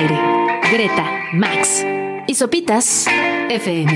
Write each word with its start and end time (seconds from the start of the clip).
aire. 0.00 0.18
Greta, 0.72 1.04
Max 1.32 1.84
y 2.26 2.34
Sopitas 2.34 3.06
FM. 3.48 3.92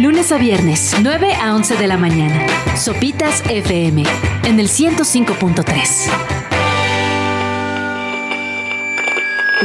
Lunes 0.00 0.32
a 0.32 0.38
viernes, 0.38 0.96
9 1.00 1.34
a 1.34 1.54
11 1.54 1.76
de 1.76 1.86
la 1.86 1.96
mañana. 1.96 2.46
Sopitas 2.76 3.42
FM 3.48 4.04
en 4.44 4.60
el 4.60 4.68
105.3. 4.68 6.10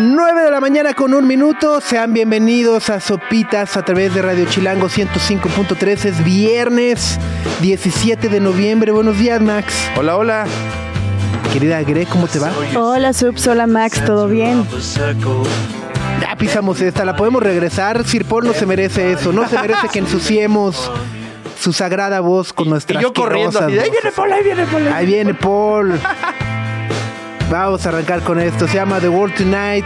9 0.02 0.42
de 0.44 0.52
la 0.52 0.60
mañana 0.60 0.94
con 0.94 1.14
un 1.14 1.26
minuto. 1.26 1.80
Sean 1.82 2.14
bienvenidos 2.14 2.90
a 2.90 3.00
Sopitas 3.00 3.78
a 3.78 3.84
través 3.84 4.14
de 4.14 4.22
Radio 4.22 4.46
Chilango 4.46 4.88
105.3. 4.88 6.06
Es 6.06 6.24
viernes 6.24 7.18
17 7.62 8.30
de 8.30 8.40
noviembre. 8.40 8.92
Buenos 8.92 9.18
días, 9.18 9.42
Max. 9.42 9.74
Hola, 9.96 10.18
hola. 10.18 10.46
Querida 11.54 11.82
Gre, 11.82 12.06
¿cómo 12.06 12.28
te 12.28 12.40
va? 12.40 12.52
Hola, 12.76 13.14
Subs. 13.14 13.48
Hola, 13.48 13.68
Max. 13.68 14.04
¿Todo 14.06 14.28
bien? 14.28 14.66
Ya 16.22 16.36
pisamos 16.38 16.80
esta. 16.82 17.06
¿La 17.06 17.16
podemos 17.16 17.42
regresar? 17.42 18.06
Sir 18.06 18.26
Paul 18.26 18.46
no 18.46 18.54
se 18.54 18.66
merece 18.66 19.12
eso. 19.14 19.32
No 19.32 19.48
se 19.48 19.58
merece 19.60 19.88
que 19.92 20.00
ensuciemos 20.00 20.92
su 21.60 21.74
sagrada 21.74 22.20
voz 22.22 22.54
con 22.54 22.70
nuestras 22.70 23.02
Y 23.02 23.04
yo 23.04 23.14
corriendo 23.14 23.60
así, 23.60 23.78
asquerosas 23.78 23.84
ahí 23.84 23.92
viene 23.92 24.12
Paul, 24.16 24.32
ahí 24.32 24.44
viene 24.44 24.66
Paul. 24.66 24.88
Ahí 24.88 25.06
viene 25.06 25.34
Paul. 25.34 26.00
Vamos 27.50 27.86
a 27.86 27.90
arrancar 27.90 28.22
con 28.22 28.40
esto. 28.40 28.68
Se 28.68 28.76
llama 28.76 29.00
The 29.00 29.10
World 29.10 29.36
Tonight. 29.36 29.86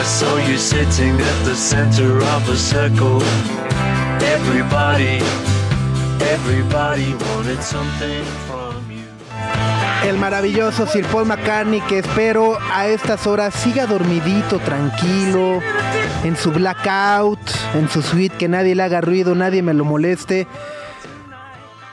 I 0.00 0.02
saw 0.02 0.38
you 0.48 0.56
sitting 0.56 1.20
at 1.20 1.44
the 1.44 1.54
center 1.54 2.16
of 2.16 2.48
a 2.48 2.56
circle. 2.56 3.22
Everybody, 4.22 5.20
everybody 6.32 7.14
wanted 7.14 7.62
something. 7.62 8.24
El 10.04 10.16
maravilloso 10.16 10.86
Sir 10.86 11.04
Paul 11.06 11.26
McCartney 11.26 11.82
que 11.82 11.98
espero 11.98 12.58
a 12.72 12.86
estas 12.86 13.26
horas 13.26 13.52
siga 13.54 13.86
dormidito, 13.86 14.58
tranquilo, 14.58 15.60
en 16.24 16.36
su 16.36 16.50
blackout, 16.50 17.38
en 17.74 17.88
su 17.90 18.00
suite, 18.00 18.34
que 18.36 18.48
nadie 18.48 18.74
le 18.74 18.82
haga 18.82 19.02
ruido, 19.02 19.34
nadie 19.34 19.62
me 19.62 19.74
lo 19.74 19.84
moleste. 19.84 20.46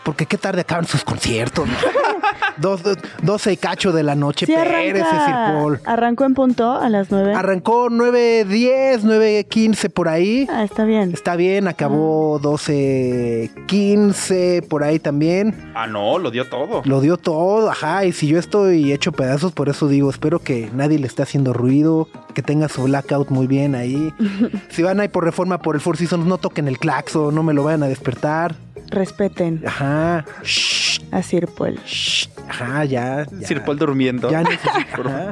Porque 0.07 0.25
qué 0.25 0.37
tarde 0.37 0.61
acaban 0.61 0.85
sus 0.87 1.03
conciertos. 1.03 1.67
Dos, 2.57 2.81
dos- 2.81 2.97
12 3.21 3.51
y 3.51 3.57
cacho 3.57 3.91
de 3.91 4.03
la 4.03 4.15
noche. 4.15 4.45
Sí, 4.45 4.53
Paul. 4.55 5.79
Arrancó 5.85 6.23
en 6.25 6.33
punto 6.33 6.71
a 6.71 6.89
las 6.89 7.11
9. 7.11 7.33
Arrancó 7.35 7.89
9.10, 7.89 9.01
9.15 9.01 9.89
por 9.91 10.07
ahí. 10.07 10.47
Ah, 10.49 10.63
está 10.63 10.85
bien. 10.85 11.11
Está 11.13 11.35
bien, 11.35 11.67
acabó 11.67 12.39
12.15 12.39 14.65
por 14.67 14.83
ahí 14.83 14.97
también. 14.97 15.71
Ah, 15.75 15.87
no, 15.87 16.17
lo 16.19 16.31
dio 16.31 16.45
todo. 16.45 16.81
Lo 16.85 17.01
dio 17.01 17.17
todo, 17.17 17.69
ajá. 17.69 18.05
Y 18.05 18.13
si 18.13 18.27
yo 18.27 18.39
estoy 18.39 18.93
hecho 18.93 19.11
pedazos, 19.11 19.51
por 19.51 19.69
eso 19.69 19.87
digo, 19.87 20.09
espero 20.09 20.39
que 20.39 20.69
nadie 20.73 20.97
le 20.99 21.07
esté 21.07 21.23
haciendo 21.23 21.53
ruido, 21.53 22.07
que 22.33 22.41
tenga 22.41 22.69
su 22.69 22.83
blackout 22.83 23.29
muy 23.29 23.47
bien 23.47 23.75
ahí. 23.75 24.13
si 24.69 24.83
van 24.83 24.99
ahí 24.99 25.07
por 25.09 25.23
reforma 25.25 25.59
por 25.59 25.75
el 25.75 25.81
Four 25.81 25.97
Seasons, 25.97 26.25
no 26.25 26.37
toquen 26.37 26.67
el 26.67 26.79
claxo, 26.79 27.31
no 27.31 27.43
me 27.43 27.53
lo 27.53 27.63
vayan 27.63 27.83
a 27.83 27.87
despertar. 27.87 28.55
Respeten 28.89 29.63
Ajá. 29.65 30.25
Shh, 30.43 30.99
a 31.11 31.21
Sir 31.21 31.47
Paul. 31.47 31.77
shh, 31.85 32.27
ajá, 32.47 32.85
ya. 32.85 33.25
ya. 33.39 33.47
Sir 33.47 33.61
Paul 33.63 33.77
durmiendo. 33.77 34.29
Ya. 34.31 34.43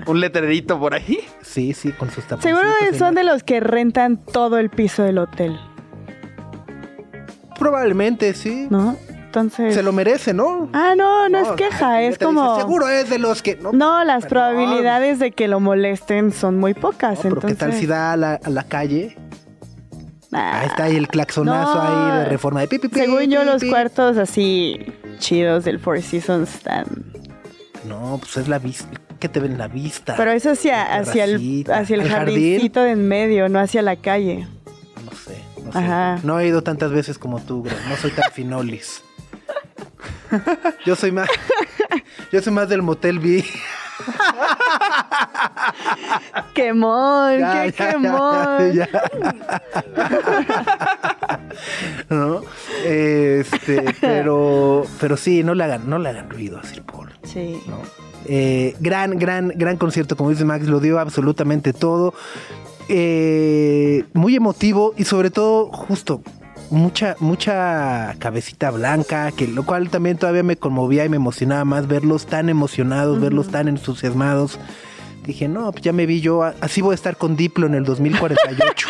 Un 0.05 0.19
letrerito 0.19 0.79
por 0.79 0.93
ahí. 0.93 1.19
Sí, 1.41 1.73
sí, 1.73 1.91
con 1.93 2.09
sus 2.11 2.25
taponcitos. 2.25 2.59
Seguro 2.61 2.97
son 2.97 3.15
de 3.15 3.23
los 3.23 3.43
que 3.43 3.59
rentan 3.61 4.17
todo 4.17 4.57
el 4.57 4.69
piso 4.69 5.03
del 5.03 5.17
hotel, 5.19 5.57
Probablemente, 7.57 8.33
sí. 8.33 8.67
¿no? 8.69 8.97
Entonces. 9.09 9.73
Se 9.73 9.83
lo 9.83 9.91
merece, 9.93 10.33
¿no? 10.33 10.69
Ah, 10.73 10.93
no, 10.97 11.27
no, 11.29 11.39
es 11.39 11.49
queja, 11.51 11.95
ay, 11.95 12.05
es 12.07 12.13
dice, 12.15 12.25
como. 12.25 12.57
Seguro 12.57 12.87
es 12.89 13.09
de 13.09 13.19
los 13.19 13.41
que. 13.41 13.55
No, 13.57 13.71
No, 13.73 14.03
las 14.03 14.25
Perdón. 14.25 14.29
probabilidades 14.55 15.19
de 15.19 15.31
que 15.31 15.47
lo 15.47 15.59
molesten 15.59 16.31
son 16.31 16.57
muy 16.57 16.73
pocas. 16.73 17.17
No, 17.17 17.21
pero 17.23 17.35
entonces. 17.35 17.57
¿qué 17.57 17.65
tal 17.65 17.73
si 17.73 17.85
da 17.85 18.13
a 18.13 18.17
la, 18.17 18.39
a 18.41 18.49
la 18.49 18.63
calle? 18.63 19.17
Ah, 20.37 20.59
Ahí 20.61 20.67
está 20.67 20.83
ahí 20.83 20.95
el 20.97 21.07
claxonazo 21.07 21.75
No. 21.75 21.81
ahí 21.81 22.19
de 22.19 22.25
reforma 22.25 22.59
de 22.61 22.67
pi, 22.67 22.77
pi, 22.79 22.87
pi, 22.89 22.99
Según 22.99 23.29
yo, 23.31 23.41
pi, 23.41 23.45
los 23.45 23.63
cuartos 23.63 24.17
así 24.17 24.85
chidos 25.19 25.63
del 25.63 25.79
Four 25.79 26.01
Seasons 26.01 26.53
están. 26.55 26.85
No, 27.87 28.17
pues 28.19 28.35
es 28.37 28.47
la 28.47 28.59
vista. 28.59 28.89
¿Qué 29.19 29.29
te 29.29 29.39
ven 29.39 29.57
la 29.57 29.67
vista? 29.69 30.15
Pero 30.17 30.31
es 30.31 30.45
hacia, 30.45 30.83
hacia 30.97 31.23
el, 31.23 31.65
hacia 31.71 31.95
el 31.95 32.01
¿El 32.01 32.09
jardín? 32.09 32.35
jardincito 32.35 32.81
de 32.81 32.91
en 32.91 33.07
medio, 33.07 33.47
no 33.47 33.59
hacia 33.59 33.81
la 33.81 33.95
calle. 33.95 34.45
No 35.05 35.11
sé, 35.13 35.41
no 35.63 35.71
sé. 35.71 35.77
Ajá. 35.77 36.19
No 36.23 36.39
he 36.39 36.47
ido 36.47 36.61
tantas 36.63 36.91
veces 36.91 37.17
como 37.17 37.39
tú, 37.39 37.63
Gre. 37.63 37.75
No 37.87 37.95
soy 37.95 38.11
tan 38.11 38.29
finolis. 38.31 39.03
Yo 40.85 40.95
soy 40.95 41.11
más. 41.13 41.29
Yo 42.31 42.41
soy 42.41 42.51
más 42.51 42.67
del 42.67 42.81
motel 42.81 43.19
B. 43.19 43.45
¡Quemón! 46.53 47.39
Ya, 47.39 47.63
¡Qué 47.63 47.71
ya, 47.71 47.91
quemón! 47.91 48.87
¿No? 52.09 52.41
Este, 52.85 53.95
pero. 54.01 54.83
Pero 54.99 55.17
sí, 55.17 55.43
no 55.43 55.53
le 55.53 55.63
hagan, 55.63 55.89
no 55.89 55.99
le 55.99 56.09
hagan 56.09 56.29
ruido 56.29 56.57
a 56.57 56.63
Sir 56.63 56.83
Paul. 56.83 57.11
Sí. 57.23 57.61
¿no? 57.67 57.79
Eh, 58.27 58.75
gran, 58.79 59.17
gran, 59.17 59.49
gran 59.55 59.77
concierto, 59.77 60.15
como 60.15 60.29
dice 60.29 60.45
Max, 60.45 60.67
lo 60.67 60.79
dio 60.79 60.99
absolutamente 60.99 61.73
todo. 61.73 62.13
Eh, 62.87 64.03
muy 64.13 64.35
emotivo 64.35 64.93
y 64.97 65.05
sobre 65.05 65.31
todo, 65.31 65.67
justo, 65.67 66.21
mucha, 66.69 67.15
mucha 67.19 68.15
cabecita 68.19 68.71
blanca, 68.71 69.31
que 69.31 69.47
lo 69.47 69.65
cual 69.65 69.89
también 69.89 70.17
todavía 70.17 70.43
me 70.43 70.57
conmovía 70.57 71.05
y 71.05 71.09
me 71.09 71.17
emocionaba 71.17 71.65
más 71.65 71.87
verlos 71.87 72.25
tan 72.25 72.49
emocionados, 72.49 73.19
verlos 73.19 73.49
tan 73.49 73.67
entusiasmados. 73.67 74.59
Dije, 75.25 75.47
no, 75.47 75.71
pues 75.71 75.83
ya 75.83 75.91
me 75.91 76.05
vi 76.05 76.21
yo, 76.21 76.43
así 76.43 76.81
voy 76.81 76.91
a 76.91 76.95
estar 76.95 77.17
con 77.17 77.35
Diplo 77.35 77.65
en 77.65 77.73
el 77.73 77.83
2048. 77.83 78.87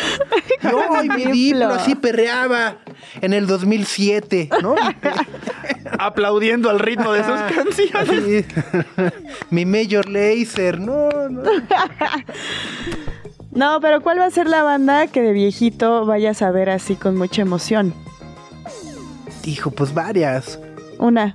Y, 0.62 0.66
¡ay, 0.66 1.08
mi 1.08 1.16
Diplo. 1.16 1.32
Diplo! 1.32 1.68
Así 1.70 1.94
perreaba 1.94 2.78
en 3.20 3.32
el 3.32 3.46
2007, 3.46 4.50
¿no? 4.62 4.74
Aplaudiendo 5.98 6.68
al 6.68 6.78
ritmo 6.78 7.12
de 7.12 7.24
sus 7.24 7.40
canciones. 7.54 8.46
Así, 8.46 9.12
mi 9.50 9.64
Major 9.64 10.08
Laser, 10.08 10.78
no, 10.80 11.08
no. 11.28 11.42
No, 13.52 13.80
pero 13.80 14.02
¿cuál 14.02 14.18
va 14.18 14.26
a 14.26 14.30
ser 14.30 14.48
la 14.48 14.62
banda 14.62 15.06
que 15.06 15.22
de 15.22 15.32
viejito 15.32 16.04
vayas 16.04 16.42
a 16.42 16.50
ver 16.50 16.68
así 16.68 16.94
con 16.94 17.16
mucha 17.16 17.40
emoción? 17.40 17.94
Dijo, 19.42 19.70
pues 19.70 19.94
varias. 19.94 20.58
Una. 20.98 21.34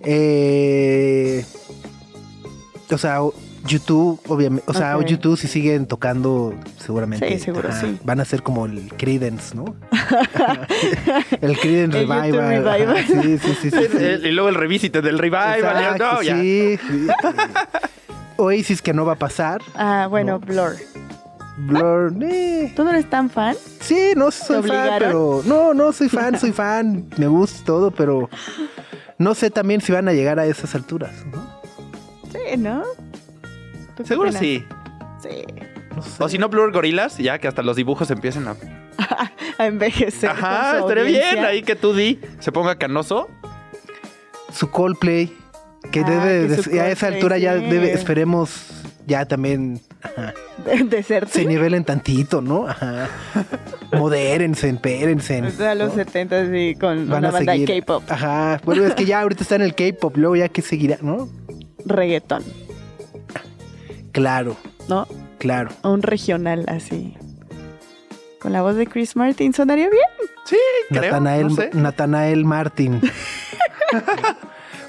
Eh, 0.00 1.44
o 2.90 2.98
sea, 2.98 3.18
YouTube, 3.66 4.20
obviamente. 4.28 4.64
O 4.70 4.74
sea. 4.74 4.98
YouTube 5.00 5.36
si 5.38 5.46
siguen 5.48 5.86
tocando, 5.86 6.54
seguramente. 6.78 7.28
Sí, 7.28 7.38
seguro, 7.38 7.68
sí. 7.72 7.98
Van 8.04 8.20
a 8.20 8.24
ser 8.24 8.42
como 8.42 8.66
el 8.66 8.88
Credence, 8.96 9.54
¿no? 9.54 9.64
el 11.40 11.58
Credence 11.58 12.00
El 12.00 12.08
Revival. 12.08 12.64
Revival. 12.64 12.96
ajá, 12.96 13.06
Sí, 13.22 13.38
sí, 13.38 13.54
sí. 13.60 13.70
sí, 13.70 13.86
sí. 13.90 13.96
El- 14.04 14.26
y 14.26 14.32
luego 14.32 14.48
el 14.48 14.54
revisite 14.56 15.00
del 15.02 15.18
revival. 15.18 15.58
Exacto, 15.60 16.04
no, 16.12 16.22
ya. 16.22 16.36
sí, 16.40 16.76
sí. 16.88 17.06
Oasis 18.36 18.82
que 18.82 18.92
no 18.92 19.04
va 19.04 19.12
a 19.12 19.18
pasar. 19.18 19.60
Ah, 19.74 20.06
bueno, 20.10 20.32
No. 20.32 20.40
Blur. 20.40 20.76
Blur, 21.58 22.14
eh. 22.22 22.72
¿Tú 22.74 22.82
no 22.82 22.90
eres 22.90 23.08
tan 23.10 23.28
fan? 23.28 23.54
Sí, 23.80 24.12
no 24.16 24.30
soy 24.30 24.62
fan, 24.62 24.88
pero. 24.98 25.42
No, 25.44 25.74
no 25.74 25.92
soy 25.92 26.08
fan, 26.08 26.38
soy 26.38 26.50
fan. 26.52 27.06
Me 27.18 27.26
gusta 27.26 27.64
todo, 27.64 27.90
pero. 27.90 28.28
No 29.18 29.34
sé 29.34 29.50
también 29.50 29.80
si 29.82 29.92
van 29.92 30.08
a 30.08 30.12
llegar 30.12 30.40
a 30.40 30.46
esas 30.46 30.74
alturas, 30.74 31.12
¿no? 31.30 31.61
Sí, 32.32 32.56
¿no? 32.58 32.82
¿Tú 33.96 34.02
qué 34.02 34.08
Seguro 34.08 34.32
sí. 34.32 34.64
Sí. 35.22 35.44
No 35.94 36.02
sé. 36.02 36.22
O 36.24 36.28
si 36.28 36.38
no, 36.38 36.48
Blur 36.48 36.72
Gorilas, 36.72 37.18
ya 37.18 37.38
que 37.38 37.46
hasta 37.48 37.62
los 37.62 37.76
dibujos 37.76 38.10
empiecen 38.10 38.48
a. 38.48 38.56
A 39.58 39.66
envejecer. 39.66 40.30
Ajá, 40.30 40.78
estaría 40.78 41.04
bien 41.04 41.44
ahí 41.44 41.62
que 41.62 41.76
tú 41.76 41.94
di 41.94 42.18
se 42.40 42.50
ponga 42.52 42.76
canoso. 42.76 43.28
Su 44.52 44.70
Coldplay. 44.70 45.36
Que 45.90 46.00
Ah, 46.00 46.04
debe. 46.08 46.56
que 46.56 46.70
de- 46.70 46.80
a 46.80 46.90
esa 46.90 47.08
altura 47.08 47.36
ya 47.38 47.54
debe. 47.54 47.92
Esperemos. 47.92 48.66
Ya 49.06 49.26
también. 49.26 49.80
Ajá, 50.00 50.32
De, 50.64 50.84
de 50.84 51.02
ser 51.02 51.28
se 51.28 51.44
nivelen 51.44 51.84
tantito, 51.84 52.40
¿no? 52.40 52.66
Ajá. 52.68 53.08
Modérense, 53.92 54.68
empérense. 54.68 55.38
a 55.38 55.74
los 55.74 55.88
¿no? 55.90 55.94
70 55.94 56.50
sí, 56.50 56.76
con 56.80 57.08
Van 57.08 57.18
una 57.18 57.28
a 57.28 57.32
banda 57.32 57.52
de 57.52 57.64
K-pop. 57.80 58.04
Ajá. 58.08 58.60
Bueno, 58.64 58.84
es 58.84 58.94
que 58.94 59.04
ya 59.04 59.20
ahorita 59.20 59.42
está 59.42 59.56
en 59.56 59.62
el 59.62 59.74
K-pop, 59.74 60.16
luego 60.16 60.36
ya 60.36 60.48
que 60.48 60.62
seguirá, 60.62 60.98
¿no? 61.02 61.28
Reggaetón, 61.84 62.42
Claro, 64.12 64.56
¿no? 64.88 65.06
claro. 65.38 65.70
Un 65.82 66.02
regional 66.02 66.64
así. 66.68 67.16
Con 68.40 68.52
la 68.52 68.60
voz 68.62 68.74
de 68.76 68.86
Chris 68.86 69.16
Martin 69.16 69.52
sonaría 69.54 69.88
bien. 69.88 70.04
Sí, 70.44 70.56
creo. 70.88 71.02
Natanael, 71.12 71.48
no 71.48 71.54
sé. 71.54 71.70
Natanael 71.72 72.44
Martin. 72.44 73.00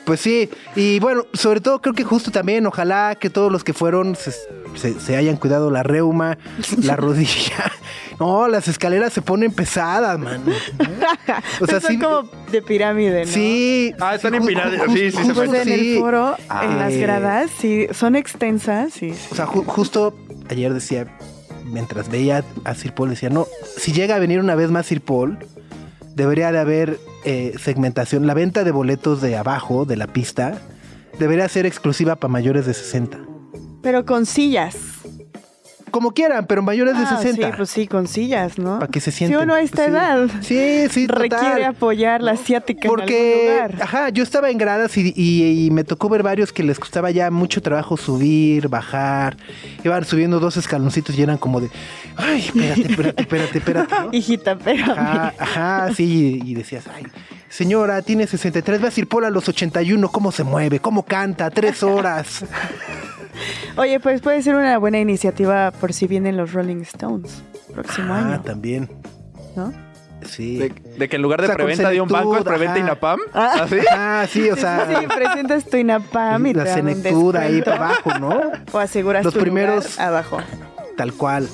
Pues 0.05 0.19
sí, 0.19 0.50
y 0.75 1.00
bueno, 1.00 1.25
sobre 1.33 1.61
todo 1.61 1.81
creo 1.81 1.94
que 1.95 2.03
justo 2.03 2.29
también, 2.29 2.65
ojalá 2.67 3.15
que 3.15 3.29
todos 3.29 3.50
los 3.51 3.63
que 3.63 3.71
fueron 3.73 4.15
se, 4.17 4.31
se- 4.75 5.00
se 5.00 5.15
hayan 5.15 5.38
cuidado 5.38 5.71
la 5.71 5.81
reuma, 5.83 6.38
la 6.81 6.95
rodilla. 6.95 7.71
No, 8.19 8.47
las 8.47 8.67
escaleras 8.67 9.11
se 9.11 9.23
ponen 9.23 9.51
pesadas, 9.51 10.19
mano. 10.19 10.44
O 11.59 11.65
sea, 11.65 11.81
Son 11.81 11.91
sí. 11.94 12.00
como 12.00 12.29
de 12.51 12.61
pirámide, 12.61 13.25
¿no? 13.25 13.31
Sí. 13.31 13.91
Ah, 14.00 14.13
están 14.15 14.35
empinadas, 14.35 14.73
ju- 14.81 14.94
sí, 14.94 15.11
sí, 15.11 15.11
se 15.11 15.17
justo 15.23 15.33
Pues 15.33 15.53
en 15.53 15.63
sí. 15.65 15.94
el 15.95 16.00
foro, 16.00 16.35
Ah. 16.47 16.63
en 16.63 16.77
las 16.77 16.94
gradas, 16.95 17.50
sí, 17.59 17.88
son 17.91 18.15
extensas, 18.15 18.94
sí. 18.94 19.13
sí. 19.13 19.27
O 19.31 19.35
sea, 19.35 19.47
ju- 19.47 19.65
justo 19.65 20.15
ayer 20.50 20.71
decía, 20.73 21.07
mientras 21.65 22.07
veía 22.09 22.45
a 22.65 22.75
Sir 22.75 22.94
Paul, 22.94 23.09
decía, 23.09 23.29
no, 23.29 23.47
si 23.77 23.91
llega 23.94 24.15
a 24.15 24.19
venir 24.19 24.39
una 24.39 24.53
vez 24.53 24.69
más 24.69 24.85
Sir 24.85 25.01
Paul, 25.01 25.39
debería 26.15 26.51
de 26.51 26.60
haber 26.60 27.00
eh, 27.25 27.54
segmentación. 27.60 28.27
La 28.27 28.33
venta 28.33 28.63
de 28.63 28.71
boletos 28.71 29.21
de 29.21 29.38
abajo, 29.38 29.86
de 29.86 29.98
la 29.98 30.07
pista, 30.07 30.62
debería 31.19 31.48
ser 31.50 31.65
exclusiva 31.65 32.15
para 32.15 32.31
mayores 32.31 32.65
de 32.65 32.74
60. 32.74 33.19
Pero 33.81 34.06
con 34.06 34.25
sillas. 34.25 34.75
Como 35.93 36.11
quieran, 36.11 36.47
pero 36.47 36.63
mayores 36.63 36.97
de 36.97 37.03
Ah, 37.05 37.17
60. 37.21 37.47
Sí, 37.51 37.53
pues 37.55 37.69
sí, 37.69 37.85
con 37.87 38.07
sillas, 38.07 38.57
¿no? 38.57 38.79
Para 38.79 38.91
que 38.91 38.99
se 38.99 39.11
Si 39.11 39.19
sienten. 39.19 39.41
uno 39.41 39.53
a 39.53 39.61
esta 39.61 39.85
Sí. 39.85 39.91
edad 39.91 40.27
Sí, 40.41 40.87
sí, 40.89 41.05
total. 41.05 41.21
requiere 41.29 41.65
apoyar 41.65 42.23
la 42.23 42.31
asiática 42.31 42.87
Porque, 42.89 43.43
en 43.45 43.57
algún 43.59 43.75
lugar. 43.77 43.83
ajá, 43.87 44.09
yo 44.09 44.23
estaba 44.23 44.49
en 44.49 44.57
gradas 44.57 44.97
y, 44.97 45.13
y- 45.15 45.67
y 45.67 45.69
me 45.69 45.83
tocó 45.83 46.09
ver 46.09 46.23
varios 46.23 46.51
que 46.51 46.63
les 46.63 46.79
costaba 46.79 47.11
ya 47.11 47.29
mucho 47.29 47.61
trabajo 47.61 47.95
subir, 47.95 48.69
bajar. 48.69 49.37
Iban 49.83 50.03
subiendo 50.03 50.39
dos 50.39 50.57
escaloncitos 50.57 51.15
y 51.15 51.21
eran 51.21 51.37
como 51.37 51.61
de, 51.61 51.69
ay, 52.17 52.39
espérate, 52.39 52.81
espérate, 52.81 53.21
espérate, 53.21 53.57
espérate. 53.59 53.95
¿no? 54.01 54.09
Hijita, 54.11 54.57
pero 54.57 54.93
Ajá, 54.93 55.33
ajá, 55.37 55.93
sí, 55.93 56.41
y 56.43 56.55
decías, 56.55 56.85
ay, 56.91 57.03
señora, 57.49 58.01
tiene 58.01 58.25
63, 58.25 58.83
va 58.83 58.87
a 58.87 58.91
ir 58.95 59.07
Paul 59.07 59.25
a 59.25 59.29
los 59.29 59.47
81, 59.47 60.09
¿cómo 60.09 60.31
se 60.31 60.43
mueve? 60.43 60.79
¿Cómo 60.79 61.03
canta? 61.03 61.51
Tres 61.51 61.83
horas. 61.83 62.45
Oye, 63.77 63.99
pues 63.99 64.21
puede 64.21 64.41
ser 64.41 64.55
una 64.55 64.77
buena 64.77 64.99
iniciativa 64.99 65.71
por 65.71 65.93
si 65.93 66.07
vienen 66.07 66.37
los 66.37 66.53
Rolling 66.53 66.81
Stones 66.81 67.43
próximo 67.73 68.13
Ah, 68.13 68.19
año, 68.19 68.41
también, 68.41 68.87
¿no? 69.55 69.73
sí. 70.25 70.57
De, 70.59 70.69
de 70.97 71.09
que 71.09 71.15
en 71.15 71.21
lugar 71.23 71.39
de 71.41 71.45
O 71.45 71.47
sea, 71.47 71.55
preventa 71.55 71.89
de 71.89 71.99
un 72.01 72.07
banco 72.07 72.37
es 72.37 72.43
preventa 72.43 72.73
ajá. 72.73 72.79
INAPAM. 72.79 73.19
Ah. 73.33 73.51
¿Así? 73.63 73.77
Ah, 73.91 74.25
sí, 74.29 74.49
o 74.51 74.55
sea, 74.55 74.87
sí, 74.87 75.07
presentas 75.07 75.65
tu 75.65 75.77
INAPAM 75.77 76.45
y 76.45 76.53
la 76.53 76.63
te 76.63 76.69
dan 76.69 76.87
un 76.87 77.35
ahí 77.35 77.61
para 77.63 77.75
abajo, 77.77 78.19
¿no? 78.19 78.39
O 78.71 78.77
aseguras 78.77 79.25
Los 79.25 79.33
tu 79.33 79.39
primeros- 79.39 79.91
lugar 79.95 80.07
abajo. 80.07 80.37
Tal 80.95 81.13
cual. 81.13 81.47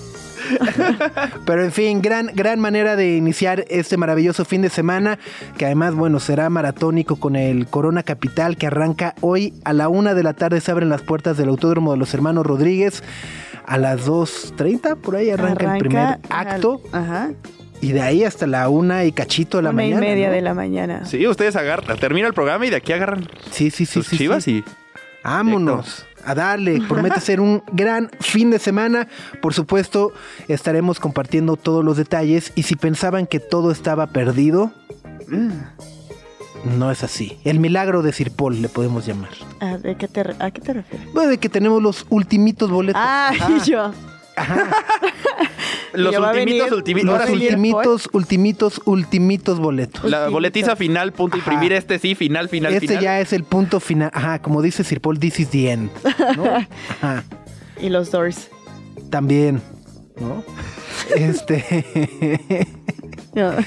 Pero 1.46 1.64
en 1.64 1.72
fin, 1.72 2.02
gran, 2.02 2.28
gran 2.34 2.60
manera 2.60 2.96
de 2.96 3.16
iniciar 3.16 3.66
este 3.70 3.98
maravilloso 3.98 4.46
fin 4.46 4.62
de 4.62 4.70
semana, 4.70 5.20
que 5.58 5.66
además, 5.66 5.96
bueno, 5.96 6.20
será 6.20 6.50
maratónico 6.50 7.18
con 7.20 7.36
el 7.36 7.68
Corona 7.68 8.04
Capital 8.04 8.58
que 8.58 8.68
arranca 8.68 9.16
hoy 9.22 9.54
a 9.66 9.74
la 9.74 9.90
una 9.90 10.14
de 10.14 10.24
la 10.24 10.34
tarde. 10.34 10.62
Se 10.62 10.72
abren 10.72 10.90
las 10.90 11.02
puertas 11.02 11.38
del 11.38 11.50
Autódromo 11.50 11.92
de 11.92 11.98
los 11.98 12.14
Hermanos 12.14 12.46
Rodríguez. 12.46 13.04
A 13.66 13.78
las 13.78 14.08
2.30, 14.08 14.96
por 14.98 15.16
ahí 15.16 15.30
arranca, 15.30 15.74
el 15.76 15.80
primer 15.80 16.00
al- 16.04 16.20
acto. 16.30 16.82
Ajá. 16.92 17.32
Y 17.82 17.92
de 17.92 18.02
ahí 18.02 18.24
hasta 18.24 18.48
la 18.48 18.68
una 18.68 19.06
y 19.06 19.12
cachito 19.12 19.58
de 19.58 19.64
la 19.64 19.70
Una 19.70 19.76
mañana. 19.84 20.06
y 20.06 20.10
media 20.10 20.28
¿no? 20.30 20.34
de 20.34 20.42
la 20.42 20.54
mañana. 20.56 21.06
Sí, 21.06 21.26
ustedes 21.28 21.56
agarran, 21.56 21.98
termina 22.00 22.28
el 22.28 22.34
programa 22.34 22.66
y 22.66 22.72
de 22.72 22.78
aquí 22.78 22.92
agarran 22.94 23.28
Sí, 23.52 23.70
sí, 23.70 23.86
sí. 23.86 23.94
sus 23.94 24.08
sí, 24.08 24.18
chivas 24.18 24.44
sí. 24.44 24.64
y 24.68 24.72
Vámonos. 25.24 26.06
A 26.30 26.36
darle, 26.36 26.80
promete 26.88 27.20
ser 27.22 27.42
un 27.42 27.64
gran 27.72 28.12
fin 28.20 28.52
de 28.52 28.60
semana. 28.60 29.08
Por 29.42 29.56
supuesto, 29.56 30.14
estaremos 30.48 31.00
compartiendo 31.00 31.56
todos 31.56 31.84
los 31.84 31.98
detalles. 31.98 32.52
Y 32.54 32.64
si 32.64 32.76
pensaban 32.76 33.26
que 33.26 33.40
todo 33.40 33.72
estaba 33.72 34.06
perdido, 34.06 34.72
no 36.78 36.92
es 36.92 37.04
así. 37.04 37.40
El 37.46 37.60
milagro 37.60 38.04
de 38.04 38.14
Sir 38.14 38.30
Paul 38.30 38.62
le 38.62 38.70
podemos 38.70 39.08
llamar. 39.08 39.32
Ah, 39.60 39.80
¿de 39.80 39.96
qué 39.96 40.08
te 40.08 40.22
¿A 40.38 40.52
qué 40.52 40.62
te 40.62 40.74
refieres? 40.74 41.12
Bueno, 41.14 41.32
de 41.32 41.40
que 41.40 41.50
tenemos 41.50 41.82
los 41.82 42.06
ultimitos 42.10 42.70
boletos. 42.70 43.02
Ah, 43.04 43.32
y 43.50 43.60
yo. 43.68 43.92
Los 45.94 46.16
ultimitos, 46.18 46.72
ultimitos. 46.72 47.20
los 47.20 47.30
ultimitos, 47.30 48.10
ultimitos, 48.14 48.82
ultimitos 48.86 49.60
boletos. 49.60 50.04
la 50.04 50.08
ultimitos. 50.20 50.32
boletiza 50.34 50.76
final, 50.76 51.12
punto, 51.14 51.38
Ajá. 51.38 51.52
imprimir 51.52 51.74
este 51.74 52.00
sí, 52.00 52.16
final, 52.16 52.50
final, 52.50 52.74
Este 52.74 52.88
final. 52.88 53.04
ya 53.04 53.20
es 53.20 53.34
el 53.34 53.44
punto 53.44 53.80
final. 53.80 54.12
Ajá, 54.14 54.40
como 54.42 54.62
dice 54.62 54.84
Sir 54.84 55.02
Paul, 55.02 55.20
this 55.20 55.40
is 55.40 55.50
the 55.50 55.72
end. 55.72 55.90
¿no? 56.38 56.46
Ajá. 57.02 57.24
Y 57.82 57.90
los 57.90 58.12
Doors. 58.12 58.50
También, 59.10 59.62
¿no? 60.20 60.44
Este. 61.16 62.68
No. 63.36 63.52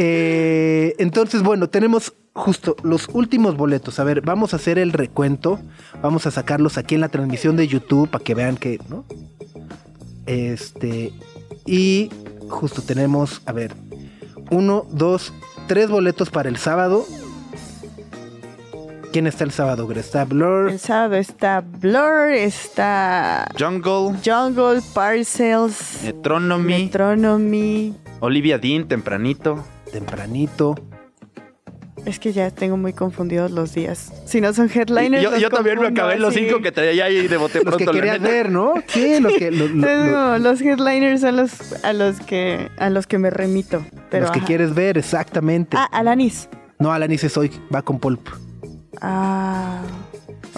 Eh, 0.00 0.94
entonces, 0.98 1.42
bueno, 1.42 1.68
tenemos 1.70 2.12
justo 2.34 2.76
los 2.82 3.08
últimos 3.12 3.56
boletos. 3.56 3.98
A 3.98 4.04
ver, 4.04 4.20
vamos 4.20 4.52
a 4.52 4.56
hacer 4.56 4.78
el 4.78 4.92
recuento. 4.92 5.58
Vamos 6.02 6.26
a 6.26 6.30
sacarlos 6.30 6.78
aquí 6.78 6.94
en 6.94 7.00
la 7.00 7.08
transmisión 7.08 7.56
de 7.56 7.66
YouTube 7.66 8.08
para 8.10 8.22
que 8.22 8.34
vean 8.34 8.56
que, 8.56 8.78
¿no? 8.88 9.04
Este. 10.28 11.12
Y 11.64 12.10
justo 12.50 12.82
tenemos, 12.82 13.40
a 13.46 13.52
ver, 13.52 13.74
uno, 14.50 14.86
dos, 14.90 15.32
tres 15.66 15.88
boletos 15.88 16.28
para 16.30 16.50
el 16.50 16.58
sábado. 16.58 17.06
¿Quién 19.10 19.26
está 19.26 19.44
el 19.44 19.52
sábado? 19.52 19.90
Está 19.92 20.26
Blur. 20.26 20.70
El 20.70 20.78
sábado 20.78 21.14
está 21.14 21.62
Blur, 21.62 22.28
está 22.28 23.48
Jungle, 23.58 24.18
Jungle, 24.22 24.82
Parcels, 24.92 26.00
Metronomy, 26.04 26.84
Metronomy. 26.84 27.94
Olivia 28.20 28.58
Dean, 28.58 28.86
tempranito. 28.86 29.64
Tempranito. 29.90 30.74
Es 32.08 32.18
que 32.18 32.32
ya 32.32 32.50
tengo 32.50 32.78
muy 32.78 32.94
confundidos 32.94 33.50
los 33.50 33.74
días. 33.74 34.10
Si 34.24 34.40
no 34.40 34.52
son 34.54 34.70
headliners. 34.74 35.22
yo 35.22 35.30
los 35.30 35.40
yo 35.40 35.50
también 35.50 35.78
me 35.78 35.88
acabé 35.88 36.18
los 36.18 36.30
así. 36.34 36.46
cinco 36.46 36.62
que 36.62 36.72
traía 36.72 37.04
ahí 37.04 37.28
de 37.28 37.36
bote 37.36 37.60
Los 37.64 37.76
que 37.76 37.84
pronto. 37.84 37.92
querías 37.92 38.18
ver, 38.20 38.50
¿no? 38.50 38.72
Sí, 38.86 39.20
los 39.20 39.34
que, 39.34 39.50
lo- 39.50 39.68
lo- 39.68 39.74
Entonces, 39.86 40.10
lo- 40.12 40.18
no, 40.30 40.38
los 40.38 40.60
headliners 40.62 41.20
son 41.20 41.36
los 41.36 41.84
a 41.84 41.92
los 41.92 42.18
que 42.20 42.70
a 42.78 42.88
los 42.88 43.06
que 43.06 43.18
me 43.18 43.28
remito. 43.28 43.84
Pero 44.10 44.22
los 44.22 44.30
que 44.30 44.40
quieres 44.40 44.74
ver, 44.74 44.96
exactamente. 44.96 45.76
Ah, 45.78 45.84
Alanis. 45.92 46.48
No, 46.78 46.92
Alanis 46.92 47.24
es 47.24 47.36
hoy, 47.36 47.50
va 47.74 47.82
con 47.82 47.98
Pulp. 47.98 48.26
Ah. 49.02 49.82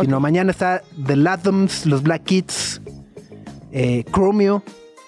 Si 0.00 0.06
no, 0.06 0.20
mañana 0.20 0.52
está 0.52 0.82
The 1.05 1.17
Lathams, 1.17 1.85
los 1.87 2.02
Black 2.05 2.23
Kids, 2.25 2.81
eh, 3.73 4.05
Chromio, 4.12 4.62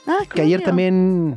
Ah, 0.06 0.24
que 0.32 0.42
ayer 0.42 0.60
también 0.62 1.36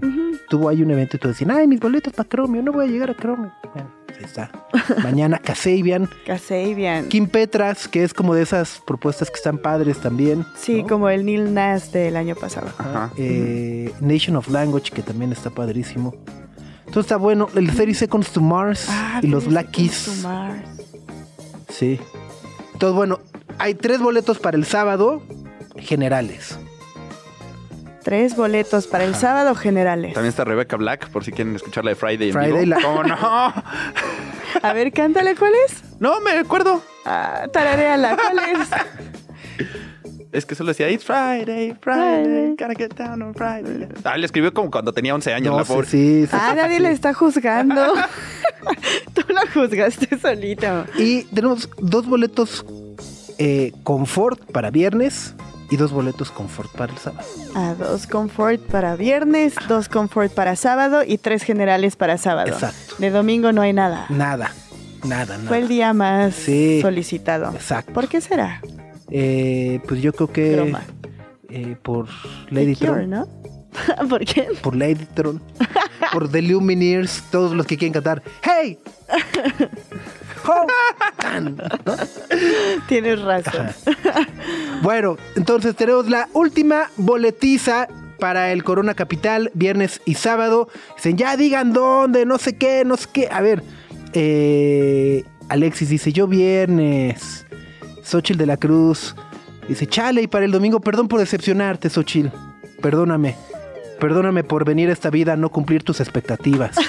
tuvo 0.49 0.69
ahí 0.69 0.81
un 0.81 0.89
evento 0.91 1.17
y 1.17 1.19
todos 1.19 1.35
decían, 1.35 1.51
ay, 1.51 1.67
mis 1.67 1.79
boletos 1.79 2.13
para 2.13 2.27
Chromio, 2.27 2.63
no 2.63 2.71
voy 2.71 2.85
a 2.85 2.87
llegar 2.89 3.11
a 3.11 3.15
Chromio. 3.15 3.51
Bueno, 3.73 3.91
pues 4.07 4.17
ahí 4.17 4.23
está. 4.25 4.51
Mañana 5.03 5.37
Kasabian, 5.37 6.09
Kasabian. 6.25 7.07
Kim 7.09 7.27
Petras, 7.27 7.87
que 7.87 8.03
es 8.03 8.13
como 8.13 8.33
de 8.33 8.41
esas 8.41 8.81
propuestas 8.85 9.29
que 9.29 9.35
están 9.37 9.59
padres 9.59 9.99
también. 9.99 10.45
Sí, 10.57 10.81
¿no? 10.81 10.87
como 10.89 11.09
el 11.09 11.25
Neil 11.25 11.53
Nas 11.53 11.91
del 11.91 12.15
año 12.17 12.35
pasado. 12.35 12.67
Ajá. 12.77 13.11
Eh, 13.17 13.93
Nation 14.01 14.35
of 14.35 14.49
Language, 14.49 14.91
que 14.91 15.03
también 15.03 15.31
está 15.31 15.49
padrísimo. 15.51 16.15
Entonces 16.79 17.05
está 17.05 17.17
bueno, 17.17 17.47
el 17.55 17.71
30 17.71 17.93
Seconds 17.99 18.29
to 18.31 18.41
Mars 18.41 18.87
Ah, 18.89 19.19
y 19.21 19.27
los 19.27 19.47
Black 19.47 19.67
Seconds 19.75 20.05
Keys. 20.05 20.21
to 20.21 20.27
Mars. 20.27 20.69
Sí. 21.69 21.99
Entonces, 22.73 22.95
bueno, 22.95 23.19
hay 23.57 23.73
tres 23.75 23.99
boletos 23.99 24.39
para 24.39 24.57
el 24.57 24.65
sábado 24.65 25.21
generales. 25.77 26.57
Tres 28.05 28.35
boletos 28.35 28.85
para 28.85 29.03
el 29.03 29.15
sábado 29.15 29.55
generales. 29.55 30.13
También 30.13 30.29
está 30.29 30.43
Rebecca 30.43 30.77
Black, 30.77 31.09
por 31.09 31.23
si 31.25 31.31
quieren 31.31 31.55
escuchar 31.55 31.83
la 31.83 31.89
de 31.89 31.95
Friday 31.95 32.27
en 32.27 32.33
Friday, 32.33 32.51
vivo. 32.65 32.65
la- 32.65 32.81
¿Cómo 32.81 33.03
no? 33.03 33.15
A 33.15 34.73
ver, 34.73 34.91
cántale 34.93 35.35
cuál 35.35 35.51
es. 35.67 35.81
No, 35.99 36.21
me 36.21 36.31
acuerdo. 36.31 36.83
Ah, 37.03 37.47
tarareala, 37.51 38.15
¿cuál 38.15 38.39
es? 38.39 38.69
Es 40.31 40.45
que 40.45 40.53
solo 40.53 40.67
decía, 40.69 40.89
it's 40.91 41.03
Friday, 41.03 41.75
Friday, 41.81 42.49
gotta 42.51 42.75
get 42.77 42.93
down 42.93 43.21
on 43.23 43.33
Friday. 43.33 43.87
Ah, 44.03 44.17
le 44.17 44.25
escribió 44.27 44.53
como 44.53 44.69
cuando 44.69 44.93
tenía 44.93 45.15
11 45.15 45.33
años, 45.33 45.51
No, 45.53 45.57
la 45.59 45.65
sí, 45.65 45.73
pobre. 45.73 45.87
sí, 45.87 46.27
sí, 46.27 46.31
Ah, 46.31 46.53
nadie 46.55 46.79
le 46.79 46.91
está 46.91 47.13
juzgando. 47.13 47.93
Tú 49.15 49.21
lo 49.29 49.41
juzgaste 49.51 50.15
solito. 50.19 50.85
Y 50.97 51.23
tenemos 51.23 51.69
dos 51.79 52.05
boletos 52.05 52.63
eh, 53.39 53.71
confort 53.83 54.39
para 54.51 54.69
viernes 54.69 55.33
y 55.69 55.77
dos 55.77 55.91
boletos 55.91 56.31
confort 56.31 56.71
para 56.71 56.93
el 56.93 56.99
sábado. 56.99 57.27
Ah, 57.55 57.75
dos 57.77 58.05
confort 58.07 58.61
para 58.61 58.95
viernes, 58.95 59.55
dos 59.67 59.89
confort 59.89 60.31
para 60.33 60.55
sábado 60.55 61.01
y 61.05 61.17
tres 61.17 61.43
generales 61.43 61.95
para 61.95 62.17
sábado. 62.17 62.49
Exacto. 62.53 62.95
De 62.99 63.09
domingo 63.09 63.51
no 63.51 63.61
hay 63.61 63.73
nada. 63.73 64.05
Nada, 64.09 64.51
nada, 65.03 65.37
nada. 65.37 65.47
Fue 65.47 65.57
el 65.59 65.67
día 65.67 65.93
más 65.93 66.35
Sí. 66.35 66.79
solicitado. 66.81 67.51
Exacto. 67.53 67.93
¿Por 67.93 68.07
qué 68.07 68.21
será? 68.21 68.61
Eh, 69.09 69.79
pues 69.87 70.01
yo 70.01 70.13
creo 70.13 70.31
que 70.31 70.73
eh, 71.49 71.75
por 71.81 72.07
Lady 72.49 72.75
Cure, 72.75 72.91
Tron. 73.05 73.09
¿no? 73.09 73.27
¿Por 74.09 74.23
qué? 74.25 74.47
Por 74.61 74.75
Lady 74.75 75.05
Tron. 75.13 75.41
por 76.13 76.29
The 76.29 76.41
Lumineers, 76.41 77.23
todos 77.31 77.51
los 77.53 77.65
que 77.65 77.77
quieren 77.77 77.93
cantar. 77.93 78.23
¡Hey! 78.41 78.79
¡Ho! 80.47 80.65
Tienes 82.87 83.21
razón. 83.21 83.67
Bueno, 84.81 85.17
entonces 85.35 85.75
tenemos 85.75 86.09
la 86.09 86.29
última 86.33 86.89
boletiza 86.97 87.87
para 88.19 88.51
el 88.51 88.63
Corona 88.63 88.93
Capital, 88.93 89.51
viernes 89.53 90.01
y 90.05 90.15
sábado. 90.15 90.69
Dicen, 90.95 91.17
ya 91.17 91.37
digan 91.37 91.73
dónde, 91.73 92.25
no 92.25 92.37
sé 92.37 92.57
qué, 92.57 92.83
no 92.85 92.97
sé 92.97 93.07
qué. 93.11 93.29
A 93.31 93.41
ver, 93.41 93.63
eh, 94.13 95.23
Alexis 95.49 95.89
dice, 95.89 96.13
yo 96.13 96.27
viernes. 96.27 97.45
Xochitl 98.03 98.37
de 98.37 98.45
la 98.45 98.57
Cruz 98.57 99.15
dice, 99.67 99.87
chale, 99.87 100.21
y 100.21 100.27
para 100.27 100.45
el 100.45 100.51
domingo, 100.51 100.79
perdón 100.79 101.07
por 101.07 101.19
decepcionarte, 101.19 101.89
Xochitl. 101.89 102.29
Perdóname. 102.81 103.35
Perdóname 103.99 104.43
por 104.43 104.65
venir 104.65 104.89
a 104.89 104.93
esta 104.93 105.09
vida 105.09 105.33
a 105.33 105.37
no 105.37 105.49
cumplir 105.49 105.83
tus 105.83 105.99
expectativas. 105.99 106.75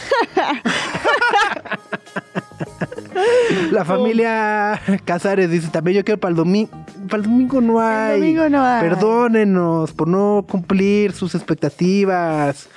La 3.71 3.85
familia 3.85 4.81
Casares 5.05 5.51
dice 5.51 5.69
también 5.69 5.99
yo 5.99 6.05
quiero 6.05 6.21
para 6.21 6.31
el 6.31 6.37
domingo. 6.37 6.71
Para 7.09 7.23
el 7.23 7.23
domingo 7.25 7.61
no 7.61 7.81
hay. 7.81 8.21
domingo 8.21 8.49
no 8.49 8.65
hay. 8.65 8.83
Perdónenos 8.83 9.93
por 9.93 10.09
no 10.09 10.45
cumplir 10.49 11.13
sus 11.13 11.35
expectativas. 11.35 12.69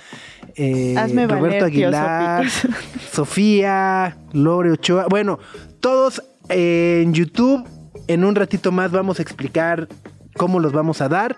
Eh, 0.55 0.95
Hazme 0.97 1.27
Roberto 1.27 1.65
Aguilar. 1.65 2.45
Sofía, 3.11 4.17
Lore 4.33 4.71
Ochoa. 4.71 5.07
Bueno, 5.09 5.39
todos 5.79 6.23
en 6.49 7.13
YouTube. 7.13 7.67
En 8.07 8.25
un 8.25 8.35
ratito 8.35 8.71
más 8.71 8.91
vamos 8.91 9.19
a 9.19 9.21
explicar 9.21 9.87
cómo 10.35 10.59
los 10.59 10.71
vamos 10.71 11.01
a 11.01 11.09
dar. 11.09 11.37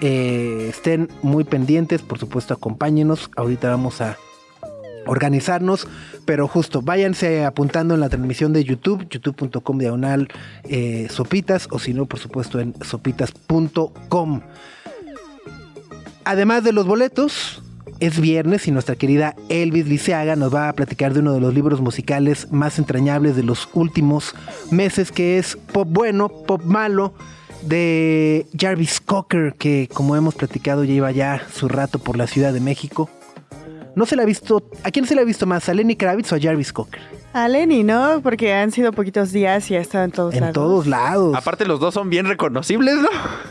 Eh, 0.00 0.66
estén 0.68 1.08
muy 1.22 1.44
pendientes, 1.44 2.02
por 2.02 2.18
supuesto, 2.18 2.54
acompáñenos. 2.54 3.30
Ahorita 3.36 3.68
vamos 3.70 4.00
a 4.00 4.16
organizarnos, 5.06 5.86
pero 6.24 6.48
justo 6.48 6.82
váyanse 6.82 7.44
apuntando 7.44 7.94
en 7.94 8.00
la 8.00 8.08
transmisión 8.08 8.52
de 8.52 8.64
YouTube, 8.64 9.06
youtube.com 9.08 9.78
diagonal 9.78 10.28
eh, 10.64 11.08
sopitas, 11.10 11.68
o 11.70 11.78
si 11.78 11.94
no, 11.94 12.06
por 12.06 12.18
supuesto, 12.18 12.60
en 12.60 12.74
sopitas.com. 12.82 14.40
Además 16.24 16.64
de 16.64 16.72
los 16.72 16.86
boletos, 16.86 17.62
es 18.02 18.20
viernes 18.20 18.66
y 18.66 18.72
nuestra 18.72 18.96
querida 18.96 19.36
Elvis 19.48 19.86
Liceaga 19.86 20.34
nos 20.34 20.52
va 20.52 20.68
a 20.68 20.72
platicar 20.72 21.14
de 21.14 21.20
uno 21.20 21.34
de 21.34 21.40
los 21.40 21.54
libros 21.54 21.80
musicales 21.80 22.50
más 22.50 22.78
entrañables 22.78 23.36
de 23.36 23.44
los 23.44 23.68
últimos 23.74 24.34
meses, 24.70 25.12
que 25.12 25.38
es 25.38 25.56
Pop 25.72 25.86
Bueno, 25.88 26.28
Pop 26.28 26.64
Malo, 26.64 27.14
de 27.62 28.46
Jarvis 28.58 29.00
Cocker, 29.00 29.54
que 29.54 29.88
como 29.92 30.16
hemos 30.16 30.34
platicado 30.34 30.84
lleva 30.84 31.12
ya 31.12 31.46
su 31.52 31.68
rato 31.68 31.98
por 31.98 32.16
la 32.16 32.26
Ciudad 32.26 32.52
de 32.52 32.60
México. 32.60 33.08
No 33.94 34.06
se 34.06 34.16
la 34.16 34.22
ha 34.22 34.26
visto. 34.26 34.62
¿A 34.84 34.90
quién 34.90 35.06
se 35.06 35.14
la 35.14 35.22
ha 35.22 35.24
visto 35.24 35.46
más? 35.46 35.68
¿A 35.68 35.74
Lenny 35.74 35.96
Kravitz 35.96 36.32
o 36.32 36.36
a 36.36 36.40
Jarvis 36.40 36.72
Cocker? 36.72 37.00
A 37.34 37.48
Lenny, 37.48 37.82
¿no? 37.82 38.20
Porque 38.22 38.52
han 38.54 38.70
sido 38.72 38.92
poquitos 38.92 39.32
días 39.32 39.70
y 39.70 39.76
ha 39.76 39.80
estado 39.80 40.04
en 40.04 40.12
todos 40.12 40.34
En 40.34 40.40
lados. 40.40 40.54
todos 40.54 40.86
lados. 40.86 41.34
Aparte, 41.36 41.64
los 41.66 41.80
dos 41.80 41.94
son 41.94 42.08
bien 42.10 42.26
reconocibles, 42.26 42.96
¿no? 42.96 43.08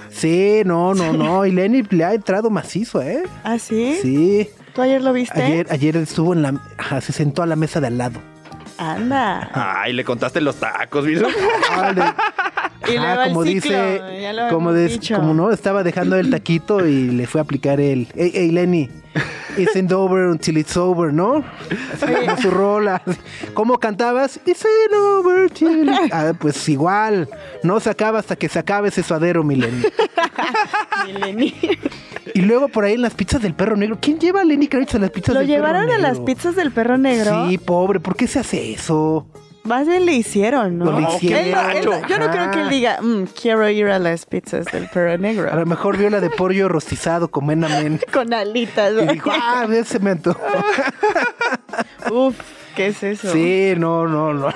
Sí, 0.09 0.61
no, 0.65 0.93
no, 0.93 1.13
no. 1.13 1.45
Y 1.45 1.51
Lenny 1.51 1.83
le 1.89 2.03
ha 2.05 2.13
entrado 2.13 2.49
macizo, 2.49 3.01
¿eh? 3.01 3.23
¿Ah, 3.43 3.57
sí? 3.59 3.97
Sí. 4.01 4.49
¿Tú 4.73 4.81
ayer 4.81 5.01
lo 5.01 5.13
viste? 5.13 5.41
Ayer, 5.41 5.67
ayer 5.69 5.97
estuvo 5.97 6.33
en 6.33 6.41
la. 6.43 6.61
ajá, 6.77 7.01
se 7.01 7.11
sentó 7.11 7.43
a 7.43 7.45
la 7.45 7.55
mesa 7.55 7.79
de 7.81 7.87
al 7.87 7.97
lado. 7.97 8.19
Anda. 8.77 9.49
Ay, 9.53 9.93
le 9.93 10.03
contaste 10.03 10.41
los 10.41 10.55
tacos, 10.55 11.05
¿viste? 11.05 11.25
Le- 11.25 12.03
Y 12.91 12.95
el 12.95 13.03
como 13.29 13.43
ciclo, 13.43 13.43
dice, 13.43 14.01
ya 14.21 14.33
lo 14.33 14.49
como, 14.49 14.73
dicho. 14.73 15.15
como 15.15 15.35
no, 15.35 15.51
estaba 15.51 15.83
dejando 15.83 16.15
el 16.15 16.31
taquito 16.31 16.87
y 16.87 17.11
le 17.11 17.27
fue 17.27 17.39
a 17.39 17.43
aplicar 17.43 17.79
el, 17.79 18.07
hey, 18.15 18.31
hey 18.33 18.49
Lenny, 18.49 18.89
isn't 19.57 19.91
over 19.91 20.27
until 20.29 20.57
it's 20.57 20.75
over, 20.77 21.13
¿no? 21.13 21.43
Así 21.93 22.05
como 22.13 22.37
su 22.37 22.51
rola. 22.51 23.01
¿Cómo 23.53 23.77
cantabas? 23.79 24.39
Isn't 24.45 24.93
over 24.93 25.49
till 25.49 25.89
it-" 25.89 25.99
Ah, 26.13 26.33
pues 26.37 26.67
igual, 26.69 27.27
no 27.63 27.79
se 27.79 27.89
acaba 27.89 28.19
hasta 28.19 28.35
que 28.35 28.49
se 28.49 28.59
acabe 28.59 28.89
ese 28.89 29.03
suadero, 29.03 29.43
mi 29.43 29.55
Lenny. 29.55 29.83
Mi 31.05 31.13
Lenny. 31.13 31.53
Y 32.33 32.41
luego 32.41 32.67
por 32.67 32.83
ahí 32.85 32.93
en 32.93 33.01
las 33.01 33.13
pizzas 33.15 33.41
del 33.41 33.53
perro 33.55 33.75
negro, 33.75 33.97
¿quién 33.99 34.19
lleva 34.19 34.41
a 34.41 34.43
Lenny 34.43 34.67
Kravitz 34.67 34.95
a 34.95 34.99
las 34.99 35.09
pizzas 35.09 35.33
¿Lo 35.33 35.39
del 35.39 35.49
perro 35.49 35.57
llevaron 35.57 35.81
a 35.83 35.85
negro? 35.97 36.01
las 36.01 36.19
pizzas 36.19 36.55
del 36.55 36.71
perro 36.71 36.97
negro? 36.97 37.47
Sí, 37.49 37.57
pobre, 37.57 37.99
¿por 37.99 38.15
qué 38.15 38.27
se 38.27 38.39
hace 38.39 38.71
eso? 38.73 39.25
Más 39.63 39.85
bien 39.87 40.05
le 40.07 40.13
hicieron, 40.13 40.79
¿no? 40.79 40.85
Lo 40.85 40.99
No, 40.99 41.09
qué 41.19 41.49
Él 41.49 41.51
no- 41.51 41.69
él 41.69 41.85
no- 41.85 42.07
yo 42.07 42.17
no 42.17 42.31
creo 42.31 42.49
que 42.51 42.61
él 42.61 42.69
diga, 42.69 42.99
"Mm, 43.01 43.25
quiero 43.39 43.69
ir 43.69 43.87
a 43.87 43.99
las 43.99 44.25
pizzas 44.25 44.65
del 44.65 44.87
perro 44.89 45.13
A 45.13 45.17
negro. 45.17 45.55
lo 45.55 45.65
mejor 45.67 45.97
vio 45.97 46.09
la 46.09 46.19
de 46.19 46.29
pollo 46.31 46.67
rostizado 46.67 47.29
con 47.29 47.45
menamen. 47.45 48.01
Con 48.13 48.33
alitas. 48.33 48.91
Y 49.03 49.07
dijo, 49.07 49.29
ah, 49.31 49.65
ve, 49.69 49.83
se 49.85 49.99
me 49.99 50.11
antojó. 50.11 50.41
Uf, 52.11 52.35
¿qué 52.75 52.87
es 52.87 53.03
eso? 53.03 53.31
Sí, 53.31 53.73
no, 53.77 54.07
no, 54.07 54.33
no. 54.33 54.47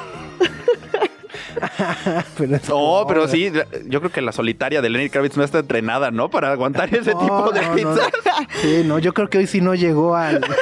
pero 2.38 2.52
No, 2.52 2.60
como- 2.68 3.08
pero 3.08 3.28
sí, 3.28 3.52
yo 3.86 4.00
creo 4.02 4.12
que 4.12 4.22
la 4.22 4.32
solitaria 4.32 4.82
de 4.82 4.90
Lenny 4.90 5.10
Kravitz 5.10 5.38
no 5.38 5.44
está 5.44 5.60
entrenada, 5.60 6.12
¿no? 6.12 6.30
Para 6.30 6.52
aguantar 6.52 6.94
ese 6.94 7.14
No, 7.14 7.20
tipo 7.20 7.52
de 7.52 7.62
no, 7.62 7.68
no, 7.70 7.76
pizza. 7.76 8.10
no. 8.26 8.48
Sí, 8.62 8.84
no, 8.86 9.00
yo 9.00 9.14
creo 9.14 9.30
que 9.30 9.38
hoy 9.38 9.48
sí 9.48 9.62
no 9.62 9.76
llegó 9.76 10.16
al, 10.16 10.38
al 10.44 10.56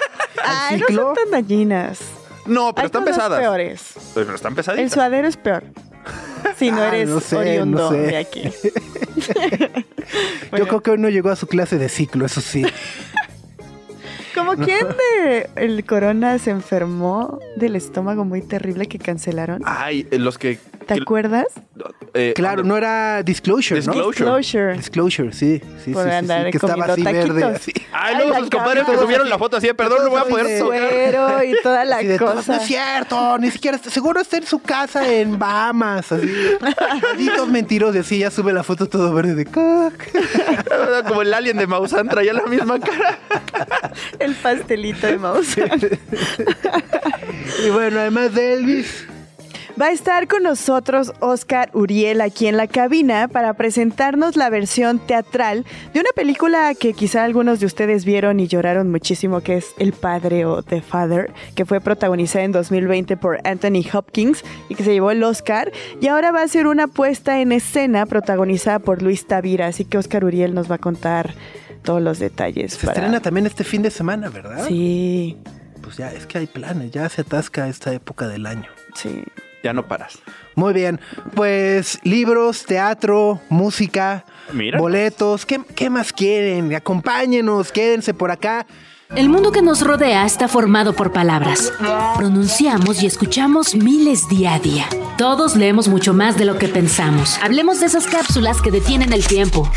Ay, 0.45 0.79
no 0.79 0.87
ciclo. 0.87 1.03
son 1.03 1.15
tan 1.15 1.31
dañinas. 1.31 1.99
No, 2.45 2.73
pero 2.75 2.83
Hay 2.83 2.85
están 2.87 3.01
cosas 3.03 3.15
pesadas. 3.17 3.39
peores. 3.39 3.93
Pero 4.13 4.35
están 4.35 4.51
El 4.51 4.55
pesaditas. 4.55 4.91
suadero 4.91 5.27
es 5.27 5.37
peor. 5.37 5.63
Si 6.57 6.71
no 6.71 6.81
Ah, 6.81 6.87
eres 6.89 7.09
no 7.09 7.19
sé, 7.21 7.37
oriundo 7.37 7.77
no 7.83 7.89
sé. 7.91 7.97
de 7.97 8.17
aquí. 8.17 8.43
Yo 10.57 10.67
creo 10.67 10.81
que 10.81 10.91
hoy 10.91 10.97
no 10.97 11.09
llegó 11.09 11.29
a 11.29 11.35
su 11.35 11.47
clase 11.47 11.77
de 11.77 11.87
ciclo, 11.89 12.25
eso 12.25 12.41
sí. 12.41 12.65
Como 14.35 14.55
quien 14.55 14.87
de 14.87 15.49
el 15.55 15.85
corona 15.85 16.37
se 16.39 16.49
enfermó 16.49 17.39
del 17.55 17.75
estómago 17.75 18.25
muy 18.25 18.41
terrible 18.41 18.87
que 18.87 18.97
cancelaron. 18.99 19.61
Ay, 19.65 20.07
eh, 20.11 20.17
los 20.19 20.37
que. 20.37 20.57
¿Te 20.87 20.93
acuerdas? 21.01 21.47
eh, 22.13 22.33
Claro, 22.35 22.63
no 22.63 22.77
era 22.77 23.23
Disclosure, 23.23 23.81
¿no? 23.81 23.93
Disclosure. 23.93 24.73
Disclosure. 24.77 25.33
Sí. 25.33 25.61
Sí, 25.83 25.91
Por 25.91 26.05
sí, 26.05 26.11
andar 26.11 26.45
sí, 26.45 26.51
que 26.51 26.57
estaba 26.57 26.85
así 26.85 27.03
verde. 27.03 27.43
Así. 27.43 27.71
Ay, 27.91 28.15
Ay, 28.15 28.15
luego 28.17 28.39
sus 28.39 28.49
compadres 28.49 28.83
cámara. 28.83 29.01
subieron 29.01 29.29
la 29.29 29.37
foto 29.37 29.57
así, 29.57 29.67
de, 29.67 29.73
perdón, 29.73 29.99
no 30.03 30.09
voy 30.09 30.19
a 30.19 30.25
poder 30.25 30.47
de- 30.47 30.59
tocar. 30.59 30.77
Suero 30.89 31.43
y 31.43 31.53
toda 31.61 31.85
la 31.85 31.97
de 31.97 32.17
todos, 32.17 32.35
cosa. 32.35 32.55
no 32.55 32.61
es 32.61 32.67
cierto, 32.67 33.37
ni 33.39 33.51
siquiera 33.51 33.77
está, 33.77 33.89
seguro 33.89 34.19
está 34.21 34.37
en 34.37 34.45
su 34.45 34.59
casa 34.59 35.07
en 35.11 35.37
Bahamas, 35.39 36.11
así. 36.11 36.29
Malditos 37.01 37.47
mentirosos, 37.49 37.95
y 37.95 37.99
así 37.99 38.19
ya 38.19 38.31
sube 38.31 38.53
la 38.53 38.63
foto 38.63 38.87
todo 38.87 39.13
verde 39.13 39.35
de. 39.35 39.45
Como 41.07 41.21
el 41.21 41.33
alien 41.33 41.57
de 41.57 41.67
Maussan 41.67 42.07
traía 42.09 42.33
la 42.33 42.43
misma 42.45 42.79
cara. 42.79 43.19
El 44.19 44.35
pastelito 44.35 45.07
de 45.07 45.17
mouse. 45.17 45.55
Y 47.65 47.69
bueno, 47.69 47.99
además 47.99 48.33
de 48.33 48.53
Elvis, 48.53 49.07
Va 49.81 49.87
a 49.87 49.91
estar 49.91 50.27
con 50.27 50.43
nosotros 50.43 51.13
Oscar 51.19 51.71
Uriel 51.73 52.21
aquí 52.21 52.45
en 52.45 52.57
la 52.57 52.67
cabina 52.67 53.27
para 53.27 53.55
presentarnos 53.55 54.35
la 54.35 54.51
versión 54.51 54.99
teatral 54.99 55.65
de 55.95 55.99
una 55.99 56.11
película 56.15 56.75
que 56.75 56.93
quizá 56.93 57.23
algunos 57.23 57.59
de 57.59 57.65
ustedes 57.65 58.05
vieron 58.05 58.39
y 58.39 58.47
lloraron 58.47 58.91
muchísimo, 58.91 59.41
que 59.41 59.57
es 59.57 59.73
El 59.79 59.93
Padre 59.93 60.45
o 60.45 60.61
The 60.61 60.81
Father, 60.83 61.33
que 61.55 61.65
fue 61.65 61.81
protagonizada 61.81 62.45
en 62.45 62.51
2020 62.51 63.17
por 63.17 63.39
Anthony 63.47 63.81
Hopkins 63.91 64.43
y 64.69 64.75
que 64.75 64.83
se 64.83 64.93
llevó 64.93 65.09
el 65.09 65.23
Oscar. 65.23 65.71
Y 65.99 66.07
ahora 66.07 66.31
va 66.31 66.43
a 66.43 66.47
ser 66.47 66.67
una 66.67 66.87
puesta 66.87 67.41
en 67.41 67.51
escena 67.51 68.05
protagonizada 68.05 68.77
por 68.77 69.01
Luis 69.01 69.25
Tavira, 69.25 69.65
así 69.65 69.85
que 69.85 69.97
Oscar 69.97 70.23
Uriel 70.23 70.53
nos 70.53 70.69
va 70.69 70.75
a 70.75 70.79
contar 70.79 71.33
todos 71.81 71.99
los 72.01 72.19
detalles. 72.19 72.73
se 72.73 72.85
para- 72.85 72.93
estrena 72.99 73.21
también 73.21 73.47
este 73.47 73.63
fin 73.63 73.81
de 73.81 73.89
semana, 73.89 74.29
¿verdad? 74.29 74.67
Sí, 74.67 75.35
Pues 75.81 75.97
ya, 75.97 76.13
es 76.13 76.27
que 76.27 76.37
hay 76.37 76.45
planes, 76.47 76.91
ya 76.91 77.09
se 77.09 77.21
atasca 77.21 77.67
esta 77.67 77.91
época 77.91 78.27
del 78.27 78.45
año. 78.45 78.67
sí. 78.95 79.23
Ya 79.63 79.73
no 79.73 79.87
paras. 79.87 80.19
Muy 80.55 80.73
bien, 80.73 80.99
pues 81.33 81.99
libros, 82.03 82.65
teatro, 82.65 83.39
música, 83.49 84.25
Mira. 84.51 84.77
boletos, 84.77 85.45
¿qué, 85.45 85.61
qué 85.73 85.89
más 85.89 86.11
quieren? 86.11 86.75
Acompáñenos, 86.75 87.71
quédense 87.71 88.13
por 88.13 88.29
acá. 88.29 88.67
El 89.15 89.29
mundo 89.29 89.51
que 89.51 89.61
nos 89.61 89.81
rodea 89.81 90.25
está 90.25 90.47
formado 90.47 90.93
por 90.93 91.11
palabras. 91.13 91.71
Pronunciamos 92.17 93.03
y 93.03 93.05
escuchamos 93.05 93.75
miles 93.75 94.27
día 94.27 94.55
a 94.55 94.59
día. 94.59 94.85
Todos 95.17 95.55
leemos 95.55 95.87
mucho 95.87 96.13
más 96.13 96.35
de 96.37 96.45
lo 96.45 96.57
que 96.57 96.67
pensamos. 96.67 97.37
Hablemos 97.41 97.79
de 97.79 97.85
esas 97.85 98.07
cápsulas 98.07 98.59
que 98.61 98.71
detienen 98.71 99.13
el 99.13 99.25
tiempo. 99.25 99.71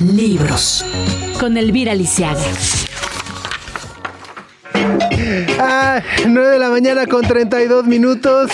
Libros. 0.00 0.84
Con 1.38 1.58
Elvira 1.58 1.94
Lisiaga. 1.94 2.40
Ah, 5.58 6.00
9 6.26 6.48
de 6.48 6.58
la 6.58 6.70
mañana 6.70 7.06
con 7.06 7.22
32 7.22 7.86
minutos. 7.86 8.50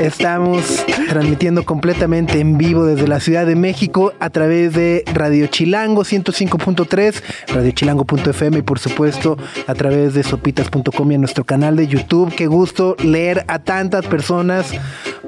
Estamos 0.00 0.84
transmitiendo 1.08 1.64
completamente 1.64 2.38
en 2.38 2.56
vivo 2.56 2.84
desde 2.84 3.08
la 3.08 3.18
Ciudad 3.18 3.46
de 3.46 3.56
México 3.56 4.12
a 4.20 4.30
través 4.30 4.72
de 4.72 5.02
Radio 5.12 5.48
Chilango 5.48 6.04
105.3, 6.04 7.22
radiochilango.fm 7.48 8.58
y 8.58 8.62
por 8.62 8.78
supuesto 8.78 9.36
a 9.66 9.74
través 9.74 10.14
de 10.14 10.22
sopitas.com 10.22 11.10
y 11.10 11.14
en 11.14 11.20
nuestro 11.20 11.44
canal 11.44 11.76
de 11.76 11.88
YouTube. 11.88 12.32
Qué 12.34 12.46
gusto 12.46 12.96
leer 13.02 13.44
a 13.48 13.58
tantas 13.58 14.06
personas 14.06 14.70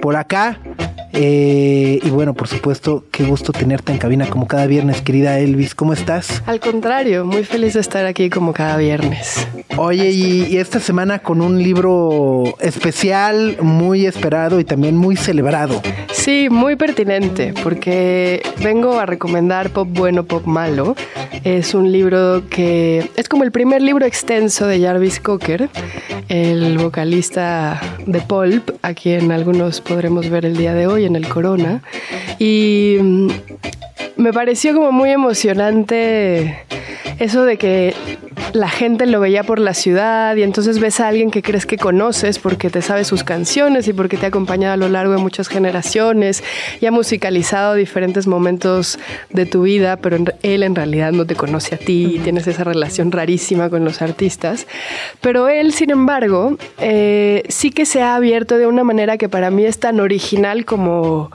por 0.01 0.15
acá. 0.15 0.61
Eh, 1.13 1.99
y 2.03 2.11
bueno, 2.11 2.35
por 2.35 2.49
supuesto, 2.49 3.05
qué 3.11 3.25
gusto 3.25 3.53
tenerte 3.53 3.93
en 3.93 3.99
cabina 3.99 4.27
como 4.29 4.47
cada 4.47 4.67
viernes, 4.67 5.03
querida 5.03 5.39
Elvis. 5.39 5.75
¿Cómo 5.75 5.93
estás? 5.93 6.43
Al 6.47 6.61
contrario, 6.61 7.25
muy 7.25 7.45
feliz 7.45 7.75
de 7.75 7.81
estar 7.81 8.07
aquí 8.07 8.31
como 8.31 8.53
cada 8.53 8.77
viernes. 8.77 9.47
Oye, 9.77 10.11
y, 10.11 10.45
y 10.45 10.59
esta 10.59 10.81
semana 10.81 11.21
con 11.21 11.41
un 11.41 11.63
libro 11.63 12.57
especial, 12.61 13.57
muy 13.61 14.07
esperado 14.07 14.61
y 14.61 14.65
también 14.65 14.97
muy 14.97 15.17
celebrado. 15.17 15.83
Sí, 16.13 16.49
muy 16.51 16.77
pertinente, 16.77 17.55
porque 17.63 18.43
vengo 18.63 18.99
a 18.99 19.07
recomendar 19.07 19.71
Pop 19.71 19.89
Bueno, 19.91 20.25
Pop 20.25 20.45
Malo. 20.47 20.95
Es 21.45 21.75
un 21.75 21.91
libro 21.91 22.43
que 22.51 23.11
es 23.17 23.29
como 23.29 23.45
el 23.45 23.53
primer 23.53 23.81
libro 23.81 24.05
extenso 24.05 24.67
de 24.67 24.81
Jarvis 24.81 25.21
Cocker, 25.21 25.71
el 26.29 26.77
vocalista 26.79 27.81
de 28.07 28.21
Pulp, 28.21 28.71
a 28.83 28.93
quien 28.93 29.33
algunos 29.33 29.81
podremos 29.81 30.29
ver 30.29 30.45
el 30.45 30.57
día 30.57 30.75
de 30.75 30.87
hoy 30.87 31.00
en 31.05 31.17
el 31.17 31.29
Corona. 31.29 31.83
Y 32.39 32.97
mm, 33.01 33.29
me 34.17 34.33
pareció 34.33 34.75
como 34.75 34.93
muy 34.93 35.11
emocionante 35.11 36.65
eso 37.19 37.45
de 37.45 37.59
que 37.59 37.95
la 38.55 38.69
gente 38.69 39.07
lo 39.07 39.21
veía 39.21 39.45
por 39.45 39.59
la 39.59 39.75
ciudad 39.75 40.35
y 40.37 40.43
entonces 40.43 40.81
ves 40.81 41.01
a 41.01 41.09
alguien 41.09 41.31
que 41.31 41.43
crees 41.43 41.67
que 41.67 41.77
conoces 41.77 42.39
porque 42.39 42.71
te 42.71 42.83
sabe 42.83 43.05
sus 43.05 43.25
canciones 43.25 43.87
y 43.89 43.93
porque 43.93 44.17
te 44.17 44.27
ha 44.27 44.29
acompañado 44.29 44.75
a 44.75 44.77
lo 44.77 44.89
largo 44.89 45.13
de 45.13 45.19
muchas 45.19 45.49
generaciones 45.49 46.43
y 46.81 46.87
ha 46.87 46.91
musicalizado 46.91 47.75
diferentes 47.75 48.27
momentos 48.27 48.99
de 49.31 49.47
tu 49.47 49.63
vida, 49.63 49.99
pero 49.99 50.17
él 50.43 50.63
en 50.63 50.75
realidad 50.75 51.13
no 51.13 51.27
te 51.27 51.37
conoce 51.37 51.75
a 51.75 51.79
ti 51.79 52.17
y 52.17 52.19
tienes 52.21 52.47
esa 52.47 52.65
relación 52.65 53.13
rarísima 53.13 53.69
con 53.71 53.85
los 53.85 54.03
artistas. 54.03 54.67
Pero 55.21 55.49
él, 55.49 55.73
sin 55.73 55.91
embargo, 55.91 56.57
eh, 56.79 57.43
sí 57.49 57.71
que 57.71 57.87
se 57.87 58.03
ha 58.03 58.17
abierto 58.17 58.57
de 58.57 58.67
una 58.67 58.85
manera 58.85 59.19
que 59.19 59.29
para 59.29 59.51
mí 59.51 59.65
es 59.65 59.79
tan 59.79 60.01
original 60.01 60.65
como, 60.65 61.31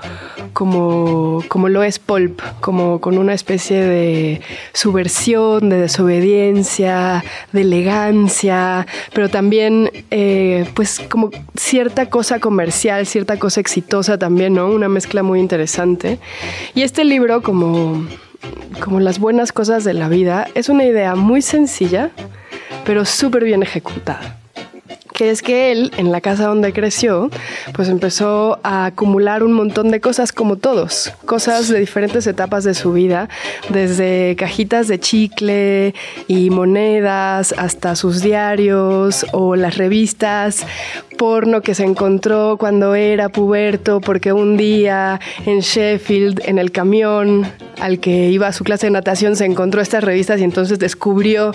como, 0.53 1.43
como 1.47 1.69
lo 1.69 1.83
es 1.83 1.99
Pulp, 1.99 2.41
como 2.61 2.99
con 2.99 3.17
una 3.17 3.33
especie 3.33 3.81
de 3.81 4.41
subversión, 4.73 5.69
de 5.69 5.77
desobediencia, 5.77 7.23
de 7.51 7.61
elegancia, 7.61 8.87
pero 9.13 9.29
también 9.29 9.91
eh, 10.11 10.65
pues 10.73 11.01
como 11.09 11.31
cierta 11.55 12.09
cosa 12.09 12.39
comercial, 12.39 13.05
cierta 13.05 13.37
cosa 13.37 13.61
exitosa 13.61 14.17
también, 14.17 14.53
¿no? 14.53 14.67
Una 14.67 14.89
mezcla 14.89 15.23
muy 15.23 15.39
interesante. 15.39 16.19
Y 16.73 16.81
este 16.81 17.03
libro, 17.03 17.41
como, 17.41 18.05
como 18.83 18.99
las 18.99 19.19
buenas 19.19 19.51
cosas 19.51 19.83
de 19.83 19.93
la 19.93 20.09
vida, 20.09 20.47
es 20.55 20.69
una 20.69 20.85
idea 20.85 21.15
muy 21.15 21.41
sencilla, 21.41 22.11
pero 22.85 23.05
súper 23.05 23.43
bien 23.43 23.63
ejecutada 23.63 24.37
que 25.15 25.29
es 25.31 25.41
que 25.41 25.71
él, 25.71 25.91
en 25.97 26.11
la 26.11 26.19
casa 26.19 26.47
donde 26.47 26.73
creció, 26.73 27.29
pues 27.73 27.87
empezó 27.87 28.59
a 28.63 28.85
acumular 28.85 29.43
un 29.43 29.53
montón 29.53 29.89
de 29.89 30.01
cosas 30.01 30.33
como 30.33 30.57
todos, 30.57 31.13
cosas 31.25 31.69
de 31.69 31.79
diferentes 31.79 32.27
etapas 32.27 32.65
de 32.65 32.73
su 32.73 32.91
vida, 32.91 33.29
desde 33.69 34.35
cajitas 34.35 34.89
de 34.89 34.99
chicle 34.99 35.95
y 36.27 36.49
monedas 36.49 37.55
hasta 37.57 37.95
sus 37.95 38.21
diarios 38.21 39.25
o 39.31 39.55
las 39.55 39.77
revistas, 39.77 40.65
porno 41.17 41.61
que 41.61 41.75
se 41.75 41.85
encontró 41.85 42.57
cuando 42.57 42.93
era 42.93 43.29
puberto, 43.29 44.01
porque 44.01 44.33
un 44.33 44.57
día 44.57 45.21
en 45.45 45.61
Sheffield, 45.61 46.41
en 46.43 46.59
el 46.59 46.71
camión 46.71 47.49
al 47.79 47.99
que 47.99 48.29
iba 48.29 48.47
a 48.47 48.53
su 48.53 48.65
clase 48.65 48.87
de 48.87 48.91
natación, 48.91 49.37
se 49.37 49.45
encontró 49.45 49.81
estas 49.81 50.03
revistas 50.03 50.41
y 50.41 50.43
entonces 50.43 50.77
descubrió 50.77 51.53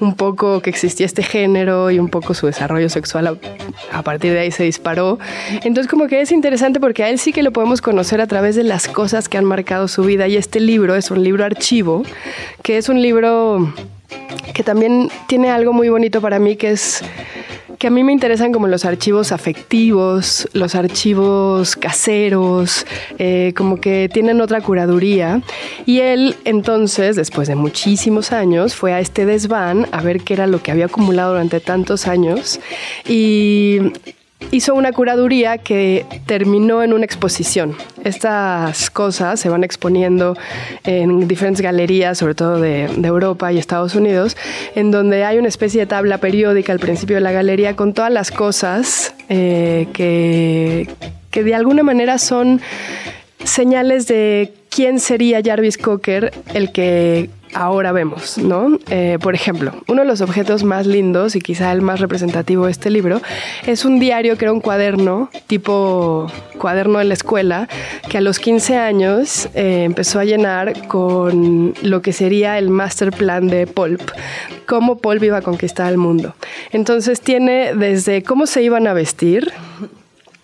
un 0.00 0.14
poco 0.14 0.60
que 0.60 0.70
existía 0.70 1.04
este 1.04 1.22
género 1.22 1.90
y 1.90 1.98
un 1.98 2.08
poco 2.08 2.32
su 2.32 2.46
desarrollo 2.46 2.88
sexual. 2.88 3.01
A, 3.14 3.98
a 3.98 4.02
partir 4.02 4.32
de 4.32 4.40
ahí 4.40 4.50
se 4.50 4.64
disparó. 4.64 5.18
Entonces 5.64 5.88
como 5.88 6.06
que 6.06 6.20
es 6.20 6.32
interesante 6.32 6.80
porque 6.80 7.04
a 7.04 7.10
él 7.10 7.18
sí 7.18 7.32
que 7.32 7.42
lo 7.42 7.52
podemos 7.52 7.80
conocer 7.80 8.20
a 8.20 8.26
través 8.26 8.56
de 8.56 8.64
las 8.64 8.88
cosas 8.88 9.28
que 9.28 9.38
han 9.38 9.44
marcado 9.44 9.88
su 9.88 10.02
vida 10.02 10.28
y 10.28 10.36
este 10.36 10.60
libro 10.60 10.94
es 10.94 11.10
un 11.10 11.22
libro 11.22 11.44
archivo, 11.44 12.02
que 12.62 12.78
es 12.78 12.88
un 12.88 13.02
libro 13.02 13.72
que 14.54 14.62
también 14.62 15.10
tiene 15.26 15.50
algo 15.50 15.72
muy 15.72 15.88
bonito 15.88 16.20
para 16.20 16.38
mí 16.38 16.56
que 16.56 16.72
es 16.72 17.02
que 17.82 17.88
a 17.88 17.90
mí 17.90 18.04
me 18.04 18.12
interesan 18.12 18.52
como 18.52 18.68
los 18.68 18.84
archivos 18.84 19.32
afectivos, 19.32 20.48
los 20.52 20.76
archivos 20.76 21.74
caseros, 21.74 22.86
eh, 23.18 23.52
como 23.56 23.80
que 23.80 24.08
tienen 24.08 24.40
otra 24.40 24.60
curaduría. 24.60 25.42
Y 25.84 25.98
él 25.98 26.36
entonces, 26.44 27.16
después 27.16 27.48
de 27.48 27.56
muchísimos 27.56 28.30
años, 28.30 28.76
fue 28.76 28.92
a 28.92 29.00
este 29.00 29.26
desván 29.26 29.88
a 29.90 30.00
ver 30.00 30.20
qué 30.20 30.34
era 30.34 30.46
lo 30.46 30.62
que 30.62 30.70
había 30.70 30.84
acumulado 30.84 31.32
durante 31.32 31.58
tantos 31.58 32.06
años 32.06 32.60
y 33.04 33.80
hizo 34.50 34.74
una 34.74 34.92
curaduría 34.92 35.58
que 35.58 36.04
terminó 36.26 36.82
en 36.82 36.92
una 36.92 37.04
exposición. 37.04 37.76
Estas 38.04 38.90
cosas 38.90 39.40
se 39.40 39.48
van 39.48 39.64
exponiendo 39.64 40.36
en 40.84 41.28
diferentes 41.28 41.60
galerías, 41.60 42.18
sobre 42.18 42.34
todo 42.34 42.60
de, 42.60 42.84
Europa 43.02 43.52
y 43.52 43.58
Estados 43.58 43.94
Unidos, 43.94 44.36
en 44.74 44.90
donde 44.90 45.24
hay 45.24 45.38
una 45.38 45.48
especie 45.48 45.80
de 45.80 45.86
tabla 45.86 46.18
periódica 46.18 46.72
al 46.72 46.78
principio 46.78 47.16
de 47.16 47.20
la 47.20 47.32
galería 47.32 47.76
con 47.76 47.92
todas 47.92 48.10
las 48.10 48.30
cosas 48.30 49.14
eh, 49.28 49.88
que, 49.92 50.88
que 51.30 51.42
de 51.42 51.54
alguna 51.54 51.82
manera 51.82 52.18
son 52.18 52.60
señales 53.44 54.06
de 54.06 54.52
quién 54.70 55.00
sería 55.00 55.40
Jarvis 55.44 55.78
Cocker 55.78 56.32
el 56.54 56.72
que 56.72 57.30
ahora 57.54 57.92
vemos, 57.92 58.38
¿no? 58.38 58.78
Eh, 58.88 59.18
por 59.20 59.34
ejemplo, 59.34 59.72
uno 59.88 60.02
de 60.02 60.08
los 60.08 60.20
objetos 60.20 60.64
más 60.64 60.86
lindos 60.86 61.36
y 61.36 61.40
quizá 61.40 61.72
el 61.72 61.82
más 61.82 62.00
representativo 62.00 62.66
de 62.66 62.72
este 62.72 62.90
libro 62.90 63.20
es 63.66 63.84
un 63.84 63.98
diario 63.98 64.36
que 64.36 64.46
era 64.46 64.52
un 64.52 64.60
cuaderno, 64.60 65.30
tipo 65.46 66.30
cuaderno 66.58 66.98
de 66.98 67.04
la 67.04 67.14
escuela, 67.14 67.68
que 68.08 68.18
a 68.18 68.20
los 68.20 68.38
15 68.38 68.76
años 68.76 69.48
eh, 69.54 69.84
empezó 69.84 70.18
a 70.20 70.24
llenar 70.24 70.86
con 70.88 71.74
lo 71.82 72.02
que 72.02 72.12
sería 72.12 72.58
el 72.58 72.70
master 72.70 73.10
plan 73.10 73.48
de 73.48 73.66
Pulp, 73.66 74.00
cómo 74.66 74.98
Pulp 74.98 75.22
iba 75.22 75.38
a 75.38 75.42
conquistar 75.42 75.90
el 75.90 75.98
mundo. 75.98 76.34
Entonces 76.70 77.20
tiene 77.20 77.74
desde 77.74 78.22
cómo 78.22 78.46
se 78.46 78.62
iban 78.62 78.86
a 78.86 78.94
vestir, 78.94 79.52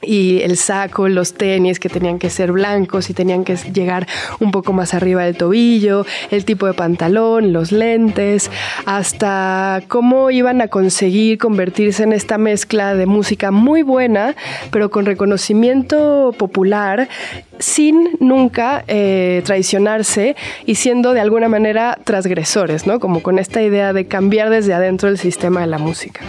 y 0.00 0.40
el 0.42 0.56
saco, 0.56 1.08
los 1.08 1.34
tenis 1.34 1.80
que 1.80 1.88
tenían 1.88 2.18
que 2.18 2.30
ser 2.30 2.52
blancos 2.52 3.10
y 3.10 3.14
tenían 3.14 3.44
que 3.44 3.56
llegar 3.56 4.06
un 4.38 4.52
poco 4.52 4.72
más 4.72 4.94
arriba 4.94 5.24
del 5.24 5.36
tobillo, 5.36 6.06
el 6.30 6.44
tipo 6.44 6.66
de 6.66 6.74
pantalón, 6.74 7.52
los 7.52 7.72
lentes, 7.72 8.50
hasta 8.86 9.82
cómo 9.88 10.30
iban 10.30 10.60
a 10.60 10.68
conseguir 10.68 11.38
convertirse 11.38 12.04
en 12.04 12.12
esta 12.12 12.38
mezcla 12.38 12.94
de 12.94 13.06
música 13.06 13.50
muy 13.50 13.82
buena, 13.82 14.36
pero 14.70 14.90
con 14.90 15.04
reconocimiento 15.04 16.32
popular 16.38 17.08
sin 17.58 18.10
nunca 18.20 18.84
eh, 18.86 19.42
traicionarse 19.44 20.36
y 20.64 20.76
siendo 20.76 21.12
de 21.12 21.20
alguna 21.20 21.48
manera 21.48 21.98
transgresores, 22.04 22.86
¿no? 22.86 23.00
Como 23.00 23.22
con 23.22 23.38
esta 23.38 23.62
idea 23.62 23.92
de 23.92 24.06
cambiar 24.06 24.50
desde 24.50 24.74
adentro 24.74 25.08
el 25.08 25.18
sistema 25.18 25.60
de 25.60 25.66
la 25.66 25.78
música. 25.78 26.20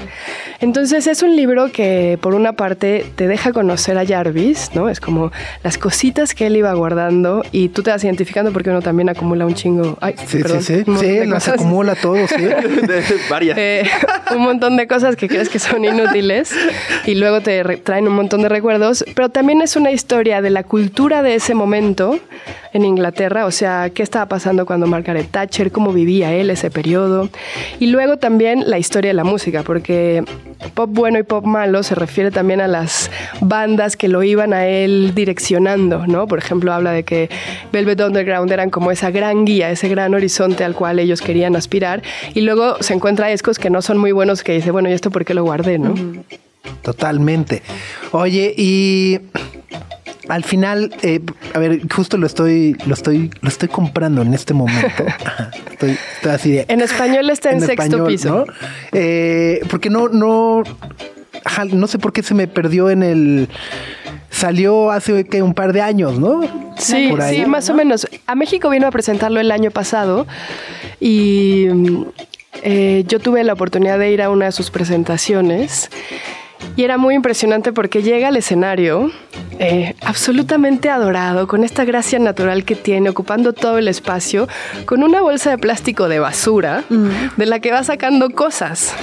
Entonces 0.60 1.08
es 1.08 1.23
un 1.23 1.36
libro 1.36 1.71
que 1.71 2.17
por 2.21 2.36
una 2.36 2.53
parte 2.53 3.05
te 3.15 3.27
deja 3.27 3.53
conocer 3.60 3.98
a 3.98 4.06
Jarvis, 4.06 4.72
¿no? 4.74 4.88
Es 4.88 5.02
como 5.02 5.34
las 5.65 5.78
cositas 5.78 6.34
que 6.34 6.48
él 6.48 6.56
iba 6.56 6.74
guardando 6.74 7.43
y 7.52 7.67
tú 7.67 7.84
te 7.84 7.91
vas 7.91 8.02
identificando 8.06 8.54
porque 8.54 8.69
uno 8.69 8.82
también 8.82 9.10
acumula 9.10 9.45
un 9.45 9.54
chingo. 9.54 9.98
Ay, 10.00 10.15
Sí, 10.28 10.38
perdón, 10.38 10.63
sí, 10.63 10.84
sí. 10.86 10.98
Sí, 10.98 11.17
las 11.26 11.43
cosas. 11.43 11.56
acumula 11.56 11.95
todo, 11.95 12.15
sí. 12.26 12.48
Varias. 13.30 13.58
Eh, 13.58 13.84
un 14.32 14.43
montón 14.43 14.78
de 14.78 14.88
cosas 14.88 15.17
que 15.17 15.28
crees 15.28 15.50
que 15.50 15.60
son 15.60 15.84
inútiles 15.84 16.54
y 17.06 17.15
luego 17.15 17.41
te 17.41 17.62
traen 17.80 18.08
un 18.08 18.15
montón 18.15 18.43
de 18.43 18.48
recuerdos, 18.48 19.04
pero 19.13 19.28
también 19.28 19.62
es 19.62 19.76
una 19.76 19.91
historia 19.91 20.41
de 20.41 20.52
la 20.52 20.63
cultura 20.63 21.22
de 21.22 21.36
ese 21.36 21.54
momento 21.54 22.17
en 22.73 22.86
Inglaterra, 22.86 23.45
o 23.45 23.51
sea, 23.51 23.89
qué 23.89 24.03
estaba 24.03 24.27
pasando 24.27 24.65
cuando 24.65 24.88
Margaret 24.88 25.27
Thatcher, 25.29 25.71
cómo 25.71 25.91
vivía 25.91 26.34
él 26.34 26.49
ese 26.49 26.69
periodo, 26.69 27.29
y 27.79 27.88
luego 27.88 28.17
también 28.17 28.69
la 28.69 28.77
historia 28.77 29.10
de 29.10 29.15
la 29.15 29.23
música, 29.23 29.63
porque 29.63 30.23
pop 30.73 30.89
bueno 30.91 31.19
y 31.19 31.23
pop 31.23 31.45
malo 31.45 31.84
se 31.84 31.95
refiere 31.95 32.32
también 32.32 32.62
a 32.62 32.67
las 32.67 33.10
bandas 33.41 33.97
que 33.97 34.08
lo 34.08 34.23
iban 34.23 34.53
a 34.53 34.67
él 34.67 35.13
direccionando, 35.15 36.05
¿no? 36.05 36.27
Por 36.27 36.39
ejemplo, 36.39 36.73
habla 36.73 36.91
de 36.91 37.03
que 37.03 37.29
Velvet 37.71 38.01
Underground 38.01 38.51
eran 38.51 38.69
como 38.69 38.91
esa 38.91 39.10
gran 39.12 39.45
guía, 39.45 39.71
ese 39.71 39.89
gran 39.89 40.13
horizonte 40.13 40.63
al 40.63 40.75
cual 40.75 40.99
ellos 40.99 41.21
querían 41.21 41.55
aspirar, 41.55 42.03
y 42.34 42.41
luego 42.41 42.82
se 42.82 42.93
encuentra 42.93 43.27
discos 43.27 43.58
que 43.58 43.69
no 43.69 43.82
son 43.82 43.97
muy 43.97 44.12
buenos 44.12 44.43
que 44.43 44.53
dice, 44.53 44.71
bueno, 44.71 44.89
¿y 44.89 44.93
esto 44.93 45.12
por 45.12 45.25
qué 45.25 45.34
lo 45.34 45.43
guardé, 45.43 45.79
no? 45.79 45.93
Totalmente. 46.82 47.62
Oye, 48.12 48.53
y 48.55 49.19
al 50.30 50.44
final, 50.44 50.94
eh, 51.02 51.20
a 51.54 51.60
ver, 51.60 51.82
justo 51.92 52.18
lo 52.18 52.28
estoy, 52.28 52.78
lo 52.86 52.94
estoy, 52.94 53.32
lo 53.42 53.50
estoy 53.50 53.68
comprando 53.68 54.22
en 54.22 54.34
este 54.34 54.54
momento. 54.54 55.04
Estoy, 55.72 55.98
estoy 56.15 56.32
así 56.32 56.52
de. 56.52 56.65
En 56.68 56.82
español 56.82 57.30
está 57.30 57.52
en, 57.52 57.62
sexto 57.62 57.84
español, 57.84 58.08
piso. 58.08 58.46
¿no? 58.46 58.54
Eh, 58.92 59.62
porque 59.70 59.89
no, 59.89 60.10
no, 60.10 60.63
ajá, 61.46 61.65
no 61.65 61.88
sé 61.88 62.00
por 62.00 62.12
qué 62.12 62.22
se 62.22 62.34
me 62.34 62.48
perdió 62.48 62.89
en 62.89 63.02
el. 63.04 63.50
Salió 64.30 64.92
hace 64.92 65.26
que 65.26 65.42
un 65.42 65.54
par 65.54 65.74
de 65.74 65.82
años, 65.82 66.20
¿no? 66.20 66.42
Sí, 66.78 67.13
ahí, 67.20 67.38
sí, 67.38 67.46
más 67.46 67.70
o 67.70 67.74
menos. 67.74 68.08
A 68.28 68.36
México 68.36 68.70
vino 68.70 68.88
a 68.88 68.92
presentarlo 68.92 69.39
el 69.39 69.52
año 69.52 69.72
pasado 69.72 70.28
y 71.00 71.68
eh, 72.62 73.06
yo 73.08 73.20
tuve 73.20 73.44
la 73.44 73.54
oportunidad 73.54 73.98
de 73.98 74.12
ir 74.12 74.22
a 74.22 74.30
una 74.30 74.46
de 74.46 74.52
sus 74.52 74.70
presentaciones 74.70 75.89
Y 76.76 76.84
era 76.84 76.98
muy 76.98 77.15
impresionante 77.15 77.74
porque 77.74 78.02
llega 78.02 78.30
al 78.30 78.38
escenario 78.38 79.12
eh, 79.60 79.95
absolutamente 80.02 80.89
adorado, 80.89 81.48
con 81.48 81.63
esta 81.63 81.84
gracia 81.84 82.19
natural 82.19 82.63
que 82.63 82.76
tiene, 82.76 83.10
ocupando 83.10 83.52
todo 83.52 83.78
el 83.78 83.88
espacio, 83.89 84.48
con 84.86 85.04
una 85.04 85.22
bolsa 85.22 85.50
de 85.50 85.58
plástico 85.58 86.08
de 86.08 86.19
basura 86.19 86.86
de 87.36 87.45
la 87.45 87.60
que 87.60 87.72
va 87.72 87.84
sacando 87.84 88.30
cosas. 88.30 88.93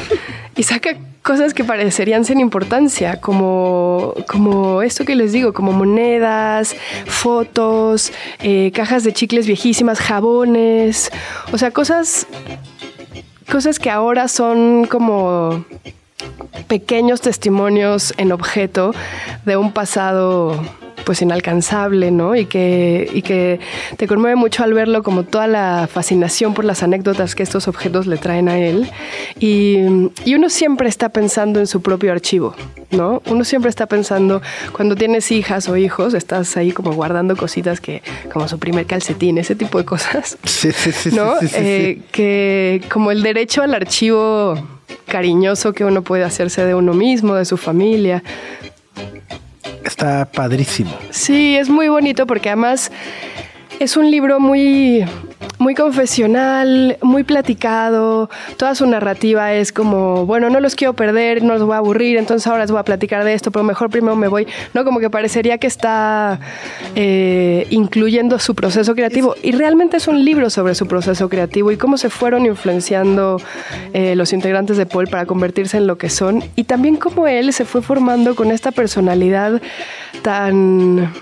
Y 0.56 0.62
saca 0.62 0.96
cosas 1.26 1.52
que 1.52 1.64
parecerían 1.64 2.24
sin 2.24 2.40
importancia, 2.40 3.20
como, 3.20 4.14
como 4.28 4.80
esto 4.80 5.04
que 5.04 5.16
les 5.16 5.32
digo, 5.32 5.52
como 5.52 5.72
monedas, 5.72 6.74
fotos, 7.04 8.12
eh, 8.40 8.70
cajas 8.72 9.04
de 9.04 9.12
chicles 9.12 9.46
viejísimas, 9.46 9.98
jabones, 9.98 11.10
o 11.52 11.58
sea, 11.58 11.72
cosas, 11.72 12.26
cosas 13.50 13.78
que 13.78 13.90
ahora 13.90 14.28
son 14.28 14.86
como 14.86 15.66
pequeños 16.68 17.20
testimonios 17.20 18.14
en 18.16 18.32
objeto 18.32 18.92
de 19.44 19.56
un 19.56 19.72
pasado 19.72 20.60
pues 21.04 21.22
inalcanzable, 21.22 22.10
¿no? 22.10 22.34
Y 22.34 22.46
que, 22.46 23.08
y 23.12 23.22
que 23.22 23.60
te 23.96 24.08
conmueve 24.08 24.34
mucho 24.34 24.64
al 24.64 24.74
verlo 24.74 25.04
como 25.04 25.22
toda 25.22 25.46
la 25.46 25.88
fascinación 25.88 26.52
por 26.52 26.64
las 26.64 26.82
anécdotas 26.82 27.36
que 27.36 27.44
estos 27.44 27.68
objetos 27.68 28.08
le 28.08 28.16
traen 28.16 28.48
a 28.48 28.58
él. 28.58 28.90
Y, 29.38 29.76
y 30.24 30.34
uno 30.34 30.50
siempre 30.50 30.88
está 30.88 31.10
pensando 31.10 31.60
en 31.60 31.68
su 31.68 31.80
propio 31.80 32.10
archivo, 32.10 32.56
¿no? 32.90 33.22
Uno 33.26 33.44
siempre 33.44 33.68
está 33.70 33.86
pensando, 33.86 34.42
cuando 34.72 34.96
tienes 34.96 35.30
hijas 35.30 35.68
o 35.68 35.76
hijos, 35.76 36.12
estás 36.12 36.56
ahí 36.56 36.72
como 36.72 36.92
guardando 36.92 37.36
cositas 37.36 37.80
que, 37.80 38.02
como 38.32 38.48
su 38.48 38.58
primer 38.58 38.86
calcetín, 38.86 39.38
ese 39.38 39.54
tipo 39.54 39.78
de 39.78 39.84
cosas, 39.84 40.36
Sí, 40.42 40.72
sí, 40.72 40.90
sí. 40.90 41.10
¿no? 41.14 41.38
sí, 41.38 41.46
sí, 41.46 41.54
sí, 41.54 41.60
Eh, 41.62 42.00
que 42.10 42.82
como 42.90 43.12
el 43.12 43.22
derecho 43.22 43.62
al 43.62 43.74
archivo 43.74 44.58
cariñoso 45.06 45.72
que 45.72 45.84
uno 45.84 46.02
puede 46.02 46.24
hacerse 46.24 46.64
de 46.64 46.74
uno 46.74 46.94
mismo, 46.94 47.34
de 47.34 47.44
su 47.44 47.56
familia. 47.56 48.22
Está 49.84 50.24
padrísimo. 50.26 50.92
Sí, 51.10 51.56
es 51.56 51.68
muy 51.68 51.88
bonito 51.88 52.26
porque 52.26 52.48
además 52.50 52.90
es 53.78 53.96
un 53.96 54.10
libro 54.10 54.40
muy, 54.40 55.04
muy 55.58 55.74
confesional, 55.74 56.98
muy 57.02 57.24
platicado. 57.24 58.30
Toda 58.56 58.74
su 58.74 58.86
narrativa 58.86 59.52
es 59.52 59.72
como, 59.72 60.26
bueno, 60.26 60.50
no 60.50 60.60
los 60.60 60.74
quiero 60.74 60.94
perder, 60.94 61.42
no 61.42 61.54
los 61.54 61.62
voy 61.62 61.74
a 61.74 61.78
aburrir, 61.78 62.16
entonces 62.16 62.46
ahora 62.46 62.62
les 62.62 62.70
voy 62.70 62.80
a 62.80 62.84
platicar 62.84 63.24
de 63.24 63.34
esto, 63.34 63.50
pero 63.50 63.64
mejor 63.64 63.90
primero 63.90 64.16
me 64.16 64.28
voy. 64.28 64.46
No, 64.74 64.84
como 64.84 65.00
que 65.00 65.10
parecería 65.10 65.58
que 65.58 65.66
está 65.66 66.40
eh, 66.94 67.66
incluyendo 67.70 68.38
su 68.38 68.54
proceso 68.54 68.94
creativo. 68.94 69.34
Y 69.42 69.52
realmente 69.52 69.98
es 69.98 70.08
un 70.08 70.24
libro 70.24 70.50
sobre 70.50 70.74
su 70.74 70.86
proceso 70.86 71.28
creativo 71.28 71.70
y 71.70 71.76
cómo 71.76 71.98
se 71.98 72.10
fueron 72.10 72.46
influenciando 72.46 73.40
eh, 73.92 74.16
los 74.16 74.32
integrantes 74.32 74.76
de 74.76 74.86
Paul 74.86 75.08
para 75.08 75.26
convertirse 75.26 75.76
en 75.76 75.86
lo 75.86 75.98
que 75.98 76.10
son. 76.10 76.42
Y 76.56 76.64
también 76.64 76.96
cómo 76.96 77.26
él 77.26 77.52
se 77.52 77.64
fue 77.64 77.82
formando 77.82 78.34
con 78.34 78.50
esta 78.50 78.70
personalidad 78.72 79.60
tan 80.22 81.12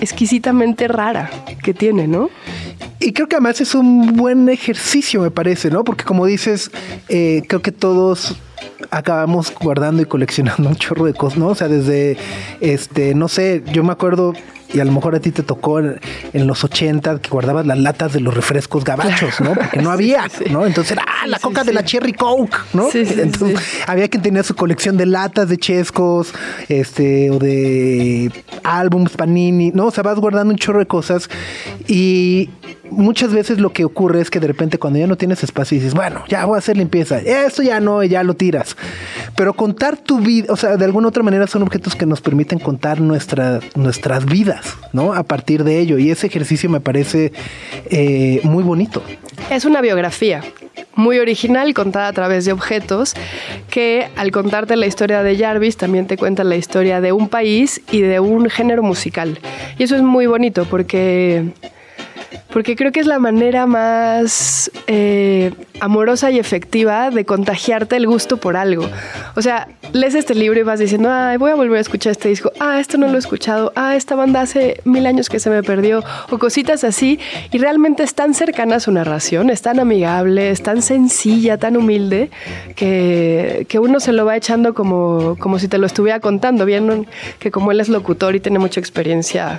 exquisitamente 0.00 0.88
rara 0.88 1.30
que 1.62 1.74
tiene, 1.74 2.06
¿no? 2.06 2.30
Y 3.00 3.12
creo 3.12 3.28
que 3.28 3.36
además 3.36 3.60
es 3.60 3.74
un 3.74 4.16
buen 4.16 4.48
ejercicio, 4.48 5.20
me 5.20 5.30
parece, 5.30 5.70
¿no? 5.70 5.84
Porque 5.84 6.04
como 6.04 6.26
dices, 6.26 6.70
eh, 7.08 7.42
creo 7.48 7.62
que 7.62 7.72
todos 7.72 8.36
acabamos 8.90 9.52
guardando 9.60 10.02
y 10.02 10.04
coleccionando 10.06 10.68
un 10.68 10.76
chorro 10.76 11.04
de 11.04 11.14
cosas, 11.14 11.38
¿no? 11.38 11.48
O 11.48 11.54
sea, 11.54 11.68
desde, 11.68 12.16
este, 12.60 13.14
no 13.14 13.28
sé, 13.28 13.62
yo 13.72 13.82
me 13.84 13.92
acuerdo, 13.92 14.34
y 14.72 14.80
a 14.80 14.84
lo 14.84 14.92
mejor 14.92 15.14
a 15.14 15.20
ti 15.20 15.30
te 15.30 15.42
tocó 15.42 15.78
en, 15.78 16.00
en 16.32 16.46
los 16.46 16.64
80 16.64 17.20
que 17.20 17.30
guardabas 17.30 17.64
las 17.64 17.78
latas 17.78 18.12
de 18.12 18.20
los 18.20 18.34
refrescos 18.34 18.84
gabachos, 18.84 19.40
¿no? 19.40 19.54
Porque 19.54 19.80
no 19.80 19.90
había, 19.92 20.26
¿no? 20.50 20.66
Entonces 20.66 20.92
era, 20.92 21.04
ah, 21.06 21.26
la 21.26 21.38
Sí, 21.38 21.42
coca 21.42 21.62
de 21.64 21.72
la. 21.72 21.84
Cherry 21.84 22.12
Coke, 22.12 22.56
¿no? 22.72 22.90
Sí, 22.90 23.04
sí, 23.06 23.20
Entonces 23.20 23.60
había 23.86 24.08
quien 24.08 24.22
tenía 24.22 24.42
su 24.42 24.54
colección 24.56 24.96
de 24.96 25.06
latas 25.06 25.48
de 25.48 25.58
chescos, 25.58 26.32
este, 26.68 27.30
o 27.30 27.38
de 27.38 28.32
álbums, 28.64 29.12
panini, 29.12 29.70
¿no? 29.70 29.86
O 29.86 29.90
sea, 29.90 30.02
vas 30.02 30.18
guardando 30.18 30.52
un 30.52 30.58
chorro 30.58 30.80
de 30.80 30.86
cosas 30.86 31.28
y 31.86 32.50
muchas 32.90 33.32
veces 33.32 33.58
lo 33.58 33.72
que 33.72 33.84
ocurre 33.84 34.20
es 34.20 34.30
que 34.30 34.40
de 34.40 34.46
repente 34.46 34.78
cuando 34.78 34.98
ya 34.98 35.06
no 35.06 35.16
tienes 35.16 35.42
espacio 35.42 35.76
dices, 35.76 35.94
bueno, 35.94 36.24
ya 36.28 36.44
voy 36.44 36.56
a 36.56 36.58
hacer 36.58 36.76
limpieza, 36.76 37.18
esto 37.18 37.62
ya 37.62 37.80
no, 37.80 38.02
ya 38.02 38.22
lo 38.22 38.34
tiras. 38.34 38.76
Pero 39.36 39.54
contar 39.54 39.96
tu 39.96 40.18
vida, 40.18 40.52
o 40.52 40.56
sea, 40.56 40.76
de 40.76 40.84
alguna 40.84 41.08
otra 41.08 41.22
manera 41.22 41.46
son 41.46 41.62
objetos 41.62 41.96
que 41.96 42.06
nos 42.06 42.20
permiten 42.20 42.58
contar 42.58 43.00
nuestra, 43.00 43.60
nuestras 43.74 44.26
vidas, 44.26 44.76
¿no? 44.92 45.12
A 45.14 45.22
partir 45.22 45.64
de 45.64 45.78
ello. 45.80 45.98
Y 45.98 46.10
ese 46.10 46.26
ejercicio 46.26 46.70
me 46.70 46.80
parece 46.80 47.32
eh, 47.86 48.40
muy 48.44 48.62
bonito. 48.62 49.02
Es 49.50 49.64
una 49.64 49.80
biografía 49.80 50.42
muy 50.94 51.18
original 51.18 51.74
contada 51.74 52.08
a 52.08 52.12
través 52.12 52.44
de 52.44 52.52
objetos 52.52 53.14
que 53.70 54.08
al 54.16 54.30
contarte 54.30 54.76
la 54.76 54.86
historia 54.86 55.22
de 55.22 55.36
Jarvis 55.36 55.76
también 55.76 56.06
te 56.06 56.16
cuenta 56.16 56.44
la 56.44 56.56
historia 56.56 57.00
de 57.00 57.12
un 57.12 57.28
país 57.28 57.82
y 57.90 58.00
de 58.00 58.20
un 58.20 58.48
género 58.48 58.82
musical. 58.82 59.38
Y 59.78 59.82
eso 59.82 59.96
es 59.96 60.02
muy 60.02 60.26
bonito 60.26 60.66
porque 60.70 61.52
porque 62.52 62.76
creo 62.76 62.92
que 62.92 63.00
es 63.00 63.06
la 63.06 63.18
manera 63.18 63.66
más 63.66 64.70
eh, 64.86 65.52
amorosa 65.80 66.30
y 66.30 66.38
efectiva 66.38 67.10
de 67.10 67.24
contagiarte 67.24 67.96
el 67.96 68.06
gusto 68.06 68.36
por 68.36 68.56
algo. 68.56 68.88
O 69.34 69.42
sea, 69.42 69.68
lees 69.92 70.14
este 70.14 70.34
libro 70.34 70.60
y 70.60 70.62
vas 70.62 70.78
diciendo, 70.78 71.10
ay, 71.10 71.36
voy 71.36 71.50
a 71.50 71.54
volver 71.54 71.78
a 71.78 71.80
escuchar 71.80 72.12
este 72.12 72.28
disco, 72.28 72.52
ah, 72.60 72.80
esto 72.80 72.96
no 72.96 73.08
lo 73.08 73.14
he 73.14 73.18
escuchado, 73.18 73.72
ah, 73.76 73.96
esta 73.96 74.14
banda 74.14 74.40
hace 74.40 74.80
mil 74.84 75.06
años 75.06 75.28
que 75.28 75.40
se 75.40 75.50
me 75.50 75.62
perdió, 75.62 76.02
o 76.30 76.38
cositas 76.38 76.84
así, 76.84 77.18
y 77.50 77.58
realmente 77.58 78.02
es 78.02 78.14
tan 78.14 78.34
cercana 78.34 78.76
a 78.76 78.80
su 78.80 78.92
narración, 78.92 79.50
es 79.50 79.62
tan 79.62 79.80
amigable, 79.80 80.50
es 80.50 80.62
tan 80.62 80.82
sencilla, 80.82 81.58
tan 81.58 81.76
humilde, 81.76 82.30
que, 82.76 83.66
que 83.68 83.78
uno 83.78 84.00
se 84.00 84.12
lo 84.12 84.24
va 84.24 84.36
echando 84.36 84.74
como, 84.74 85.36
como 85.38 85.58
si 85.58 85.68
te 85.68 85.78
lo 85.78 85.86
estuviera 85.86 86.20
contando, 86.20 86.64
bien 86.64 87.06
que 87.38 87.50
como 87.50 87.72
él 87.72 87.80
es 87.80 87.88
locutor 87.88 88.34
y 88.34 88.40
tiene 88.40 88.58
mucha 88.58 88.80
experiencia 88.80 89.58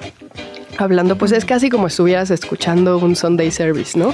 hablando, 0.77 1.17
pues 1.17 1.31
es 1.31 1.45
casi 1.45 1.69
como 1.69 1.87
estuvieras 1.87 2.31
escuchando 2.31 2.97
un 2.97 3.15
Sunday 3.15 3.51
service, 3.51 3.97
¿no? 3.97 4.13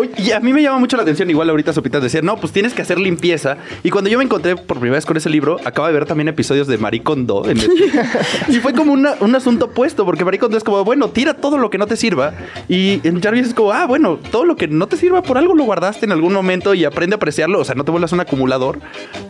Oye, 0.00 0.10
y 0.18 0.32
a 0.32 0.40
mí 0.40 0.52
me 0.52 0.62
llama 0.62 0.78
mucho 0.78 0.96
la 0.96 1.02
atención, 1.02 1.28
igual 1.30 1.50
ahorita 1.50 1.72
Sopitas 1.72 2.02
decía, 2.02 2.22
no, 2.22 2.36
pues 2.36 2.52
tienes 2.52 2.74
que 2.74 2.82
hacer 2.82 2.98
limpieza. 2.98 3.56
Y 3.82 3.90
cuando 3.90 4.10
yo 4.10 4.18
me 4.18 4.24
encontré 4.24 4.56
por 4.56 4.78
primera 4.78 4.96
vez 4.96 5.06
con 5.06 5.16
ese 5.16 5.30
libro, 5.30 5.58
acabo 5.64 5.86
de 5.86 5.92
ver 5.92 6.06
también 6.06 6.28
episodios 6.28 6.66
de 6.66 6.78
Marie 6.78 7.02
Kondo. 7.02 7.48
en 7.48 7.58
Netflix. 7.58 7.94
y 8.48 8.54
fue 8.60 8.72
como 8.72 8.92
una- 8.92 9.14
un 9.20 9.34
asunto 9.34 9.66
opuesto, 9.66 10.04
porque 10.04 10.24
Marie 10.24 10.38
Kondo 10.40 10.56
es 10.56 10.64
como, 10.64 10.84
bueno, 10.84 11.08
tira 11.10 11.34
todo 11.34 11.58
lo 11.58 11.70
que 11.70 11.78
no 11.78 11.86
te 11.86 11.96
sirva. 11.96 12.32
Y 12.68 13.00
en 13.06 13.20
Jarvis 13.20 13.48
es 13.48 13.54
como, 13.54 13.72
ah, 13.72 13.86
bueno, 13.86 14.18
todo 14.30 14.44
lo 14.44 14.56
que 14.56 14.68
no 14.68 14.86
te 14.86 14.96
sirva 14.96 15.22
por 15.22 15.38
algo 15.38 15.54
lo 15.54 15.64
guardaste 15.64 16.06
en 16.06 16.12
algún 16.12 16.32
momento 16.32 16.74
y 16.74 16.84
aprende 16.84 17.14
a 17.14 17.16
apreciarlo. 17.16 17.58
O 17.60 17.64
sea, 17.64 17.74
no 17.74 17.84
te 17.84 17.90
vuelvas 17.90 18.12
un 18.12 18.20
acumulador, 18.20 18.78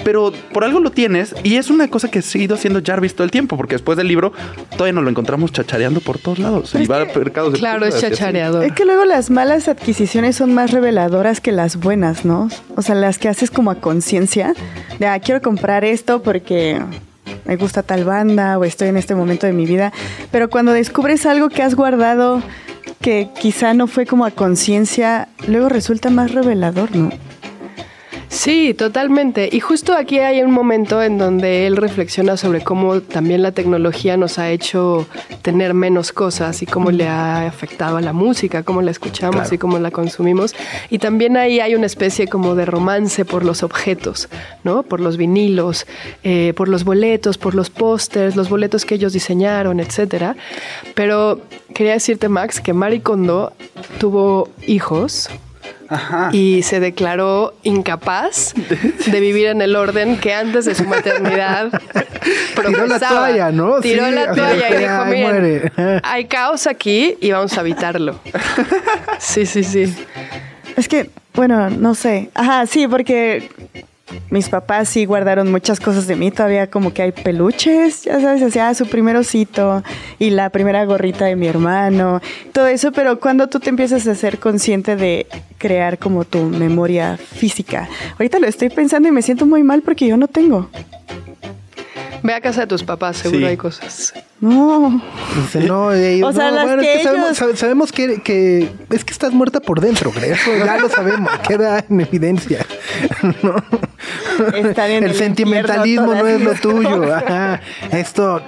pero 0.05 0.33
por 0.53 0.65
algo 0.65 0.81
lo 0.81 0.91
tienes. 0.91 1.35
Y 1.43 1.57
es 1.57 1.71
una 1.71 1.89
cosa 1.89 2.11
que 2.11 2.19
ha 2.19 2.23
seguido 2.23 2.55
haciendo 2.55 2.81
Jarvis 2.85 3.15
todo 3.15 3.25
el 3.25 3.31
tiempo, 3.31 3.57
porque 3.57 3.75
después 3.75 3.97
del 3.97 4.09
libro 4.09 4.33
todavía 4.77 4.93
nos 4.93 5.05
lo 5.05 5.11
encontramos 5.11 5.53
chachareando 5.53 6.01
por 6.01 6.19
todos 6.19 6.39
lados. 6.39 6.75
y 6.75 6.87
va 6.87 7.03
a 7.03 7.05
mercados 7.07 7.53
de 7.53 7.59
Claro, 7.59 7.87
es 7.87 8.01
chachareador. 8.01 8.65
Es 8.65 8.73
que 8.73 8.85
luego 8.85 9.05
las 9.05 9.31
malas 9.31 9.69
adquisiciones 9.69 10.37
son 10.37 10.53
más 10.55 10.60
reveladoras 10.67 11.41
que 11.41 11.53
las 11.53 11.77
buenas, 11.77 12.25
¿no? 12.25 12.49
O 12.77 12.83
sea, 12.83 12.95
las 12.95 13.19
que 13.19 13.29
haces 13.29 13.51
como 13.51 13.71
a 13.71 13.77
conciencia. 13.77 14.55
De, 14.99 15.07
ah, 15.07 15.19
quiero 15.19 15.41
comprar 15.43 15.85
esto 15.85 16.23
porque 16.23 16.81
me 17.45 17.57
gusta 17.57 17.83
tal 17.83 18.05
banda 18.05 18.59
o 18.59 18.65
estoy 18.65 18.89
en 18.89 18.97
este 18.97 19.15
momento 19.15 19.47
de 19.47 19.53
mi 19.53 19.67
vida. 19.67 19.93
Pero 20.31 20.51
cuando 20.51 20.73
descubres 20.73 21.27
algo 21.27 21.49
que 21.49 21.63
has 21.63 21.75
guardado 21.75 22.43
que 23.01 23.31
quizá 23.39 23.73
no 23.75 23.87
fue 23.87 24.07
como 24.07 24.25
a 24.25 24.31
conciencia, 24.31 25.29
luego 25.47 25.69
resulta 25.69 26.11
más 26.11 26.33
revelador, 26.33 26.95
¿no? 26.95 27.11
Sí, 28.31 28.75
totalmente. 28.75 29.49
Y 29.51 29.59
justo 29.59 29.93
aquí 29.93 30.21
hay 30.21 30.41
un 30.41 30.53
momento 30.53 31.03
en 31.03 31.19
donde 31.19 31.67
él 31.67 31.77
reflexiona 31.77 32.37
sobre 32.37 32.63
cómo 32.63 33.01
también 33.01 33.43
la 33.43 33.51
tecnología 33.51 34.17
nos 34.17 34.39
ha 34.39 34.51
hecho 34.51 35.09
tener 35.43 35.75
menos 35.75 36.13
cosas 36.13 36.63
y 36.63 36.67
cómo 36.67 36.93
le 36.93 37.09
ha 37.09 37.49
afectado 37.49 37.97
a 37.97 38.01
la 38.01 38.13
música, 38.13 38.63
cómo 38.63 38.83
la 38.83 38.93
escuchamos 38.93 39.53
y 39.53 39.59
cómo 39.59 39.81
la 39.81 39.91
consumimos. 39.91 40.55
Y 40.91 40.99
también 40.99 41.37
ahí 41.37 41.59
hay 41.59 41.75
una 41.75 41.87
especie 41.87 42.29
como 42.29 42.55
de 42.55 42.67
romance 42.67 43.25
por 43.25 43.45
los 43.45 43.65
objetos, 43.65 44.29
¿no? 44.63 44.85
Por 44.85 45.01
los 45.01 45.17
vinilos, 45.17 45.89
eh, 46.23 46.53
por 46.57 46.69
los 46.69 46.85
boletos, 46.85 47.37
por 47.37 47.57
los 47.57 47.69
pósters, 47.69 48.37
los 48.37 48.49
boletos 48.49 48.85
que 48.85 48.95
ellos 48.95 49.13
diseñaron, 49.13 49.81
etcétera. 49.81 50.37
Pero 50.95 51.41
quería 51.75 51.95
decirte, 51.95 52.29
Max, 52.29 52.61
que 52.61 52.75
Marie 52.75 53.03
Kondo 53.03 53.53
tuvo 53.99 54.49
hijos 54.69 55.29
Ajá. 55.91 56.31
y 56.33 56.63
se 56.63 56.79
declaró 56.81 57.55
incapaz 57.65 58.55
de 59.07 59.21
vivir 59.21 59.49
en 59.49 59.61
el 59.61 59.75
orden 59.77 60.19
que 60.19 60.33
antes 60.33 60.65
de 60.65 60.75
su 60.75 60.85
maternidad 60.85 61.69
Tiró 62.67 62.87
la 62.87 62.99
toalla, 62.99 63.51
¿no? 63.51 63.81
Tiró 63.81 64.07
Sí, 64.07 64.13
la 64.13 64.33
toalla 64.33 64.71
y 64.71 64.73
ay, 64.75 64.79
dijo, 64.79 65.05
muere". 65.07 65.73
miren, 65.77 66.01
hay 66.05 66.25
caos 66.27 66.67
aquí 66.67 67.17
y 67.21 67.33
vamos 67.33 67.57
a 67.59 67.61
evitarlo. 67.63 68.21
Sí, 69.19 69.45
sí, 69.47 69.65
sí. 69.65 69.95
Es 70.77 70.89
que, 70.89 71.11
bueno, 71.35 71.69
no 71.71 71.95
sé. 71.95 72.31
Ajá, 72.35 72.67
sí, 72.67 72.87
porque 72.89 73.49
mis 74.31 74.49
papás 74.49 74.89
sí 74.89 75.05
guardaron 75.05 75.51
muchas 75.51 75.81
cosas 75.81 76.07
de 76.07 76.17
mí. 76.17 76.31
Todavía 76.31 76.69
como 76.71 76.93
que 76.93 77.03
hay 77.03 77.13
peluches, 77.13 78.03
ya 78.05 78.21
sabes, 78.21 78.43
hacía 78.43 78.73
su 78.75 78.87
primer 78.87 79.17
osito 79.17 79.83
y 80.19 80.31
la 80.31 80.51
primera 80.51 80.85
gorrita 80.85 81.25
de 81.27 81.37
mi 81.37 81.47
hermano, 81.47 82.21
todo 82.53 82.67
eso. 82.67 82.93
Pero 82.93 83.21
cuando 83.21 83.49
tú 83.49 83.61
te 83.61 83.71
empiezas 83.71 84.07
a 84.07 84.15
ser 84.15 84.39
consciente 84.39 84.97
de 84.97 85.27
crear 85.59 85.99
como 85.99 86.25
tu 86.25 86.39
memoria 86.45 87.17
física. 87.19 87.89
Ahorita 88.13 88.39
lo 88.39 88.47
estoy 88.47 88.71
pensando 88.71 89.09
y 89.09 89.13
me 89.13 89.23
siento 89.23 89.47
muy 89.47 89.63
mal 89.63 89.83
porque 89.83 90.07
yo 90.07 90.17
no 90.17 90.27
tengo. 90.29 90.69
Ve 92.23 92.35
a 92.35 92.41
casa 92.43 92.61
de 92.63 92.67
tus 92.67 92.83
papás, 92.83 93.17
seguro 93.17 93.41
Sí. 93.41 93.47
hay 93.47 93.57
cosas. 93.57 94.13
No. 94.43 95.03
Dice, 95.37 95.61
no, 95.61 95.91
eh, 95.93 96.23
O 96.23 96.33
sea, 96.35 96.51
no, 96.51 96.57
las 96.57 96.65
bueno, 96.67 96.83
es 96.83 96.89
que 96.99 97.03
sabemos, 97.03 97.27
ellos- 97.29 97.39
sabe- 97.39 97.57
sabemos 97.57 97.93
que, 97.93 98.21
que 98.21 98.69
es 98.91 99.05
que 99.07 99.13
estás 99.13 99.33
muerta 99.33 99.61
por 99.61 99.81
dentro, 99.81 100.11
creo. 100.11 100.35
Eso 100.35 100.51
ya 100.59 100.77
lo 100.77 100.91
sabemos, 100.91 101.31
queda 101.49 101.83
en 101.89 102.01
evidencia. 102.03 102.67
¿no? 103.43 103.55
En 104.49 104.67
el 104.67 105.05
el 105.05 105.15
sentimentalismo 105.15 106.15
no 106.15 106.27
es 106.27 106.41
lo 106.41 106.55
tuyo. 106.55 107.15
Ajá. 107.15 107.61
Esto. 107.93 108.43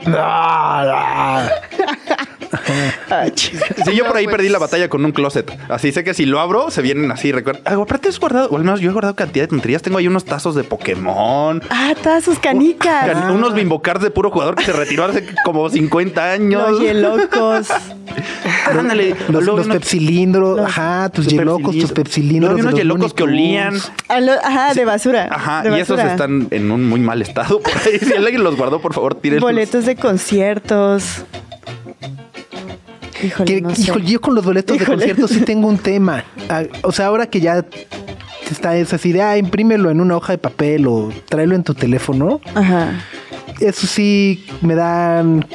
no. 3.11 3.17
Sí, 3.35 3.97
yo 3.97 4.07
por 4.07 4.17
ahí 4.17 4.25
pues. 4.25 4.37
perdí 4.37 4.49
la 4.49 4.59
batalla 4.59 4.89
con 4.89 5.05
un 5.05 5.13
closet. 5.13 5.51
Así 5.69 5.93
sé 5.93 6.05
que 6.05 6.15
si 6.15 6.27
lo 6.27 6.41
abro, 6.41 6.71
se 6.71 6.83
vienen 6.83 7.11
así. 7.11 7.33
Recuerda. 7.33 7.61
Ah, 7.65 7.75
aparte 7.81 8.09
has 8.09 8.19
guardado, 8.21 8.49
o 8.51 8.57
al 8.57 8.65
menos 8.65 8.81
yo 8.81 8.91
he 8.91 8.93
guardado 8.93 9.15
cantidad 9.17 9.45
de 9.45 9.49
tonterías. 9.49 9.83
Tengo 9.83 9.99
ahí 9.99 10.07
unos 10.07 10.25
tazos 10.25 10.55
de 10.55 10.65
Pokémon. 10.65 11.63
Ah, 11.71 11.95
sus 12.23 12.39
canicas. 12.39 13.07
can- 13.07 13.31
Unos 13.31 13.55
bimbocards 13.55 14.03
de 14.03 14.11
puro 14.11 14.31
jugador 14.31 14.55
que 14.55 14.65
se 14.65 14.73
retiró 14.73 15.05
hace 15.05 15.25
como 15.45 15.69
50 15.69 16.31
años. 16.33 16.81
Los. 16.81 17.69
Ándale. 18.67 19.15
Los, 19.29 19.45
los 19.45 19.55
unos- 19.67 19.77
pepsilindros, 19.77 20.61
ajá, 20.61 21.09
tus 21.09 21.27
yelocos, 21.27 21.77
tus 21.77 21.93
pepsilindros. 21.93 22.55
de 22.55 22.61
unos 22.63 22.73
los 22.73 22.81
yelocos 22.81 23.15
que 23.15 23.23
olían. 23.23 23.75
Ah, 24.09 24.21
lo- 24.21 24.33
Ajá, 24.33 24.75
de 24.75 24.85
basura. 24.85 25.29
Ajá, 25.31 25.63
de 25.63 25.77
y 25.77 25.81
esos 25.81 25.99
están 25.99 26.49
en 26.51 26.71
un 26.71 26.89
muy 26.89 27.01
mal 27.01 27.23
estado 27.23 27.61
por 27.61 27.73
ahí. 27.87 27.99
Si 27.99 28.13
alguien 28.13 28.43
los 28.45 28.57
guardó, 28.57 28.81
por 28.81 28.93
favor, 28.95 29.15
tírenlos. 29.15 29.43
Boletos 29.43 29.87
de 29.87 29.97
conciertos. 29.97 31.25
Híjole, 33.23 33.45
Que- 33.55 33.61
no 33.61 33.75
sé. 33.75 33.83
híjole, 33.83 34.05
yo 34.07 34.21
con 34.21 34.35
los 34.35 34.45
boletos 34.45 34.79
de 34.79 34.85
conciertos 34.85 35.31
sí 35.31 35.41
tengo 35.41 35.69
un 35.69 35.79
tema. 35.79 36.25
Ah, 36.49 36.63
O 36.83 36.93
sea, 36.93 37.07
ahora 37.07 37.27
que 37.27 37.41
ya 37.41 37.65
está 38.51 38.77
esa 38.77 38.99
idea, 39.09 39.37
imprímelo 39.39 39.91
en 39.91 40.01
una 40.01 40.17
hoja 40.17 40.33
de 40.33 40.39
papel 40.39 40.87
o 40.87 41.11
tráelo 41.29 41.55
en 41.55 41.63
tu 41.65 41.75
teléfono. 41.75 42.41
Ajá. 42.55 42.93
Eso 43.61 43.87
sí 43.87 44.45
me 44.61 44.75
dan. 44.75 45.47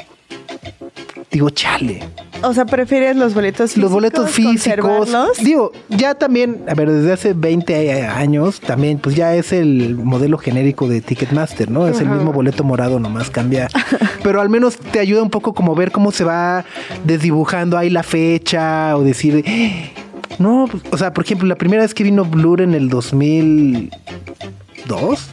Digo, 1.32 1.50
chale. 1.50 2.04
O 2.44 2.54
sea, 2.54 2.66
¿prefieres 2.66 3.16
los 3.16 3.34
boletos 3.34 3.72
físicos? 3.72 3.84
Los 3.84 3.92
boletos 3.92 4.30
físicos. 4.32 5.10
Digo, 5.44 5.72
ya 5.90 6.14
también, 6.16 6.62
a 6.68 6.76
ver, 6.76 6.92
desde 6.92 7.12
hace 7.14 7.34
20 7.34 8.06
años, 8.06 8.60
también, 8.60 9.00
pues 9.00 9.16
ya 9.16 9.34
es 9.36 9.52
el 9.52 9.96
modelo 9.96 10.38
genérico 10.38 10.88
de 10.88 11.02
Ticketmaster, 11.02 11.72
¿no? 11.72 11.88
Es 11.88 12.00
el 12.00 12.10
mismo 12.10 12.32
boleto 12.34 12.64
morado, 12.64 13.00
nomás 13.00 13.30
cambia. 13.32 13.68
Pero 14.24 14.40
al 14.42 14.50
menos 14.50 14.78
te 14.78 15.00
ayuda 15.00 15.24
un 15.24 15.30
poco 15.32 15.54
como 15.54 15.74
ver 15.76 15.92
cómo 15.92 16.12
se 16.12 16.24
va 16.24 16.64
desdibujando 17.06 17.78
ahí 17.78 17.90
la 17.90 18.04
fecha 18.04 18.96
o 18.96 19.04
decir. 19.04 19.44
"Eh, 19.46 19.92
No, 20.40 20.68
pues, 20.70 20.84
o 20.92 20.98
sea, 20.98 21.14
por 21.14 21.24
ejemplo, 21.26 21.48
la 21.48 21.56
primera 21.56 21.82
vez 21.82 21.96
que 21.96 22.04
vino 22.04 22.24
Blur 22.24 22.62
en 22.62 22.76
el 22.76 22.90
2002, 22.90 23.90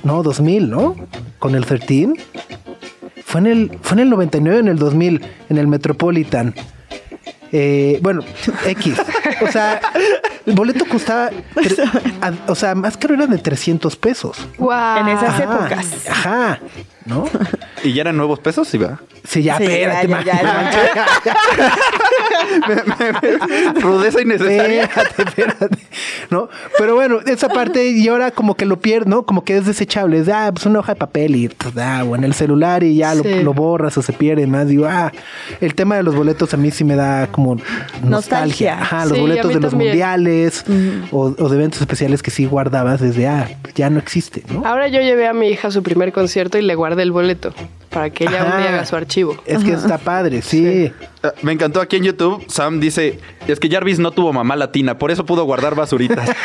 no, 0.03 0.23
2000, 0.23 0.71
¿no? 0.71 0.97
Con 1.39 1.55
el 1.55 1.67
13. 1.67 2.15
Fue 3.25 3.41
en 3.41 3.47
el, 3.47 3.79
fue 3.83 3.97
en 3.97 4.01
el 4.05 4.11
99, 4.11 4.61
en 4.61 4.69
el 4.69 4.79
2000, 4.79 5.21
en 5.51 5.59
el 5.59 5.67
Metropolitan. 5.67 6.55
Eh, 7.57 8.01
bueno, 8.03 8.25
X. 8.67 8.97
O 9.41 9.47
sea, 9.47 9.81
el 10.47 10.55
boleto 10.55 10.85
costaba. 10.87 11.31
tre- 11.55 11.91
a- 12.21 12.33
o 12.51 12.55
sea, 12.55 12.75
más 12.75 12.97
caro 12.97 13.15
eran 13.15 13.31
de 13.31 13.39
300 13.39 13.97
pesos. 13.97 14.37
Guau. 14.59 14.99
En 15.01 15.09
esas 15.09 15.29
Ajá, 15.31 15.45
épocas. 15.45 15.87
Ajá. 16.11 16.59
¿No? 17.07 17.27
¿Y 17.83 17.93
ya 17.93 18.01
eran 18.03 18.17
nuevos 18.17 18.39
pesos? 18.41 18.67
Sí, 18.67 18.79
va. 18.79 18.99
Sí, 19.25 19.43
ya, 19.43 19.59
Sí, 19.59 19.65
espérate, 19.65 20.09
ya, 20.09 20.17
ma- 20.17 20.25
ya, 20.25 20.43
ya, 20.43 21.07
Rudeza 23.81 24.21
innecesaria. 24.23 24.85
Espérate, 24.85 25.23
espérate. 25.23 25.79
¿No? 26.31 26.49
Pero 26.79 26.95
bueno, 26.95 27.19
esa 27.27 27.49
parte, 27.49 27.87
y 27.91 28.09
ahora 28.09 28.31
como 28.31 28.55
que 28.57 28.65
lo 28.65 28.81
pierdo, 28.81 29.09
¿no? 29.11 29.27
Como 29.27 29.45
que 29.45 29.57
es 29.57 29.67
desechable. 29.67 30.19
Es, 30.19 30.29
ah, 30.29 30.51
pues 30.53 30.65
una 30.67 30.79
hoja 30.81 30.95
de 30.95 30.99
papel 30.99 31.37
y, 31.37 31.51
ah, 31.79 32.05
o 32.07 32.17
en 32.17 32.25
el 32.25 32.33
celular 32.35 32.83
y 32.83 32.97
ya 32.97 33.15
lo, 33.15 33.23
Sí. 33.23 33.43
lo 33.43 33.53
borras 33.55 33.97
o 33.99 34.03
se 34.03 34.13
pierde 34.13 34.47
más. 34.47 34.69
Digo, 34.69 34.87
ah, 34.89 35.13
el 35.61 35.75
tema 35.75 35.97
de 35.97 36.03
los 36.03 36.15
boletos 36.15 36.55
a 36.55 36.57
mí 36.57 36.71
sí 36.71 36.85
me 36.85 36.97
da 36.97 37.27
como 37.29 37.57
nostalgia. 37.57 38.09
Nostalgia. 38.11 38.79
Ajá, 38.81 39.05
los 39.07 39.15
Sí, 39.15 39.21
boletos 39.21 39.49
de 39.55 39.61
los 39.61 39.71
también. 39.71 39.91
mundiales 39.91 40.34
o, 41.11 41.35
o 41.39 41.49
de 41.49 41.57
eventos 41.57 41.81
especiales 41.81 42.23
que 42.23 42.31
sí 42.31 42.47
guardabas 42.47 43.01
desde, 43.01 43.27
ah, 43.27 43.49
ya 43.75 43.91
no 43.91 43.99
existe, 43.99 44.43
¿no? 44.53 44.65
Ahora 44.67 44.89
yo 44.89 45.01
llevé 45.01 45.27
a 45.27 45.33
mi 45.33 45.49
hija 45.49 45.69
a 45.69 45.71
su 45.71 45.83
primer 45.83 46.13
concierto 46.13 46.59
y 46.59 46.63
le 46.63 46.75
guardé 46.75 47.03
el 47.03 47.13
boleto 47.13 47.53
para 47.91 48.11
que 48.11 48.25
ella 48.25 48.43
un 48.43 48.49
Ajá. 48.49 48.59
día 48.59 48.69
haga 48.71 48.85
su 48.87 48.97
archivo. 48.97 49.37
Es 49.47 49.63
que 49.63 49.73
está 49.73 49.99
padre, 49.99 50.43
sí. 50.43 50.91
Ah, 51.23 51.33
Me 51.43 51.53
encantó 51.53 51.81
aquí 51.81 51.97
en 51.97 52.03
YouTube. 52.05 52.45
Sam 52.49 52.81
dice: 52.81 53.21
Es 53.47 53.61
que 53.61 53.69
Jarvis 53.71 54.01
no 54.01 54.11
tuvo 54.11 54.33
mamá 54.33 54.57
latina, 54.57 54.99
por 54.99 55.13
eso 55.13 55.25
pudo 55.25 55.45
guardar 55.45 55.75
basuritas. 55.77 56.29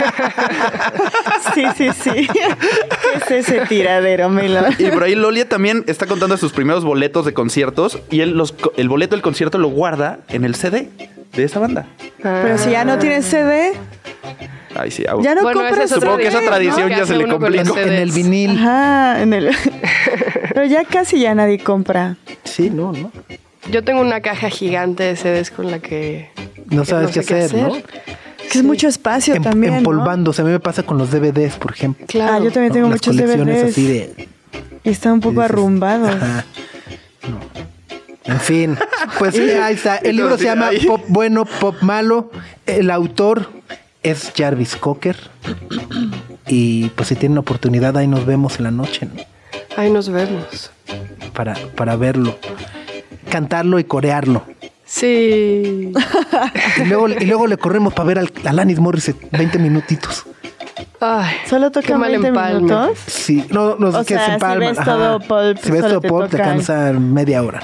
Sí, 1.56 1.63
sí, 1.75 1.89
sí. 1.93 2.28
¿Qué 2.32 3.36
es 3.38 3.47
ese 3.49 3.62
tiradero, 3.65 4.30
Melo? 4.30 4.62
y 4.78 4.86
por 4.91 5.04
ahí 5.04 5.15
Lolia 5.15 5.47
también 5.49 5.84
está 5.88 6.06
contando 6.06 6.38
sus 6.38 6.52
primeros 6.52 6.84
boletos 6.84 7.25
de 7.25 7.34
conciertos 7.34 7.99
y 8.12 8.19
él 8.21 8.32
los, 8.38 8.54
el 8.78 8.88
boleto 8.88 9.15
del 9.15 9.21
concierto 9.23 9.58
lo 9.58 9.69
guarda 9.69 10.19
en 10.30 10.43
el 10.45 10.56
CD 10.56 10.89
de 11.35 11.43
esa 11.43 11.59
banda. 11.59 11.85
Pero 12.21 12.57
si 12.57 12.71
ya 12.71 12.83
no 12.85 12.97
tienes 12.99 13.25
CD, 13.25 13.73
Ay, 14.75 14.91
sí. 14.91 15.03
ya 15.21 15.35
no 15.35 15.41
Bueno, 15.41 15.61
compras 15.61 15.85
es 15.85 15.89
Supongo 15.91 16.17
que 16.17 16.27
esa 16.27 16.41
¿no? 16.41 16.47
tradición 16.47 16.89
¿Qué 16.89 16.95
ya 16.97 17.05
se 17.05 17.15
le 17.17 17.27
complicó. 17.27 17.77
En 17.77 17.93
el 17.93 18.11
vinil. 18.11 18.51
Ajá, 18.51 19.21
en 19.21 19.33
el. 19.33 19.49
Pero 20.53 20.65
ya 20.65 20.83
casi 20.85 21.19
ya 21.19 21.33
nadie 21.35 21.59
compra. 21.59 22.17
Sí, 22.43 22.69
no, 22.69 22.91
no. 22.91 23.11
Yo 23.71 23.83
tengo 23.83 24.01
una 24.01 24.21
caja 24.21 24.49
gigante 24.49 25.03
de 25.03 25.15
CDs 25.15 25.51
con 25.51 25.69
la 25.71 25.79
que 25.79 26.29
No 26.69 26.85
sabes 26.85 27.11
qué 27.11 27.23
sé 27.23 27.43
hacer, 27.43 27.61
¿no? 27.61 27.73
Que 27.73 28.57
es 28.59 28.63
mucho 28.63 28.87
espacio 28.87 29.35
Em- 29.35 29.43
también. 29.43 29.73
¿no? 29.73 29.77
empolvándose. 29.79 30.41
A 30.41 30.45
mí 30.45 30.51
me 30.51 30.59
pasa 30.59 30.83
con 30.83 30.97
los 30.97 31.11
DVDs, 31.11 31.55
por 31.57 31.71
ejemplo. 31.71 32.05
Claro. 32.07 32.33
Ah, 32.33 32.39
yo 32.43 32.51
también 32.51 32.73
tengo 32.73 32.87
¿no? 32.87 32.93
Las 32.95 33.05
muchos 33.07 33.15
colecciones 33.15 33.55
DVDs. 33.57 33.71
así 33.71 33.87
de. 33.87 34.27
Y 34.83 34.89
están 34.89 35.13
un 35.13 35.19
poco 35.21 35.41
arrumbados. 35.41 36.09
Ajá. 36.15 36.45
No. 37.29 37.39
En 38.29 38.39
fin, 38.39 38.77
pues 39.17 39.33
sí, 39.33 39.49
ahí 39.49 39.73
está. 39.73 39.97
El 39.97 40.17
libro 40.17 40.37
se 40.37 40.43
llama 40.43 40.69
Pop 40.85 41.01
Bueno, 41.07 41.45
Pop 41.45 41.75
Malo. 41.81 42.31
El 42.67 42.91
autor 42.91 43.49
es 44.03 44.31
Jarvis 44.37 44.75
Cocker. 44.75 45.17
Y 46.47 46.89
pues 46.89 47.09
si 47.09 47.15
tienen 47.15 47.39
oportunidad, 47.39 47.97
ahí 47.97 48.07
nos 48.07 48.25
vemos 48.25 48.57
en 48.57 48.65
la 48.65 48.71
noche, 48.71 49.07
¿no? 49.07 49.21
Ahí 49.77 49.91
nos 49.91 50.09
vemos. 50.09 50.71
Para, 51.33 51.55
para 51.75 51.95
verlo. 51.95 52.37
Cantarlo 53.31 53.79
y 53.79 53.83
corearlo. 53.83 54.43
Sí. 54.85 55.91
Y 56.77 56.85
luego, 56.85 57.09
y 57.09 57.25
luego 57.25 57.47
le 57.47 57.57
corremos 57.57 57.93
para 57.93 58.07
ver 58.07 58.19
al, 58.19 58.31
a 58.45 58.49
Alanis 58.49 58.79
Morissette 58.79 59.29
20 59.31 59.59
minutitos. 59.59 60.25
Ay, 61.01 61.35
Solo 61.49 61.71
tocan 61.71 61.99
mal 61.99 62.09
20 62.12 62.27
empalme. 62.27 62.62
minutos. 62.62 62.97
Sí, 63.07 63.45
no, 63.51 63.75
no, 63.77 63.88
O 63.89 64.03
que 64.03 64.15
sea, 64.15 64.19
se 64.19 64.25
si 64.25 64.31
empalman. 64.33 64.69
ves 64.69 64.79
ajá. 64.79 64.91
todo 64.91 65.19
pulp, 65.21 65.57
si 65.63 65.71
ves 65.71 65.81
todo 65.81 66.01
te 66.01 66.07
pulp, 66.09 66.29
te 66.29 66.38
cansa 66.38 66.91
media 66.93 67.41
hora. 67.41 67.62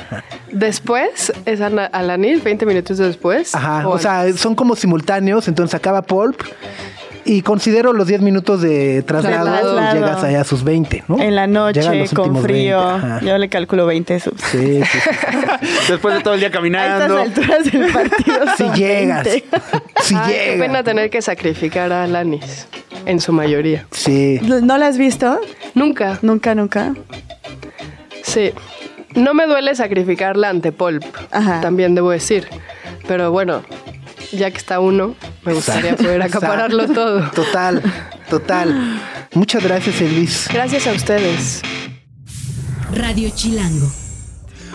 Después 0.51 1.33
es 1.45 1.59
Alanis, 1.61 2.43
20 2.43 2.65
minutos 2.65 2.97
después. 2.97 3.53
Ajá, 3.53 3.87
o 3.87 3.93
antes? 3.95 4.01
sea, 4.03 4.33
son 4.37 4.55
como 4.55 4.75
simultáneos, 4.75 5.47
entonces 5.49 5.75
acaba 5.75 6.01
Pulp 6.03 6.41
y 7.27 7.41
considero 7.41 7.91
los 7.91 8.07
10 8.07 8.21
minutos 8.21 8.61
de 8.61 9.01
traslado, 9.01 9.45
Traslado. 9.51 9.91
y 9.91 9.99
llegas 9.99 10.23
allá 10.23 10.41
a 10.41 10.43
sus 10.43 10.63
20, 10.63 11.03
¿no? 11.07 11.19
En 11.19 11.35
la 11.35 11.47
noche, 11.47 11.81
con 12.15 12.41
frío. 12.41 12.77
20, 12.87 13.05
ajá. 13.07 13.19
Yo 13.21 13.37
le 13.39 13.49
calculo 13.49 13.85
20 13.87 14.19
subs. 14.19 14.41
Sí, 14.43 14.81
sí, 14.83 14.99
sí. 14.99 15.09
Después 15.89 16.15
de 16.17 16.21
todo 16.23 16.35
el 16.35 16.39
día 16.39 16.49
A 16.49 16.51
estas 16.51 16.59
caminando. 16.61 17.17
alturas 17.19 17.71
del 17.71 17.91
partido. 17.91 18.35
Si 18.57 18.63
llegas. 18.79 19.23
20. 19.25 19.43
Si 20.03 20.15
Ay, 20.15 20.21
qué 20.31 20.39
llegas. 20.51 20.59
pena 20.67 20.83
tener 20.83 21.09
que 21.09 21.21
sacrificar 21.23 21.91
a 21.91 22.03
Alanis, 22.03 22.67
en 23.05 23.19
su 23.19 23.31
mayoría. 23.33 23.85
Sí. 23.91 24.39
¿No 24.43 24.77
la 24.77 24.87
has 24.87 24.97
visto? 24.97 25.39
Nunca, 25.73 26.19
Nunca, 26.21 26.55
nunca. 26.55 26.93
sí. 28.23 28.51
No 29.15 29.33
me 29.33 29.45
duele 29.45 29.73
sacrificarla 29.75 30.49
ante 30.49 30.73
Pulp, 30.73 31.03
Ajá. 31.31 31.61
también 31.61 31.95
debo 31.95 32.11
decir. 32.11 32.47
Pero 33.07 33.31
bueno, 33.31 33.63
ya 34.33 34.51
que 34.51 34.57
está 34.57 34.79
uno, 34.81 35.15
me 35.45 35.53
gustaría 35.53 35.95
poder 35.95 36.21
acapararlo 36.21 36.87
todo. 36.89 37.29
Total, 37.31 37.81
total. 38.29 38.99
Muchas 39.33 39.63
gracias, 39.63 40.01
Elvis. 40.01 40.49
Gracias 40.51 40.85
a 40.87 40.91
ustedes. 40.91 41.61
Radio 42.93 43.29
Chilango. 43.33 43.87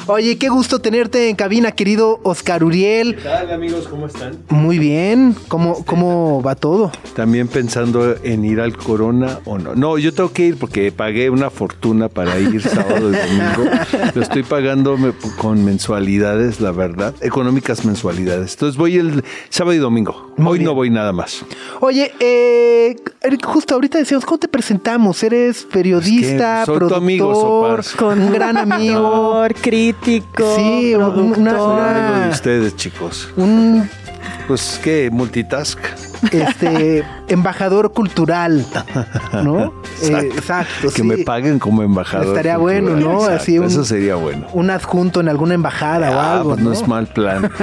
Oye, 0.06 0.38
qué 0.38 0.48
gusto 0.48 0.80
tenerte 0.80 1.28
en 1.28 1.36
cabina, 1.36 1.70
querido 1.72 2.18
Oscar 2.24 2.64
Uriel. 2.64 3.14
¿Qué 3.16 3.22
tal 3.22 3.50
amigos? 3.52 3.86
¿Cómo 3.88 4.06
están? 4.06 4.38
Muy 4.48 4.78
bien. 4.78 5.36
¿Cómo, 5.48 5.84
cómo 5.84 6.42
va 6.42 6.56
todo? 6.56 6.90
También 7.14 7.46
pensando 7.46 8.16
en 8.24 8.44
ir 8.44 8.60
al 8.60 8.76
Corona 8.76 9.38
o 9.44 9.58
no. 9.58 9.74
No, 9.76 9.98
yo 9.98 10.12
tengo 10.12 10.32
que 10.32 10.46
ir 10.46 10.56
porque 10.58 10.90
pagué 10.90 11.30
una 11.30 11.48
fortuna 11.50 12.08
para 12.08 12.38
ir 12.40 12.60
sábado 12.62 13.10
y 13.10 13.16
domingo. 13.16 13.70
Lo 14.14 14.22
estoy 14.22 14.42
pagando 14.42 14.96
con 15.38 15.64
mensualidades, 15.64 16.60
la 16.60 16.72
verdad, 16.72 17.14
económicas 17.20 17.84
mensualidades. 17.84 18.54
Entonces 18.54 18.76
voy 18.76 18.96
el 18.96 19.22
sábado 19.48 19.74
y 19.74 19.78
domingo. 19.78 20.32
Muy 20.36 20.52
Hoy 20.52 20.58
bien. 20.58 20.66
no 20.66 20.74
voy 20.74 20.90
nada 20.90 21.12
más. 21.12 21.44
Oye, 21.80 22.12
eh, 22.18 22.96
Eric, 23.22 23.44
justo 23.46 23.74
ahorita 23.74 23.98
decíamos, 23.98 24.24
¿cómo 24.24 24.38
te 24.38 24.48
presentamos? 24.48 25.22
Eres 25.22 25.64
periodista, 25.70 26.62
Es 26.62 26.66
que 26.66 26.66
soy 26.66 26.74
tu 26.74 26.78
productor, 26.78 26.98
amigo, 27.02 27.34
Sopas. 27.34 27.92
con 27.94 28.20
un 28.20 28.32
gran 28.32 28.56
amigo. 28.56 29.36
Actor, 29.42 29.54
Sí, 30.56 30.94
un- 30.94 31.02
una- 31.38 31.62
una- 31.62 32.08
Amigo 32.10 32.24
de 32.24 32.30
ustedes, 32.30 32.76
chicos. 32.76 33.28
un 33.36 33.88
Pues 34.46 34.80
qué, 34.82 35.08
multitask. 35.12 35.78
Este 36.32 37.04
embajador 37.28 37.92
cultural, 37.92 38.64
¿no? 39.42 39.72
Eh, 40.02 40.30
exacto. 40.34 40.88
Que 40.88 40.90
sí. 40.90 41.02
me 41.02 41.18
paguen 41.18 41.58
como 41.58 41.82
embajador. 41.82 42.28
Estaría 42.28 42.56
cultural. 42.56 42.82
bueno, 42.82 42.96
¿no? 43.00 43.14
Exacto, 43.20 43.34
Así 43.42 43.58
un- 43.58 43.66
Eso 43.66 43.84
sería 43.84 44.14
bueno. 44.16 44.46
Un 44.52 44.70
adjunto 44.70 45.20
en 45.20 45.28
alguna 45.28 45.54
embajada 45.54 46.10
o 46.10 46.14
Ah, 46.20 46.32
algo. 46.36 46.50
pues 46.50 46.62
no, 46.62 46.72
es 46.72 46.86
mal 46.88 47.06
plan. 47.06 47.50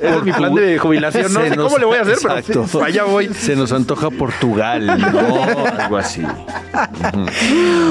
Es 0.00 0.22
mi 0.22 0.32
plan 0.32 0.54
de 0.54 0.78
jubilación. 0.78 1.32
No 1.32 1.40
Se 1.40 1.48
sé 1.50 1.56
nos- 1.56 1.66
cómo 1.66 1.78
le 1.78 1.84
voy 1.86 1.98
a 1.98 2.02
hacer, 2.02 2.14
Exacto. 2.14 2.66
pero 2.72 2.84
allá 2.84 3.04
voy. 3.04 3.28
Se 3.34 3.56
nos 3.56 3.72
antoja 3.72 4.10
Portugal, 4.10 4.86
¿no? 4.86 5.54
Algo 5.82 5.96
así. 5.96 6.22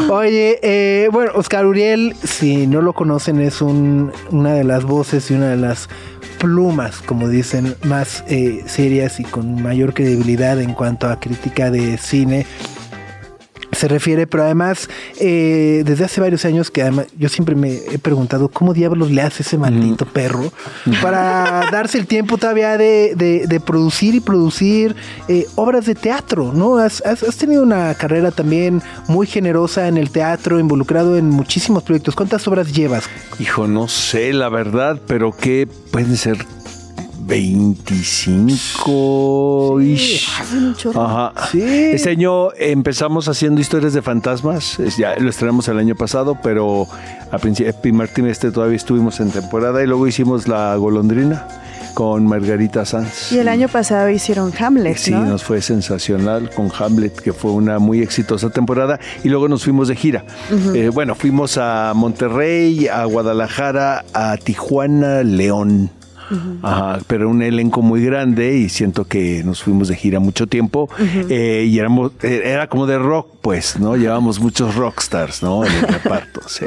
Oye, 0.10 0.60
eh, 0.62 1.10
bueno, 1.12 1.32
Oscar 1.36 1.66
Uriel, 1.66 2.16
si 2.24 2.68
no 2.68 2.82
lo 2.82 2.94
conocen, 2.94 3.42
es 3.42 3.62
un- 3.62 4.12
una 4.32 4.54
de 4.54 4.64
las 4.64 4.84
voces 4.84 5.30
y 5.32 5.34
una 5.36 5.48
de 5.50 5.58
las 5.58 5.90
plumas, 6.38 7.02
como 7.02 7.28
dicen, 7.28 7.76
más 7.84 8.24
eh, 8.28 8.64
serias 8.66 9.20
y 9.20 9.24
con 9.24 9.62
mayor 9.62 9.94
credibilidad 9.94 10.60
en 10.62 10.74
cuanto 10.74 11.08
a 11.08 11.20
crítica 11.20 11.72
de 11.72 11.98
cine. 11.98 12.46
Se 13.74 13.88
refiere, 13.88 14.28
pero 14.28 14.44
además, 14.44 14.90
eh, 15.20 15.84
desde 15.86 16.06
hace 16.06 16.22
varios 16.22 16.46
años 16.46 16.72
que 16.72 16.82
además 16.82 17.08
yo 17.18 17.28
siempre 17.30 17.54
me 17.56 17.74
he 17.92 18.00
preguntado 18.00 18.48
cómo 18.48 18.74
diablos 18.74 19.12
le 19.12 19.22
hace 19.22 19.44
ese 19.44 19.58
maldito 19.58 20.06
perro 20.06 20.52
para 21.02 21.68
darse 21.72 21.98
el 21.98 22.08
tiempo 22.08 22.38
todavía 22.38 22.78
de, 22.78 23.14
de- 23.16 23.46
de 23.48 23.60
producir 23.60 24.16
y 24.16 24.20
producir 24.20 24.96
eh, 25.28 25.46
obras 25.56 25.86
de 25.86 25.96
teatro, 25.96 26.54
¿no? 26.54 26.78
Has, 26.78 27.04
has- 27.06 27.24
has 27.24 27.36
tenido 27.38 27.62
una 27.64 27.94
carrera 27.96 28.32
también 28.32 28.82
muy 29.08 29.28
generosa 29.28 29.88
en 29.88 29.98
el 29.98 30.10
teatro, 30.12 30.60
involucrado 30.60 31.18
en 31.18 31.30
muchísimos 31.30 31.84
proyectos. 31.84 32.16
¿Cuántas 32.16 32.48
obras 32.48 32.72
llevas? 32.74 33.10
Hijo, 33.40 33.68
no 33.68 33.88
sé 33.88 34.34
la 34.34 34.50
verdad, 34.50 35.00
pero 35.08 35.32
que 35.36 35.68
pueden 35.92 36.16
ser 36.18 36.38
25 37.28 39.82
ish. 39.82 40.28
Ajá. 40.96 41.34
Sí. 41.52 41.62
Este 41.62 42.10
año 42.12 42.52
empezamos 42.54 43.28
haciendo 43.28 43.60
historias 43.62 43.94
de 43.94 44.02
fantasmas. 44.02 44.78
Ya 44.98 45.16
lo 45.18 45.30
estrenamos 45.30 45.68
el 45.68 45.78
año 45.78 45.96
pasado, 45.96 46.38
pero 46.42 46.88
a 47.32 47.38
primer 47.38 48.08
trimestre 48.10 48.52
todavía 48.52 48.78
estuvimos 48.78 49.20
en 49.20 49.32
temporada 49.32 49.84
y 49.84 49.88
luego 49.88 50.08
hicimos 50.08 50.48
La 50.48 50.76
Golondrina 50.78 51.46
con 51.94 52.26
Margarita 52.28 52.86
Sanz. 52.86 53.32
Y 53.32 53.40
el 53.40 53.48
año 53.48 53.68
pasado 53.68 54.08
hicieron 54.10 54.54
Hamlet, 54.60 54.98
Sí, 54.98 55.12
¿no? 55.12 55.26
nos 55.26 55.44
fue 55.44 55.62
sensacional 55.64 56.52
con 56.52 56.72
Hamlet, 56.78 57.20
que 57.20 57.34
fue 57.34 57.52
una 57.52 57.80
muy 57.80 58.02
exitosa 58.04 58.52
temporada. 58.52 59.00
Y 59.24 59.30
luego 59.30 59.48
nos 59.48 59.64
fuimos 59.64 59.88
de 59.88 59.96
gira. 59.96 60.24
Eh, 60.76 60.90
bueno, 60.94 61.16
fuimos 61.16 61.58
a 61.58 61.94
Monterrey, 61.96 62.88
a 62.88 63.04
Guadalajara, 63.06 64.06
a 64.14 64.38
Tijuana, 64.38 65.24
León. 65.24 65.90
Ajá, 66.62 67.00
pero 67.08 67.30
un 67.30 67.42
elenco 67.42 67.82
muy 67.82 68.04
grande 68.04 68.58
y 68.58 68.70
siento 68.70 69.06
que 69.06 69.44
nos 69.44 69.64
fuimos 69.64 69.88
de 69.88 69.96
gira 69.96 70.20
mucho 70.20 70.48
tiempo 70.48 70.90
eh, 71.30 71.66
y 71.70 71.80
éramos, 71.80 72.12
eh, 72.24 72.42
era 72.46 72.68
como 72.68 72.86
de 72.86 72.98
rock, 72.98 73.28
pues, 73.42 73.80
¿no? 73.80 73.96
Llevamos 73.96 74.40
muchos 74.40 74.76
rockstars, 74.76 75.44
¿no? 75.44 75.66
En 75.66 75.74
el 75.74 75.88
reparto, 75.88 76.42
sí. 76.48 76.66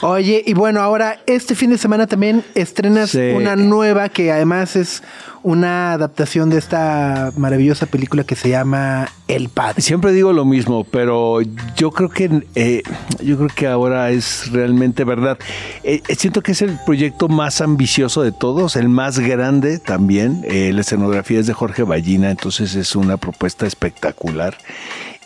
Oye, 0.00 0.44
y 0.46 0.54
bueno, 0.54 0.80
ahora 0.80 1.18
este 1.26 1.54
fin 1.54 1.70
de 1.70 1.78
semana 1.78 2.06
también 2.06 2.44
estrenas 2.54 3.10
Sí. 3.10 3.32
una 3.34 3.56
nueva 3.56 4.08
que 4.08 4.30
además 4.30 4.76
es 4.76 5.02
una 5.42 5.92
adaptación 5.92 6.50
de 6.50 6.58
esta 6.58 7.32
maravillosa 7.36 7.86
película 7.86 8.24
que 8.24 8.36
se 8.36 8.48
llama 8.48 9.08
El 9.28 9.48
Padre. 9.48 9.82
Siempre 9.82 10.12
digo 10.12 10.32
lo 10.32 10.44
mismo, 10.44 10.84
pero 10.84 11.40
yo 11.76 11.90
creo 11.90 12.08
que 12.10 12.42
eh, 12.54 12.82
yo 13.22 13.36
creo 13.36 13.48
que 13.54 13.66
ahora 13.66 14.10
es 14.10 14.50
realmente 14.52 15.04
verdad. 15.04 15.38
Eh, 15.82 16.02
eh, 16.06 16.14
siento 16.16 16.42
que 16.42 16.52
es 16.52 16.62
el 16.62 16.78
proyecto 16.84 17.28
más 17.28 17.60
ambicioso 17.60 18.22
de 18.22 18.32
todos, 18.32 18.76
el 18.76 18.88
más 18.88 19.18
grande 19.18 19.78
también. 19.78 20.44
Eh, 20.44 20.72
la 20.72 20.80
escenografía 20.82 21.40
es 21.40 21.46
de 21.46 21.54
Jorge 21.54 21.82
Ballina, 21.82 22.30
entonces 22.30 22.74
es 22.74 22.94
una 22.94 23.16
propuesta 23.16 23.66
espectacular. 23.66 24.56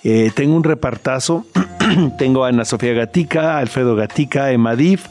Eh, 0.05 0.31
tengo 0.35 0.57
un 0.57 0.65
repartazo. 0.65 1.45
tengo 2.19 2.45
a 2.45 2.49
Ana 2.49 2.65
Sofía 2.65 2.93
Gatica, 2.93 3.59
Alfredo 3.59 3.95
Gatica, 3.95 4.51
Emadif. 4.51 5.07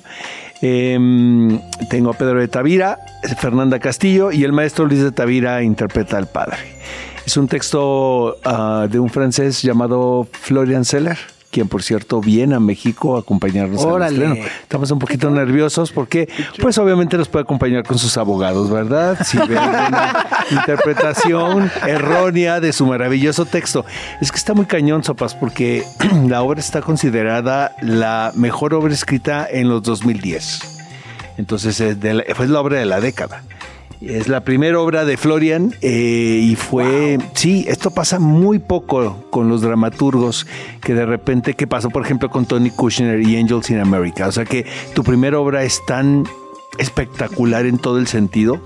Em, 0.62 1.60
tengo 1.90 2.12
a 2.12 2.14
Pedro 2.14 2.40
de 2.40 2.48
Tavira, 2.48 3.00
Fernanda 3.40 3.80
Castillo 3.80 4.32
y 4.32 4.44
el 4.44 4.52
maestro 4.52 4.86
Luis 4.86 5.02
de 5.02 5.12
Tavira 5.12 5.64
interpreta 5.64 6.18
al 6.18 6.28
padre. 6.28 6.58
Es 7.26 7.36
un 7.38 7.48
texto 7.48 8.38
ah, 8.44 8.88
de 8.90 9.00
un 9.00 9.10
francés 9.10 9.62
llamado 9.64 10.28
Florian 10.32 10.86
Seller, 10.86 11.18
quien 11.52 11.68
por 11.68 11.84
cierto 11.84 12.22
viene 12.22 12.56
a 12.56 12.60
México 12.60 13.18
a 13.18 13.20
acompañarnos 13.20 13.84
al 13.86 14.02
estreno. 14.14 14.36
Estamos 14.64 14.90
un 14.92 15.00
poquito 15.00 15.30
nerviosos 15.30 15.92
porque 15.92 16.30
pues 16.62 16.78
obviamente 16.78 17.18
nos 17.18 17.28
puede 17.28 17.44
acompañar 17.44 17.84
con 17.84 18.00
sus 18.00 18.18
abogados, 18.18 18.70
¿verdad? 18.72 19.18
Si 19.26 19.38
ven 19.38 19.52
una 19.60 20.26
interpretación 20.52 21.70
errónea 21.86 22.60
de 22.60 22.74
su 22.74 22.86
maravilloso 22.86 23.46
texto. 23.46 23.86
Es 24.22 24.32
que 24.32 24.38
está 24.38 24.54
muy 24.54 24.66
cañón, 24.66 25.04
Sopas, 25.04 25.36
porque 25.36 25.84
la 26.28 26.42
obra 26.42 26.60
está 26.60 26.82
considerada 26.82 27.76
la 27.82 28.32
mejor 28.36 28.74
obra 28.74 28.94
escrita 28.94 29.48
en 29.50 29.70
los 29.70 29.84
2010. 29.84 30.62
Entonces 31.38 31.80
es 31.80 32.00
de 32.00 32.14
la- 32.14 32.24
fue 32.36 32.48
la 32.48 32.60
obra 32.62 32.80
de 32.80 32.86
la 32.86 33.00
década. 33.02 33.44
Es 34.02 34.28
la 34.28 34.40
primera 34.44 34.80
obra 34.80 35.06
de 35.06 35.16
Florian 35.16 35.76
eh, 35.82 36.40
y 36.44 36.56
fue, 36.56 37.20
sí, 37.36 37.66
esto 37.68 37.92
pasa 37.92 38.18
muy 38.20 38.58
poco 38.58 39.28
con 39.30 39.48
los 39.48 39.62
dramaturgos 39.62 40.48
que 40.82 40.96
de 40.96 41.06
repente, 41.06 41.54
¿qué 41.54 41.68
pasó 41.68 41.92
por 41.92 42.04
ejemplo 42.04 42.30
con 42.32 42.48
Tony 42.48 42.72
Kushner 42.72 43.22
y 43.22 43.38
Angels 43.38 43.70
in 43.70 43.80
America? 43.80 44.28
O 44.28 44.32
sea 44.32 44.44
que 44.46 44.66
tu 44.96 45.04
primera 45.04 45.40
obra 45.40 45.64
es 45.64 45.86
tan 45.86 46.24
espectacular 46.80 47.68
en 47.68 47.78
todo 47.78 48.00
el 48.00 48.08
sentido 48.08 48.60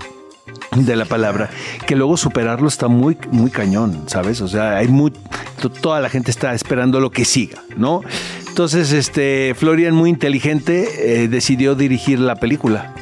de 0.74 0.96
la 0.96 1.04
palabra, 1.04 1.50
que 1.86 1.96
luego 1.96 2.16
superarlo 2.16 2.68
está 2.68 2.88
muy, 2.88 3.18
muy 3.30 3.50
cañón, 3.50 4.04
¿sabes? 4.06 4.40
O 4.40 4.48
sea, 4.48 4.76
hay 4.78 4.88
muy, 4.88 5.12
to- 5.60 5.70
toda 5.70 6.00
la 6.00 6.08
gente 6.08 6.30
está 6.30 6.54
esperando 6.54 6.98
lo 6.98 7.10
que 7.10 7.24
siga, 7.26 7.62
¿no? 7.76 8.00
Entonces, 8.48 8.92
este, 8.92 9.54
Florian, 9.54 9.94
muy 9.94 10.08
inteligente, 10.08 11.24
eh, 11.24 11.28
decidió 11.28 11.74
dirigir 11.74 12.20
la 12.20 12.36
película. 12.36 12.94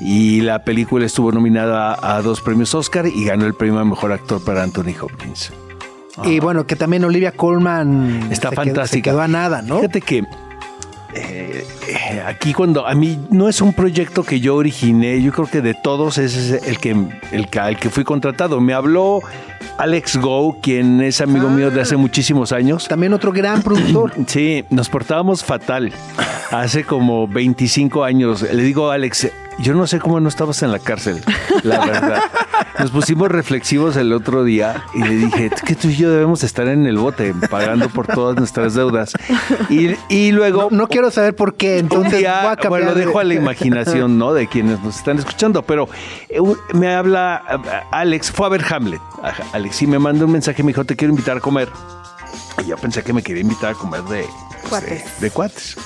Y 0.00 0.40
la 0.40 0.64
película 0.64 1.04
estuvo 1.04 1.30
nominada 1.30 1.96
a, 2.00 2.22
dos 2.22 2.40
premios 2.40 2.74
Oscar 2.74 3.06
y 3.06 3.24
ganó 3.24 3.46
el 3.46 3.54
premio 3.54 3.78
a 3.80 3.84
Mejor 3.84 4.12
Actor 4.12 4.42
para 4.42 4.62
Anthony 4.62 4.94
Hopkins. 5.00 5.52
Y 6.24 6.40
bueno, 6.40 6.66
que 6.66 6.74
también 6.76 7.04
Olivia 7.04 7.32
Colman 7.32 8.28
Está 8.30 8.48
se 8.48 8.54
quedó- 8.56 8.64
fantástica. 8.64 9.10
se 9.10 9.14
quedó 9.14 9.20
a 9.20 9.28
nada, 9.28 9.62
¿no? 9.62 9.76
Fíjate 9.76 10.00
que 10.00 10.24
eh, 11.12 11.66
eh, 11.88 12.22
aquí 12.24 12.52
cuando 12.52 12.86
a 12.86 12.94
mí 12.94 13.18
no 13.30 13.48
es 13.48 13.60
un 13.60 13.72
proyecto 13.72 14.22
que 14.22 14.38
yo 14.40 14.54
originé, 14.56 15.20
yo 15.20 15.32
creo 15.32 15.46
que 15.46 15.60
de 15.60 15.74
todos 15.74 16.18
ese 16.18 16.56
es 16.56 16.62
el 16.66 16.78
que 16.78 16.96
el 17.32 17.48
que, 17.48 17.90
fui 17.90 18.04
contratado. 18.04 18.60
Me 18.60 18.74
habló 18.74 19.20
Alex 19.78 20.18
Go, 20.18 20.58
quien 20.62 21.00
es 21.00 21.20
amigo 21.20 21.48
mío 21.50 21.70
de 21.70 21.80
hace 21.80 21.96
muchísimos 21.96 22.52
años. 22.52 22.86
También 22.86 23.12
otro 23.12 23.32
gran 23.32 23.62
productor. 23.62 24.12
Sí, 24.26 24.64
nos 24.70 24.88
portábamos 24.88 25.44
fatal. 25.44 25.92
Hace 26.52 26.84
como 26.84 27.26
25 27.26 28.04
años. 28.04 28.42
Le 28.42 28.62
digo 28.62 28.90
a 28.90 28.94
Alex, 28.94 29.28
yo 29.62 29.74
no 29.74 29.86
sé 29.86 29.98
cómo 29.98 30.20
no 30.20 30.28
estabas 30.28 30.62
en 30.62 30.72
la 30.72 30.78
cárcel, 30.78 31.22
la 31.62 31.78
verdad. 31.86 32.22
Nos 32.78 32.90
pusimos 32.90 33.28
reflexivos 33.28 33.96
el 33.96 34.12
otro 34.12 34.42
día 34.44 34.84
y 34.94 35.02
le 35.02 35.16
dije, 35.16 35.50
"Es 35.54 35.60
que 35.62 35.74
tú 35.74 35.88
y 35.88 35.96
yo 35.96 36.10
debemos 36.10 36.42
estar 36.44 36.66
en 36.68 36.86
el 36.86 36.96
bote 36.98 37.34
pagando 37.50 37.88
por 37.90 38.06
todas 38.06 38.36
nuestras 38.36 38.74
deudas. 38.74 39.12
Y, 39.68 39.96
y 40.08 40.32
luego... 40.32 40.68
No 40.70 40.86
quiero 40.88 41.10
saber 41.10 41.34
por 41.36 41.54
qué, 41.56 41.78
entonces 41.78 42.18
día, 42.20 42.40
voy 42.42 42.52
a 42.52 42.56
cambiar 42.56 42.70
bueno, 42.70 42.86
lo 42.90 42.94
de- 42.94 43.06
dejo 43.06 43.18
a 43.18 43.24
la 43.24 43.34
imaginación, 43.34 44.18
¿no? 44.18 44.32
De 44.32 44.46
quienes 44.46 44.80
nos 44.80 44.96
están 44.96 45.18
escuchando. 45.18 45.62
Pero 45.62 45.88
eh, 46.28 46.38
me 46.72 46.94
habla 46.94 47.42
eh, 47.50 47.80
Alex, 47.90 48.30
fue 48.32 48.46
a 48.46 48.48
ver 48.50 48.64
Hamlet. 48.72 49.00
Alex, 49.52 49.76
sí 49.76 49.86
me 49.86 49.98
mandó 49.98 50.24
un 50.26 50.32
mensaje, 50.32 50.62
me 50.62 50.68
dijo, 50.68 50.84
te 50.84 50.96
quiero 50.96 51.12
invitar 51.12 51.36
a 51.36 51.40
comer. 51.40 51.68
Y 52.64 52.68
yo 52.68 52.76
pensé 52.76 53.02
que 53.02 53.12
me 53.12 53.22
quería 53.22 53.42
invitar 53.42 53.72
a 53.72 53.74
comer 53.74 54.02
de 54.04 54.24
pues, 54.68 54.82
de- 54.82 54.88
Cuates. 54.88 55.20
de 55.20 55.30
cuates. 55.30 55.76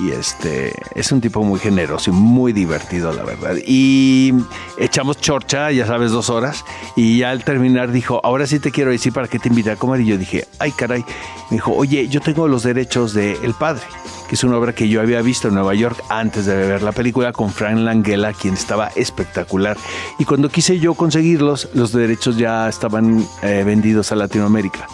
Y 0.00 0.12
este 0.12 0.74
es 0.94 1.10
un 1.10 1.20
tipo 1.20 1.42
muy 1.42 1.58
generoso 1.58 2.10
y 2.10 2.12
muy 2.12 2.52
divertido, 2.52 3.12
la 3.12 3.24
verdad. 3.24 3.56
Y 3.66 4.32
echamos 4.76 5.20
chorcha, 5.20 5.72
ya 5.72 5.86
sabes, 5.86 6.12
dos 6.12 6.30
horas. 6.30 6.64
Y 6.94 7.22
al 7.22 7.42
terminar 7.42 7.90
dijo, 7.90 8.20
ahora 8.22 8.46
sí 8.46 8.60
te 8.60 8.70
quiero 8.70 8.90
decir 8.90 9.12
para 9.12 9.28
qué 9.28 9.38
te 9.38 9.48
invité 9.48 9.72
a 9.72 9.76
comer. 9.76 10.00
Y 10.02 10.06
yo 10.06 10.18
dije, 10.18 10.46
ay, 10.58 10.72
caray. 10.72 11.04
Me 11.50 11.56
dijo, 11.56 11.72
oye, 11.72 12.08
yo 12.08 12.20
tengo 12.20 12.46
los 12.46 12.62
derechos 12.62 13.12
de 13.14 13.32
El 13.42 13.54
Padre, 13.54 13.82
que 14.28 14.34
es 14.34 14.44
una 14.44 14.56
obra 14.56 14.74
que 14.74 14.88
yo 14.88 15.00
había 15.00 15.22
visto 15.22 15.48
en 15.48 15.54
Nueva 15.54 15.74
York 15.74 16.02
antes 16.10 16.46
de 16.46 16.54
ver 16.54 16.82
la 16.82 16.92
película 16.92 17.32
con 17.32 17.50
Frank 17.50 17.78
Langella, 17.78 18.32
quien 18.32 18.54
estaba 18.54 18.88
espectacular. 18.94 19.76
Y 20.18 20.24
cuando 20.24 20.48
quise 20.48 20.78
yo 20.78 20.94
conseguirlos, 20.94 21.70
los 21.74 21.92
derechos 21.92 22.36
ya 22.36 22.68
estaban 22.68 23.26
eh, 23.42 23.62
vendidos 23.64 24.12
a 24.12 24.16
Latinoamérica. 24.16 24.86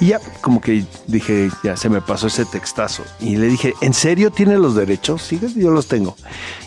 Y 0.00 0.06
ya, 0.06 0.20
como 0.40 0.60
que 0.60 0.84
dije, 1.06 1.50
ya 1.62 1.76
se 1.76 1.90
me 1.90 2.00
pasó 2.00 2.28
ese 2.28 2.46
textazo. 2.46 3.04
Y 3.20 3.36
le 3.36 3.48
dije, 3.48 3.74
¿en 3.82 3.92
serio 3.92 4.30
tiene 4.30 4.56
los 4.56 4.74
derechos? 4.74 5.22
Sí, 5.22 5.38
yo 5.56 5.70
los 5.70 5.88
tengo. 5.88 6.16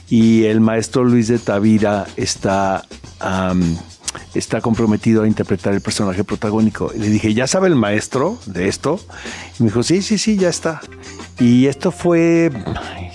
Y 0.07 0.43
el 0.45 0.59
maestro 0.59 1.03
Luis 1.03 1.27
de 1.27 1.39
Tavira 1.39 2.05
está, 2.15 2.85
am, 3.19 3.77
está 4.35 4.61
comprometido 4.61 5.23
a 5.23 5.27
interpretar 5.27 5.73
el 5.73 5.81
personaje 5.81 6.23
protagónico. 6.23 6.91
Y 6.95 6.99
le 6.99 7.09
dije, 7.09 7.33
¿ya 7.33 7.47
sabe 7.47 7.67
el 7.67 7.75
maestro 7.75 8.37
de 8.45 8.67
esto? 8.67 8.99
Y 9.59 9.63
me 9.63 9.69
dijo, 9.69 9.81
sí, 9.81 10.03
sí, 10.03 10.19
sí, 10.19 10.37
ya 10.37 10.49
está. 10.49 10.81
Y 11.39 11.65
esto 11.65 11.91
fue, 11.91 12.51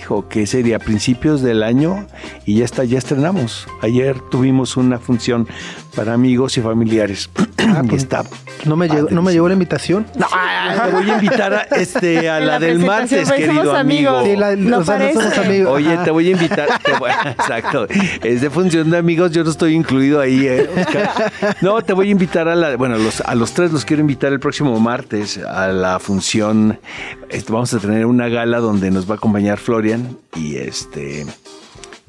dijo, 0.09 0.27
que 0.27 0.47
sería? 0.47 0.77
A 0.77 0.79
principios 0.79 1.41
del 1.41 1.61
año 1.63 2.07
y 2.45 2.55
ya 2.59 2.65
está, 2.65 2.83
ya 2.83 2.97
estrenamos. 2.97 3.67
Ayer 3.81 4.19
tuvimos 4.31 4.75
una 4.77 4.97
función 4.99 5.47
para 5.95 6.13
amigos 6.13 6.57
y 6.57 6.61
familiares. 6.61 7.29
Ah, 7.71 7.81
y 7.83 7.87
pues, 7.89 8.01
está 8.01 8.23
No 8.65 8.75
me, 8.75 8.87
llegó, 8.89 9.09
no 9.11 9.21
me 9.21 9.31
llegó 9.31 9.47
la 9.47 9.53
invitación. 9.53 10.03
Te 10.05 10.91
voy 10.91 11.07
a 11.07 11.13
invitar 11.13 11.53
a, 11.53 11.61
este, 11.75 12.27
a 12.27 12.39
la, 12.39 12.45
la 12.53 12.59
del 12.59 12.79
martes, 12.79 13.27
pues, 13.27 13.39
querido 13.41 13.61
somos 13.63 13.77
amigo. 13.77 14.23
Sí, 14.23 14.35
la- 14.35 14.55
No 14.55 14.79
o 14.79 14.83
sea, 14.83 14.97
no 14.97 15.07
somos 15.13 15.23
parece. 15.25 15.45
amigos. 15.45 15.73
Oye, 15.75 15.93
Ajá. 15.93 16.03
te 16.03 16.09
voy 16.09 16.29
a 16.29 16.31
invitar. 16.31 16.67
te 16.83 16.93
voy- 16.93 17.11
exacto. 17.25 17.85
Es 18.23 18.41
de 18.41 18.49
función 18.49 18.89
de 18.89 18.97
amigos, 18.97 19.31
yo 19.33 19.43
no 19.43 19.51
estoy 19.51 19.75
incluido 19.75 20.19
ahí, 20.19 20.47
¿eh, 20.47 20.67
Oscar? 20.79 21.31
No, 21.61 21.79
te 21.83 21.93
voy 21.93 22.07
a 22.07 22.11
invitar 22.11 22.47
a 22.47 22.55
la. 22.55 22.75
Bueno, 22.75 22.97
los, 22.97 23.21
a 23.21 23.35
los 23.35 23.51
tres 23.53 23.71
los 23.71 23.85
quiero 23.85 24.01
invitar 24.01 24.33
el 24.33 24.39
próximo 24.39 24.79
martes 24.79 25.37
a 25.37 25.67
la 25.67 25.99
función. 25.99 26.79
Este, 27.29 27.53
vamos 27.53 27.71
a 27.75 27.77
tener 27.79 28.07
una 28.07 28.29
gala 28.29 28.57
donde 28.57 28.89
nos 28.89 29.07
va 29.07 29.13
a 29.13 29.17
acompañar 29.17 29.59
Florian 29.59 29.98
y 30.35 30.57
este. 30.57 31.25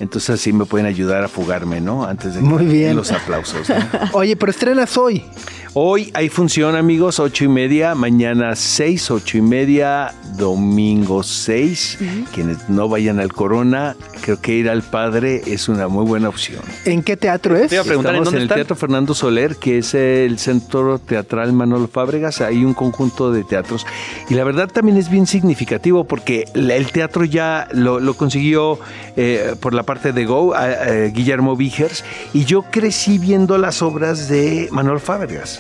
Entonces 0.01 0.31
así 0.31 0.53
me 0.53 0.65
pueden 0.65 0.87
ayudar 0.87 1.23
a 1.23 1.29
fugarme, 1.29 1.81
¿no? 1.81 2.05
Antes 2.05 2.35
de 2.35 2.41
Muy 2.41 2.65
bien. 2.65 2.97
los 2.97 3.13
aplausos. 3.13 3.69
¿no? 3.69 3.77
Oye, 4.13 4.35
pero 4.35 4.51
estrenas 4.51 4.97
hoy. 4.97 5.25
Hoy 5.73 6.11
hay 6.15 6.29
función, 6.29 6.75
amigos, 6.75 7.21
ocho 7.21 7.45
y 7.45 7.49
media, 7.49 7.95
mañana 7.95 8.57
seis, 8.57 9.09
ocho 9.09 9.39
y 9.39 9.41
media, 9.43 10.13
domingo 10.37 11.23
seis. 11.23 11.97
Quienes 12.35 12.69
no 12.69 12.89
vayan 12.89 13.21
al 13.21 13.33
Corona, 13.33 13.95
creo 14.23 14.41
que 14.41 14.55
ir 14.55 14.69
al 14.69 14.83
Padre 14.83 15.43
es 15.47 15.69
una 15.69 15.87
muy 15.87 16.05
buena 16.05 16.29
opción. 16.29 16.61
¿En 16.87 17.05
qué 17.05 17.17
teatro 17.17 17.55
es? 17.57 17.69
Te 17.69 17.77
iba 17.77 17.83
a 17.83 17.87
preguntar, 17.87 18.17
¿en 18.17 18.23
Estamos 18.23 18.25
dónde 18.25 18.39
en 18.39 18.43
el 18.43 18.47
están? 18.47 18.57
Teatro 18.57 18.75
Fernando 18.77 19.15
Soler, 19.15 19.57
que 19.57 19.79
es 19.79 19.95
el 19.95 20.41
Centro 20.41 20.99
Teatral 20.99 21.53
Manolo 21.53 21.87
Fábregas. 21.87 22.41
Hay 22.41 22.65
un 22.65 22.75
conjunto 22.75 23.31
de 23.31 23.45
teatros. 23.45 23.87
Y 24.29 24.35
la 24.35 24.43
verdad 24.43 24.69
también 24.73 24.97
es 24.99 25.09
bien 25.09 25.29
significativo 25.29 26.03
porque 26.03 26.47
el 26.55 26.91
teatro 26.91 27.25
ya 27.25 27.69
lo, 27.73 28.01
lo 28.01 28.15
consiguió 28.15 28.81
eh, 29.17 29.55
por 29.61 29.73
la 29.73 29.85
parte 29.91 30.13
de 30.13 30.25
Go, 30.25 30.55
a- 30.55 30.65
a 30.65 30.95
Guillermo 31.17 31.57
Vigers. 31.57 32.05
Y 32.33 32.45
yo 32.45 32.63
crecí 32.63 33.19
viendo 33.19 33.59
las 33.59 33.83
obras 33.83 34.29
de 34.29 34.69
Manolo 34.71 35.01
Fábregas. 35.01 35.59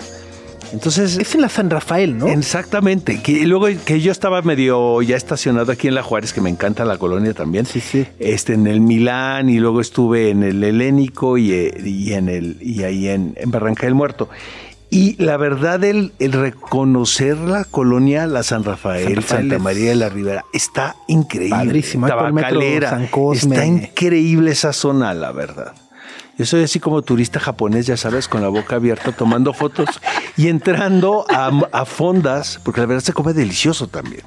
Entonces, 0.72 1.18
Es 1.18 1.34
en 1.34 1.40
la 1.40 1.48
San 1.48 1.68
Rafael, 1.68 2.16
¿no? 2.16 2.28
Exactamente. 2.28 3.20
Que 3.22 3.44
luego 3.44 3.66
que 3.84 4.00
yo 4.00 4.12
estaba 4.12 4.40
medio 4.42 5.02
ya 5.02 5.16
estacionado 5.16 5.72
aquí 5.72 5.88
en 5.88 5.96
La 5.96 6.04
Juárez, 6.04 6.32
que 6.32 6.40
me 6.40 6.48
encanta 6.48 6.84
la 6.84 6.96
colonia 6.96 7.34
también. 7.34 7.66
Sí, 7.66 7.80
sí. 7.80 8.06
Este, 8.20 8.52
en 8.54 8.68
el 8.68 8.80
Milán 8.80 9.48
y 9.48 9.58
luego 9.58 9.80
estuve 9.80 10.30
en 10.30 10.44
el 10.44 10.62
Helénico 10.62 11.36
y, 11.38 11.50
eh, 11.52 11.74
y 11.84 12.12
en 12.12 12.28
el 12.28 12.56
y 12.60 12.84
ahí 12.84 13.08
en, 13.08 13.34
en 13.36 13.50
Barranca 13.50 13.86
del 13.86 13.96
Muerto. 13.96 14.28
Y 14.90 15.22
la 15.22 15.36
verdad, 15.36 15.84
el, 15.84 16.12
el 16.18 16.32
reconocer 16.32 17.36
la 17.38 17.64
colonia, 17.64 18.26
la 18.26 18.42
San 18.42 18.64
Rafael, 18.64 19.04
San 19.04 19.16
Rafael 19.16 19.40
Santa 19.42 19.58
María 19.60 19.90
de 19.90 19.94
la 19.94 20.08
Ribera, 20.08 20.44
está 20.52 20.96
increíble. 21.06 21.56
Padrísimo, 21.56 22.08
Tabacalera. 22.08 22.90
San 22.90 23.06
Cosme. 23.06 23.54
Está 23.54 23.66
increíble 23.66 24.50
esa 24.50 24.72
zona, 24.72 25.14
la 25.14 25.30
verdad. 25.30 25.74
Yo 26.36 26.46
soy 26.46 26.64
así 26.64 26.80
como 26.80 27.02
turista 27.02 27.38
japonés, 27.38 27.86
ya 27.86 27.96
sabes, 27.96 28.26
con 28.26 28.42
la 28.42 28.48
boca 28.48 28.76
abierta, 28.76 29.12
tomando 29.12 29.52
fotos 29.52 30.00
y 30.36 30.48
entrando 30.48 31.24
a, 31.28 31.52
a 31.70 31.84
fondas, 31.84 32.58
porque 32.64 32.80
la 32.80 32.86
verdad 32.86 33.04
se 33.04 33.12
come 33.12 33.32
delicioso 33.32 33.86
también. 33.88 34.22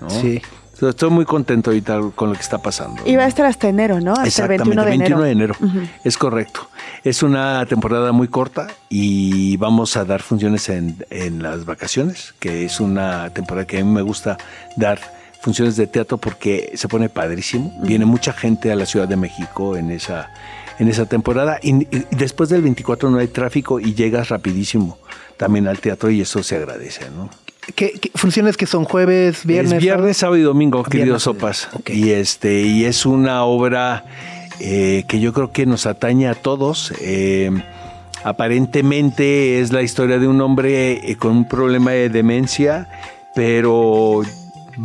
¿no? 0.00 0.08
Sí. 0.08 0.40
Estoy 0.88 1.10
muy 1.10 1.24
contento 1.24 1.70
ahorita 1.70 2.00
con 2.14 2.30
lo 2.30 2.34
que 2.34 2.40
está 2.40 2.58
pasando. 2.58 3.02
Y 3.04 3.16
va 3.16 3.24
a 3.24 3.28
estar 3.28 3.46
hasta 3.46 3.68
enero, 3.68 4.00
¿no? 4.00 4.12
Hasta 4.12 4.22
el 4.22 4.28
Exactamente, 4.28 4.64
21 4.64 4.84
de 4.84 4.90
21 4.90 5.22
de 5.22 5.30
enero. 5.30 5.56
enero. 5.60 5.88
Es 6.04 6.16
correcto. 6.16 6.68
Es 7.04 7.22
una 7.22 7.64
temporada 7.66 8.12
muy 8.12 8.28
corta 8.28 8.68
y 8.88 9.56
vamos 9.58 9.96
a 9.96 10.04
dar 10.04 10.22
funciones 10.22 10.68
en, 10.68 11.04
en 11.10 11.42
las 11.42 11.64
vacaciones, 11.64 12.34
que 12.38 12.64
es 12.64 12.80
una 12.80 13.30
temporada 13.30 13.66
que 13.66 13.78
a 13.78 13.84
mí 13.84 13.90
me 13.90 14.02
gusta 14.02 14.38
dar 14.76 14.98
funciones 15.40 15.76
de 15.76 15.86
teatro 15.86 16.18
porque 16.18 16.72
se 16.74 16.88
pone 16.88 17.08
padrísimo. 17.08 17.72
Viene 17.82 18.04
mucha 18.04 18.32
gente 18.32 18.70
a 18.70 18.76
la 18.76 18.86
Ciudad 18.86 19.08
de 19.08 19.16
México 19.16 19.76
en 19.76 19.90
esa, 19.90 20.30
en 20.78 20.88
esa 20.88 21.06
temporada 21.06 21.58
y, 21.62 21.82
y 21.94 22.06
después 22.10 22.48
del 22.50 22.62
24 22.62 23.10
no 23.10 23.18
hay 23.18 23.28
tráfico 23.28 23.80
y 23.80 23.94
llegas 23.94 24.28
rapidísimo 24.28 24.98
también 25.36 25.66
al 25.68 25.78
teatro 25.78 26.10
y 26.10 26.20
eso 26.20 26.42
se 26.42 26.56
agradece, 26.56 27.10
¿no? 27.10 27.30
¿Qué, 27.74 27.92
qué 27.92 28.10
funciones 28.14 28.56
que 28.56 28.66
son 28.66 28.84
jueves, 28.84 29.44
viernes? 29.44 29.74
Es 29.74 29.82
viernes, 29.82 30.16
sábado 30.16 30.38
y 30.38 30.42
domingo, 30.42 30.82
queridos 30.82 31.22
Viernes, 31.22 31.22
sopas. 31.22 31.68
Y 31.86 32.10
este, 32.10 32.62
y 32.62 32.84
es 32.84 33.06
una 33.06 33.44
obra 33.44 34.04
eh, 34.60 35.04
que 35.08 35.20
yo 35.20 35.32
creo 35.32 35.52
que 35.52 35.66
nos 35.66 35.86
atañe 35.86 36.28
a 36.28 36.34
todos. 36.34 36.92
Eh, 37.00 37.50
aparentemente 38.24 39.60
es 39.60 39.72
la 39.72 39.82
historia 39.82 40.18
de 40.18 40.28
un 40.28 40.40
hombre 40.40 41.10
eh, 41.10 41.16
con 41.16 41.32
un 41.32 41.44
problema 41.46 41.92
de 41.92 42.10
demencia, 42.10 42.88
pero 43.34 44.22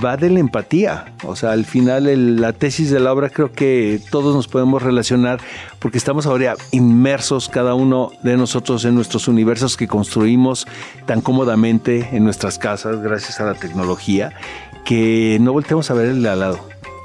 va 0.03 0.17
de 0.17 0.29
la 0.29 0.39
empatía. 0.39 1.13
O 1.23 1.35
sea, 1.35 1.51
al 1.51 1.65
final 1.65 2.07
el- 2.07 2.41
la 2.41 2.53
tesis 2.53 2.89
de 2.91 2.99
la 2.99 3.11
obra 3.13 3.29
creo 3.29 3.51
que 3.51 3.99
todos 4.11 4.35
nos 4.35 4.47
podemos 4.47 4.81
relacionar 4.81 5.39
porque 5.79 5.97
estamos 5.97 6.25
ahora 6.25 6.55
inmersos 6.71 7.49
cada 7.49 7.73
uno 7.75 8.11
de 8.23 8.37
nosotros 8.37 8.83
en 8.85 8.95
nuestros 8.95 9.27
universos 9.27 9.77
que 9.77 9.87
construimos 9.87 10.67
tan 11.05 11.21
cómodamente 11.21 12.09
en 12.11 12.23
nuestras 12.23 12.57
casas 12.57 13.01
gracias 13.01 13.39
a 13.39 13.45
la 13.45 13.53
tecnología 13.55 14.33
que 14.85 15.37
no 15.41 15.51
volteamos 15.53 15.89
a 15.91 15.93
ver 15.93 16.07
el 16.09 16.21
de 16.23 16.29
al 16.29 16.39
lado. 16.39 16.59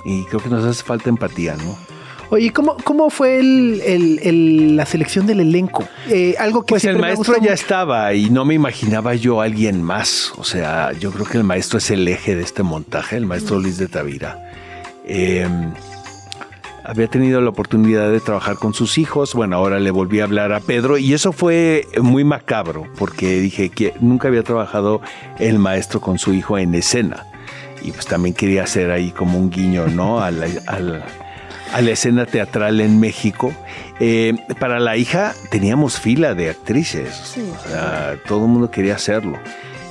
Y 0.05 0.25
creo 0.27 0.41
que 0.43 0.49
nos 0.49 0.65
hace 0.65 0.83
falta 0.83 1.09
empatía, 1.11 1.57
¿no? 1.57 1.90
Oye, 2.31 2.53
¿cómo, 2.53 2.77
cómo 2.85 3.11
fue 3.11 3.39
el, 3.41 3.83
el- 3.85 4.21
el- 4.23 4.77
la 4.77 4.87
selección 4.87 5.27
del 5.27 5.41
elenco? 5.41 5.85
Eh, 6.09 6.37
algo 6.39 6.63
que 6.63 6.75
Pues 6.75 6.85
el 6.85 6.97
maestro 6.99 7.35
ya 7.35 7.41
mucho. 7.41 7.53
estaba 7.53 8.15
y 8.15 8.31
no 8.31 8.45
me 8.45 8.55
imaginaba 8.55 9.15
yo 9.17 9.41
a 9.41 9.45
alguien 9.45 9.83
más. 9.83 10.33
O 10.39 10.45
sea, 10.45 10.93
yo 10.93 11.11
creo 11.11 11.27
que 11.27 11.39
el 11.39 11.45
maestro 11.45 11.79
es 11.79 11.91
el 11.91 12.07
eje 12.07 12.37
de 12.37 12.43
este 12.45 12.63
montaje, 12.63 13.17
el 13.17 13.27
maestro 13.27 13.59
Luis 13.59 13.79
de 13.79 13.89
Tavira. 13.89 14.49
Eh, 15.05 15.49
había 16.85 17.09
tenido 17.09 17.41
la 17.41 17.51
oportunidad 17.51 18.11
de 18.11 18.21
trabajar 18.21 18.57
con 18.57 18.75
sus 18.75 18.97
hijos. 18.99 19.35
Bueno, 19.35 19.57
ahora 19.57 19.81
le 19.81 19.91
volví 19.91 20.21
a 20.21 20.25
hablar 20.25 20.53
a 20.53 20.61
Pedro 20.61 20.99
y 20.99 21.13
eso 21.15 21.33
fue 21.33 21.85
muy 22.01 22.23
macabro 22.23 22.87
porque 22.97 23.41
dije 23.41 23.71
que 23.71 23.93
nunca 24.01 24.29
había 24.29 24.45
trabajado 24.45 25.01
el 25.41 25.59
maestro 25.59 26.01
con 26.01 26.19
su 26.19 26.33
hijo 26.33 26.59
en 26.59 26.75
escena. 26.77 27.27
Y 27.83 27.91
pues 27.93 28.07
también 28.07 28.35
quería 28.35 28.63
hacer 28.65 28.91
ahí 28.93 29.11
como 29.11 29.37
un 29.39 29.51
guiño, 29.51 29.89
¿no? 29.89 30.21
Al- 30.23 31.03
a 31.73 31.81
la 31.83 31.91
escena 31.91 32.27
teatral 32.27 32.81
en 32.81 33.01
México. 33.01 33.53
Eh, 33.99 34.35
para 34.59 34.81
la 34.81 34.97
hija 34.97 35.35
teníamos 35.51 35.99
fila 35.99 36.35
de 36.35 36.51
actrices. 36.51 37.37
O 37.39 37.69
sea, 37.69 38.17
todo 38.27 38.45
el 38.45 38.51
mundo 38.51 38.71
quería 38.71 38.95
hacerlo. 38.95 39.39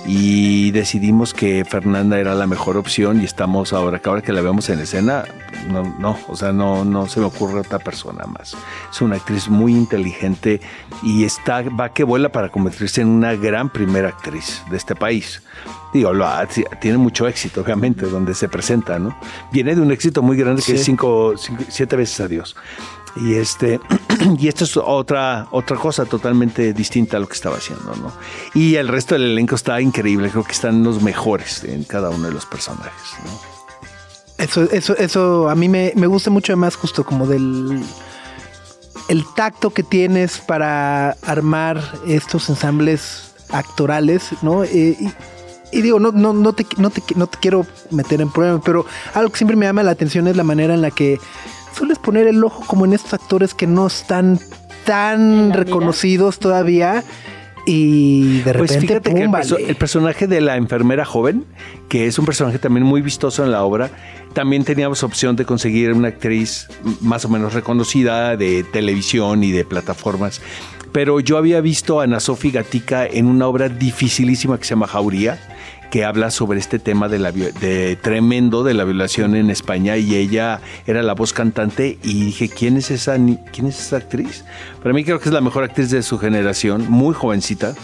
Y 0.08 0.72
decidimos 0.72 1.34
que 1.34 1.64
Fernanda 1.66 2.20
era 2.20 2.34
la 2.34 2.47
mejor 2.47 2.78
opción 2.78 3.22
y 3.22 3.26
estamos 3.26 3.74
ahora, 3.74 4.00
que 4.00 4.10
ahora 4.10 4.22
que 4.22 4.34
la 4.34 4.41
vemos 4.41 4.70
en 4.70 4.80
escena, 4.80 5.26
no, 5.70 5.84
no, 6.00 6.18
o 6.28 6.36
sea, 6.36 6.52
no, 6.52 6.84
no 6.84 7.08
se 7.08 7.20
me 7.20 7.28
ocurre 7.28 7.60
otra 7.60 7.78
persona 7.80 8.26
más. 8.26 8.56
Es 8.91 9.02
una 9.02 9.18
actriz 9.18 9.50
muy 9.50 9.72
inteligente 9.74 10.62
y 11.04 11.26
está, 11.26 11.62
va 11.62 11.89
que 11.93 12.04
vuela 12.04 12.30
para 12.32 12.50
convertirse 12.50 13.02
en 13.02 13.08
una 13.10 13.36
gran 13.36 13.70
primera 13.70 14.10
actriz 14.10 14.64
de 14.72 14.78
este 14.78 14.95
país. 14.95 15.43
Digo, 15.93 16.14
lo 16.14 16.28
tiene 16.82 16.97
mucho 16.97 17.28
éxito, 17.28 17.62
obviamente, 17.62 18.06
donde 18.08 18.34
se 18.34 18.47
presenta, 18.50 18.97
¿no? 19.00 19.16
Viene 19.52 19.76
de 19.76 19.82
un 19.82 19.91
éxito 19.91 20.22
muy 20.24 20.38
grande 20.38 20.62
que 20.62 20.72
Sí. 20.72 20.78
es 20.78 20.84
cinco, 20.86 21.34
cinco- 21.38 21.64
siete 21.68 21.95
veces 21.95 22.20
a 22.22 22.28
Dios. 22.28 22.56
Y 23.16 23.34
este, 23.36 23.80
y 24.39 24.47
esto 24.47 24.63
es 24.63 24.78
otra, 24.78 25.47
otra 25.51 25.78
cosa 25.78 26.05
totalmente 26.05 26.74
distinta 26.74 27.17
a 27.17 27.20
lo 27.20 27.28
que 27.28 27.34
estaba 27.34 27.57
haciendo, 27.57 27.95
¿no? 27.95 28.11
Y 28.53 28.76
el 28.76 28.88
resto 28.88 29.15
del 29.15 29.32
elenco 29.32 29.55
está 29.55 29.80
increíble, 29.82 30.30
creo 30.30 30.43
que 30.43 30.51
están 30.51 30.84
los 30.84 31.01
mejores 31.01 31.63
en 31.63 31.84
cada 31.84 32.09
uno 32.09 32.28
de 32.28 32.34
los 32.34 32.45
personajes, 32.45 33.13
¿no? 33.26 33.59
Eso, 34.38 34.63
eso, 34.72 34.95
eso 34.95 35.49
a 35.49 35.55
mí 35.55 35.67
me, 35.67 35.91
me 35.95 36.07
gusta 36.07 36.30
mucho 36.30 36.53
además 36.53 36.78
justo 36.78 37.03
como 37.03 37.28
del 37.28 37.84
el 39.09 39.26
tacto 39.36 39.72
que 39.72 39.84
tienes 39.84 40.38
para 40.38 41.11
armar 41.24 41.82
estos 42.07 42.47
ensambles 42.49 43.34
actorales, 43.49 44.30
¿no? 44.43 44.63
Eh, 44.63 44.95
y, 44.99 45.11
y 45.72 45.82
digo, 45.82 45.99
no, 45.99 46.11
no, 46.11 46.32
no, 46.32 46.53
te, 46.53 46.65
no, 46.78 46.89
te, 46.89 47.01
no 47.15 47.28
te 47.28 47.38
quiero 47.39 47.65
meter 47.91 48.22
en 48.22 48.32
problemas, 48.32 48.61
pero 48.63 48.86
algo 49.13 49.32
que 49.32 49.38
siempre 49.38 49.57
me 49.57 49.65
llama 49.65 49.84
la 49.84 49.91
atención 49.91 50.28
es 50.28 50.38
la 50.38 50.43
manera 50.43 50.74
en 50.74 50.82
la 50.82 50.91
que 50.91 51.20
sueles 51.80 51.98
poner 51.98 52.28
el 52.28 52.44
ojo 52.44 52.64
como 52.68 52.86
en 52.86 52.94
estos 52.94 53.14
actores 53.14 53.54
que 53.56 53.66
no 53.66 53.88
están 53.88 54.40
tan 54.86 55.52
reconocidos 55.54 56.38
todavía 56.40 57.04
y 57.66 58.40
de 58.42 58.54
Pues 58.54 58.72
repente, 58.72 58.88
fíjate 58.88 59.14
que 59.14 59.22
el, 59.24 59.30
perso- 59.30 59.58
el 59.60 59.76
personaje 59.76 60.28
de 60.28 60.42
la 60.42 60.56
enfermera 60.56 61.06
joven, 61.06 61.46
que 61.88 62.08
es 62.08 62.18
un 62.20 62.26
personaje 62.26 62.58
también 62.60 62.86
muy 62.86 63.02
vistoso 63.02 63.44
en 63.44 63.52
la 63.52 63.64
obra, 63.64 63.90
también 64.34 64.64
teníamos 64.64 65.04
opción 65.04 65.36
de 65.36 65.46
conseguir 65.46 65.94
una 65.94 66.08
actriz 66.08 66.68
más 67.02 67.26
o 67.26 67.30
menos 67.30 67.54
reconocida 67.54 68.36
de 68.38 68.64
televisión 68.64 69.44
y 69.44 69.52
de 69.52 69.66
plataformas. 69.66 70.42
Pero 70.92 71.20
yo 71.20 71.38
había 71.38 71.62
visto 71.62 72.00
a 72.00 72.06
Ana 72.06 72.20
Sofía 72.20 72.52
Gatica 72.54 73.06
en 73.06 73.28
una 73.28 73.46
obra 73.48 73.70
dificilísima 73.70 74.58
que 74.58 74.64
se 74.64 74.72
llama 74.72 74.88
Jauría, 74.88 75.38
que 75.90 76.06
habla 76.06 76.32
sobre 76.32 76.60
este 76.60 76.80
tema 76.80 77.10
de 77.10 77.20
la 77.20 77.32
de 77.32 77.98
tremendo 78.02 78.64
de 78.64 78.74
la 78.74 78.84
violación 78.84 79.36
en 79.36 79.50
España 79.50 79.98
y 79.98 80.16
ella 80.16 80.62
era 80.88 81.04
la 81.04 81.14
voz 81.14 81.34
cantante 81.34 81.98
y 82.04 82.26
dije 82.26 82.50
quién 82.50 82.78
es 82.78 82.92
esa 82.92 83.18
quién 83.52 83.68
es 83.68 83.80
esa 83.80 83.98
actriz 83.98 84.46
para 84.82 84.94
mí 84.94 85.04
creo 85.04 85.20
que 85.20 85.30
es 85.30 85.34
la 85.34 85.42
mejor 85.42 85.64
actriz 85.64 85.90
de 85.90 86.04
su 86.04 86.18
generación 86.18 86.86
muy 86.90 87.14
jovencita 87.14 87.76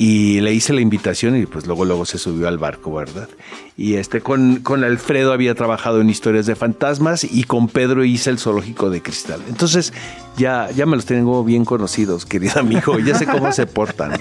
y 0.00 0.40
le 0.40 0.54
hice 0.54 0.72
la 0.72 0.80
invitación 0.80 1.36
y 1.36 1.44
pues 1.44 1.66
luego 1.66 1.84
luego 1.84 2.06
se 2.06 2.16
subió 2.16 2.48
al 2.48 2.56
barco, 2.56 2.90
¿verdad? 2.90 3.28
Y 3.76 3.96
este 3.96 4.22
con, 4.22 4.60
con 4.60 4.82
Alfredo 4.82 5.30
había 5.34 5.54
trabajado 5.54 6.00
en 6.00 6.08
historias 6.08 6.46
de 6.46 6.56
fantasmas 6.56 7.22
y 7.22 7.44
con 7.44 7.68
Pedro 7.68 8.02
hice 8.02 8.30
el 8.30 8.38
zoológico 8.38 8.88
de 8.88 9.02
cristal. 9.02 9.42
Entonces 9.46 9.92
ya, 10.38 10.70
ya 10.70 10.86
me 10.86 10.96
los 10.96 11.04
tengo 11.04 11.44
bien 11.44 11.66
conocidos, 11.66 12.24
querido 12.24 12.60
amigo, 12.60 12.98
ya 12.98 13.14
sé 13.14 13.26
cómo 13.26 13.52
se 13.52 13.66
portan. 13.66 14.18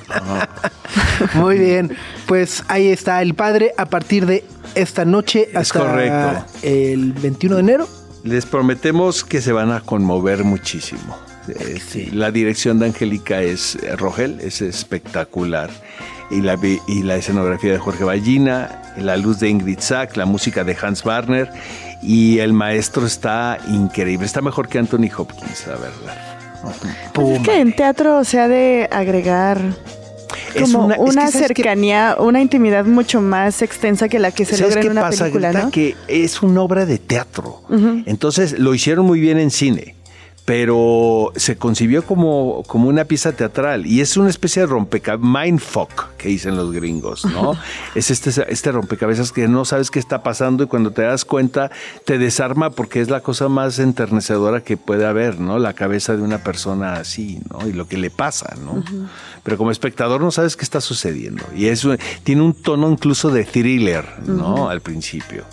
Muy 1.35 1.57
bien. 1.57 1.95
Pues 2.27 2.65
ahí 2.67 2.89
está 2.89 3.21
el 3.21 3.33
padre 3.33 3.71
a 3.77 3.85
partir 3.85 4.25
de 4.25 4.43
esta 4.75 5.05
noche 5.05 5.47
Es 5.51 5.55
hasta 5.55 5.79
correcto. 5.79 6.45
el 6.61 7.13
21 7.13 7.55
de 7.55 7.61
enero. 7.61 7.87
Les 8.25 8.45
prometemos 8.45 9.23
que 9.23 9.39
se 9.39 9.53
van 9.53 9.71
a 9.71 9.79
conmover 9.79 10.43
muchísimo. 10.43 11.28
Este, 11.59 12.09
La 12.11 12.31
dirección 12.31 12.79
de 12.79 12.87
Angélica 12.87 13.41
es 13.41 13.75
eh, 13.75 13.95
Rogel, 13.95 14.39
es 14.41 14.61
espectacular. 14.61 15.69
Y 16.31 16.41
la, 16.41 16.55
vi- 16.55 16.79
y 16.87 17.01
la 17.03 17.15
escenografía 17.15 17.71
de 17.71 17.79
Jorge 17.79 18.03
Ballina, 18.03 18.93
la 18.97 19.17
luz 19.17 19.39
de 19.39 19.49
Ingrid 19.49 19.79
Sack, 19.79 20.15
la 20.15 20.25
música 20.25 20.63
de 20.63 20.77
Hans 20.79 21.03
Warner. 21.03 21.49
Y 22.03 22.39
el 22.39 22.53
maestro 22.53 23.05
está 23.07 23.57
increíble, 23.67 24.25
está 24.25 24.41
mejor 24.41 24.67
que 24.69 24.77
Anthony 24.79 25.09
Hopkins, 25.17 25.65
la 25.67 25.73
verdad. 25.75 26.17
Pues 27.13 27.39
es 27.39 27.47
que 27.47 27.59
en 27.59 27.75
teatro 27.75 28.23
se 28.23 28.39
ha 28.39 28.47
de 28.47 28.87
agregar 28.91 29.59
Es 30.53 30.61
como 30.71 30.85
una- 30.85 30.97
una, 30.97 31.23
es 31.23 31.27
que, 31.27 31.31
¿sabes 31.31 31.47
qué? 31.53 31.63
cercanía, 31.63 32.15
una 32.19 32.41
intimidad 32.41 32.85
mucho 32.85 33.21
más 33.21 33.61
extensa 33.61 34.07
que 34.09 34.19
la 34.19 34.31
que 34.31 34.45
se 34.45 34.57
¿Sabes 34.57 34.75
logra 34.75 34.81
en 34.85 34.91
una 34.91 35.01
pasa, 35.01 35.23
película, 35.25 35.49
Greta? 35.51 35.65
¿no? 35.65 35.71
Que 35.71 35.95
es 36.07 36.41
una 36.41 36.61
obra 36.61 36.85
de 36.85 36.97
teatro. 36.99 37.61
Entonces 38.05 38.59
lo 38.59 38.73
hicieron 38.73 39.05
muy 39.05 39.19
bien 39.19 39.39
en 39.39 39.51
cine, 39.51 39.95
pero 40.49 41.31
se 41.35 41.57
concibió 41.57 42.03
como, 42.03 42.63
como 42.65 42.89
una 42.89 43.05
pieza 43.05 43.33
teatral 43.33 43.85
y 43.85 44.01
es 44.01 44.17
una 44.17 44.31
especie 44.31 44.63
de 44.63 44.65
rompecabezas, 44.65 45.23
mindfuck 45.23 46.07
que 46.17 46.29
dicen 46.29 46.57
los 46.57 46.71
gringos, 46.71 47.23
¿no? 47.23 47.55
es 47.93 48.09
este, 48.09 48.31
este 48.51 48.71
rompecabezas 48.71 49.31
que 49.31 49.47
no 49.47 49.63
sabes 49.63 49.91
qué 49.91 49.99
está 49.99 50.23
pasando 50.23 50.63
y 50.63 50.65
cuando 50.65 50.89
te 50.89 51.03
das 51.03 51.23
cuenta 51.23 51.69
te 52.03 52.17
desarma 52.17 52.71
porque 52.71 52.99
es 52.99 53.11
la 53.11 53.21
cosa 53.21 53.47
más 53.47 53.77
enternecedora 53.77 54.61
que 54.61 54.75
puede 54.75 55.05
haber, 55.05 55.39
¿no? 55.39 55.59
La 55.59 55.73
cabeza 55.73 56.17
de 56.17 56.23
una 56.23 56.39
persona 56.39 56.93
así, 56.93 57.39
¿no? 57.51 57.67
Y 57.67 57.73
lo 57.73 57.87
que 57.87 57.97
le 57.97 58.09
pasa, 58.09 58.55
¿no? 58.65 58.83
Pero 59.43 59.55
como 59.55 59.69
espectador 59.69 60.19
no 60.19 60.31
sabes 60.31 60.55
qué 60.55 60.63
está 60.63 60.81
sucediendo 60.81 61.45
y 61.55 61.67
eso 61.67 61.95
tiene 62.23 62.41
un 62.41 62.55
tono 62.55 62.89
incluso 62.89 63.29
de 63.29 63.45
thriller, 63.45 64.03
¿no? 64.25 64.67
Al 64.67 64.81
principio. 64.81 65.45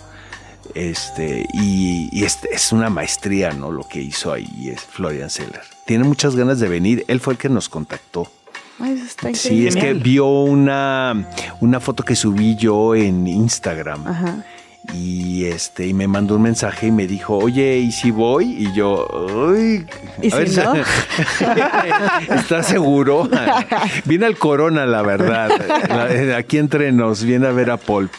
Este, 0.75 1.45
y, 1.53 2.09
y 2.11 2.23
este, 2.23 2.53
es 2.53 2.71
una 2.71 2.89
maestría, 2.89 3.51
¿no? 3.51 3.71
Lo 3.71 3.87
que 3.87 4.01
hizo 4.01 4.31
ahí 4.31 4.69
es 4.69 4.81
Florian 4.81 5.29
Seller. 5.29 5.61
Tiene 5.85 6.03
muchas 6.03 6.35
ganas 6.35 6.59
de 6.59 6.67
venir. 6.67 7.05
Él 7.07 7.19
fue 7.19 7.33
el 7.33 7.39
que 7.39 7.49
nos 7.49 7.69
contactó. 7.69 8.31
Ay, 8.79 8.93
eso 8.93 9.05
está 9.05 9.33
Sí, 9.33 9.67
es 9.67 9.75
que 9.75 9.93
vio 9.93 10.27
una, 10.27 11.27
una 11.61 11.79
foto 11.79 12.03
que 12.03 12.15
subí 12.15 12.55
yo 12.55 12.93
en 12.95 13.27
Instagram. 13.27 14.07
Ajá. 14.07 14.45
Y 14.93 15.45
este, 15.45 15.85
y 15.85 15.93
me 15.93 16.07
mandó 16.07 16.35
un 16.37 16.41
mensaje 16.43 16.87
y 16.87 16.91
me 16.91 17.07
dijo, 17.07 17.37
oye, 17.37 17.77
¿y 17.77 17.91
si 17.91 18.09
voy? 18.09 18.45
Y 18.57 18.73
yo, 18.73 19.05
uy. 19.51 19.85
¿Y 20.21 20.27
a 20.27 20.31
si 20.31 20.55
ver, 20.55 20.65
no? 20.65 20.73
¿Estás 22.35 22.67
seguro? 22.67 23.29
Viene 24.05 24.25
al 24.25 24.37
Corona, 24.37 24.85
la 24.85 25.01
verdad. 25.01 25.51
La- 25.89 26.37
Aquí 26.37 26.57
entre 26.57 26.91
nos, 26.91 27.23
viene 27.23 27.47
a 27.47 27.51
ver 27.51 27.69
a 27.69 27.77
Pulp. 27.77 28.11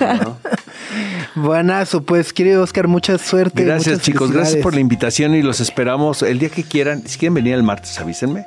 ¿no? 0.00 0.38
Buenazo, 1.34 2.02
pues 2.02 2.32
querido 2.32 2.62
Oscar, 2.62 2.88
mucha 2.88 3.18
suerte. 3.18 3.64
Gracias, 3.64 4.00
chicos. 4.00 4.30
Gracias 4.32 4.62
por 4.62 4.74
la 4.74 4.80
invitación 4.80 5.34
y 5.34 5.42
los 5.42 5.60
esperamos 5.60 6.22
el 6.22 6.38
día 6.38 6.48
que 6.48 6.62
quieran. 6.62 7.02
Si 7.06 7.18
quieren 7.18 7.34
venir 7.34 7.54
el 7.54 7.62
martes, 7.62 7.98
avísenme 7.98 8.46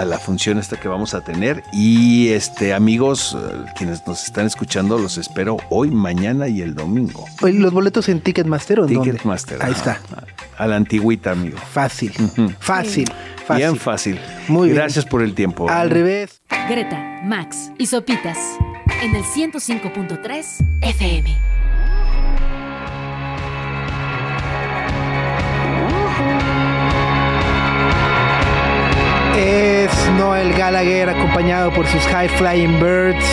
a 0.00 0.04
la 0.06 0.18
función 0.18 0.58
esta 0.58 0.80
que 0.80 0.88
vamos 0.88 1.12
a 1.12 1.20
tener. 1.22 1.62
Y 1.72 2.28
este, 2.28 2.72
amigos, 2.72 3.36
eh, 3.38 3.64
quienes 3.76 4.06
nos 4.06 4.24
están 4.24 4.46
escuchando, 4.46 4.98
los 4.98 5.18
espero 5.18 5.58
hoy, 5.68 5.90
mañana 5.90 6.48
y 6.48 6.62
el 6.62 6.74
domingo. 6.74 7.26
Oye, 7.42 7.58
¿Los 7.58 7.72
boletos 7.72 8.08
en 8.08 8.20
Ticketmaster 8.20 8.80
o 8.80 8.88
en? 8.88 9.02
Ticketmaster. 9.02 9.62
Ahí 9.62 9.72
está. 9.72 10.00
A 10.56 10.66
la 10.66 10.76
antigüita, 10.76 11.32
amigo. 11.32 11.58
Fácil. 11.58 12.12
Fácil. 12.60 13.06
Fácil. 13.46 13.56
Bien 13.56 13.76
fácil. 13.76 14.20
Muy 14.48 14.68
bien. 14.68 14.76
Gracias 14.76 15.04
por 15.04 15.22
el 15.22 15.34
tiempo. 15.34 15.68
Al 15.68 15.90
revés. 15.90 16.40
Greta, 16.68 17.20
Max 17.24 17.70
y 17.78 17.86
Sopitas 17.86 18.38
en 19.02 19.14
el 19.14 19.24
105.3 19.24 20.66
FM. 20.82 21.49
Noel 30.18 30.52
Gallagher 30.54 31.08
acompañado 31.10 31.72
por 31.72 31.86
sus 31.86 32.02
High 32.06 32.28
Flying 32.28 32.80
Birds. 32.80 33.24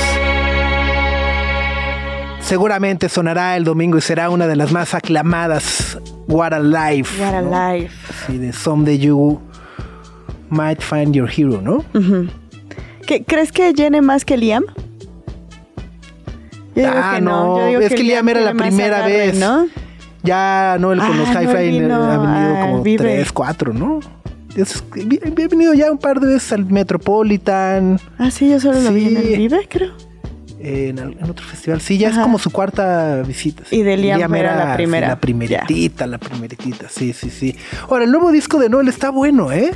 Seguramente 2.39 3.09
sonará 3.09 3.57
el 3.57 3.63
domingo 3.65 3.97
y 3.97 4.01
será 4.01 4.29
una 4.29 4.47
de 4.47 4.55
las 4.55 4.71
más 4.71 4.93
aclamadas. 4.93 5.97
What 6.27 6.53
a 6.53 6.59
Life. 6.59 7.21
What 7.21 7.33
a 7.33 7.41
¿no? 7.41 7.73
life. 7.73 7.93
Sí, 8.27 8.37
de 8.37 8.53
Someday 8.53 8.97
You 8.99 9.39
Might 10.49 10.81
Find 10.81 11.13
Your 11.13 11.29
Hero, 11.29 11.61
¿no? 11.61 11.83
¿Qué- 13.05 13.23
¿Crees 13.23 13.51
que 13.51 13.73
llene 13.73 14.01
más 14.01 14.23
que 14.23 14.37
Liam? 14.37 14.63
Yo 16.75 16.83
Ah, 16.89 17.13
que 17.15 17.21
no. 17.21 17.31
no, 17.57 17.59
Yo 17.59 17.67
digo 17.67 17.81
es 17.81 17.93
que 17.93 18.03
Liam 18.03 18.27
era 18.29 18.41
la 18.41 18.53
primera 18.53 19.05
vez. 19.05 19.35
¿no? 19.37 19.67
Ya 20.23 20.77
Noel 20.79 20.99
con 20.99 21.11
Ah, 21.11 21.17
los 21.17 21.27
High 21.29 21.45
Noel 21.45 21.49
Flying 21.57 21.91
ha 21.91 22.17
venido 22.17 22.59
como 22.61 22.83
tres, 22.97 23.31
cuatro, 23.31 23.73
¿no? 23.73 23.99
Es- 24.57 24.83
venido 25.49 25.73
ya 25.73 25.91
un 25.91 25.97
par 25.99 26.19
de 26.19 26.33
veces 26.33 26.51
al 26.51 26.65
Metropolitan. 26.65 27.99
Ah, 28.17 28.31
sí, 28.31 28.49
yo 28.49 28.59
solo 28.59 28.79
lo 28.81 28.91
vi 28.91 29.07
en 29.07 29.17
el 29.17 29.37
Vive, 29.37 29.67
creo. 29.69 29.91
en, 30.59 30.99
otro 31.29 31.45
festival. 31.45 31.79
Sí, 31.81 31.97
ya 31.97 32.09
es 32.09 32.17
como 32.17 32.39
su 32.39 32.49
cuarta 32.51 33.21
visita. 33.21 33.63
sí. 33.69 33.77
Y 33.77 33.83
de 33.83 33.97
Liam 33.97 34.33
era 34.35 34.55
la 34.55 34.71
sí, 34.71 34.77
primera. 34.77 35.07
la 35.09 35.19
primeritita, 35.19 36.07
la 36.07 36.17
primeritita, 36.17 36.89
sí, 36.89 37.13
sí, 37.13 37.29
sí. 37.29 37.55
Ahora, 37.89 38.05
el 38.05 38.11
nuevo 38.11 38.31
disco 38.31 38.57
de 38.59 38.67
Noel 38.69 38.87
está 38.87 39.09
bueno, 39.11 39.51
¿eh? 39.51 39.71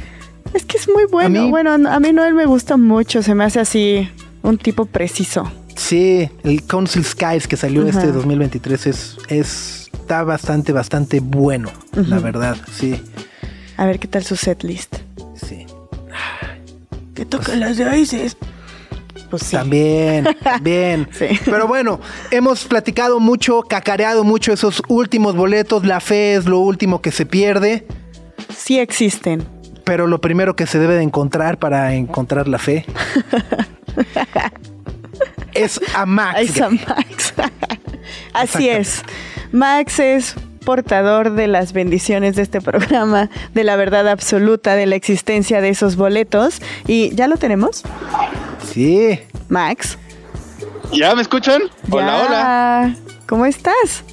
Es 0.54 0.66
que 0.66 0.78
es 0.78 0.90
muy 0.90 1.06
bueno. 1.06 1.40
A 1.40 1.44
mí- 1.44 1.50
bueno, 1.52 1.72
a 1.90 2.00
mí 2.00 2.12
Noel 2.12 2.34
me 2.34 2.46
gusta 2.46 2.76
mucho. 2.78 3.22
Se 3.22 3.36
me 3.36 3.44
hace 3.46 3.60
así 3.60 4.10
un 4.42 4.58
tipo 4.58 4.86
preciso. 4.86 5.50
Sí, 5.76 6.30
el 6.44 6.64
Council 6.64 7.04
Skies 7.06 7.48
que 7.48 7.56
salió 7.58 7.86
este 7.88 8.12
2023 8.12 8.88
es, 8.88 9.18
es 9.30 9.90
está 9.94 10.24
bastante, 10.24 10.74
bastante 10.74 11.20
bueno, 11.22 11.70
la 11.94 12.20
verdad, 12.20 12.58
sí, 12.72 13.00
A 13.78 13.86
ver 13.86 14.00
qué 14.00 14.08
tal 14.08 14.24
su 14.24 14.36
setlist. 14.36 14.96
sí. 15.36 15.66
Que 17.16 17.26
toca 17.26 17.56
las 17.56 17.78
raíces. 17.78 18.38
Pues 19.30 19.44
sí. 19.44 19.56
También, 19.56 20.26
también. 20.44 21.08
Sí. 21.12 21.28
Pero 21.46 21.68
bueno, 21.68 22.00
hemos 22.32 22.66
platicado 22.66 23.20
mucho, 23.20 23.62
cacareado 23.64 24.24
mucho 24.24 24.54
esos 24.54 24.82
últimos 24.88 25.36
boletos. 25.36 25.86
La 25.86 26.00
fe 26.00 26.36
es 26.36 26.46
lo 26.46 26.60
último 26.60 27.02
que 27.02 27.12
se 27.12 27.26
pierde. 27.26 27.86
Sí 28.56 28.80
existen. 28.80 29.44
Pero 29.84 30.08
lo 30.08 30.22
primero 30.22 30.56
que 30.56 30.68
se 30.68 30.80
debe 30.80 30.96
de 30.96 31.04
encontrar 31.04 31.58
para 31.60 31.96
encontrar 31.96 32.48
la 32.48 32.60
fe 32.60 32.86
es 35.54 35.80
a 35.96 36.06
Max. 36.06 36.38
Ahí 36.38 36.46
está 36.46 36.70
Max. 36.70 37.34
Así 38.34 38.70
es. 38.70 39.04
Max 39.52 40.00
es 40.00 40.36
portador 40.66 41.32
de 41.34 41.48
las 41.48 41.74
bendiciones 41.74 42.36
de 42.36 42.44
este 42.44 42.62
programa, 42.62 43.30
de 43.54 43.64
la 43.64 43.76
verdad 43.76 44.08
absoluta 44.08 44.76
de 44.76 44.86
la 44.86 44.96
existencia 44.96 45.62
de 45.62 45.70
esos 45.70 45.96
boletos. 45.96 46.62
¿Y 46.88 47.14
ya 47.16 47.28
lo 47.28 47.38
tenemos? 47.38 47.84
Sí. 48.72 49.20
Max. 49.50 49.98
¿Ya 50.94 51.14
me 51.16 51.22
escuchan? 51.22 51.62
Hola, 51.90 52.06
Ya. 52.06 52.26
hola. 52.26 52.96
¿Cómo 53.28 53.46
estás? 53.46 54.04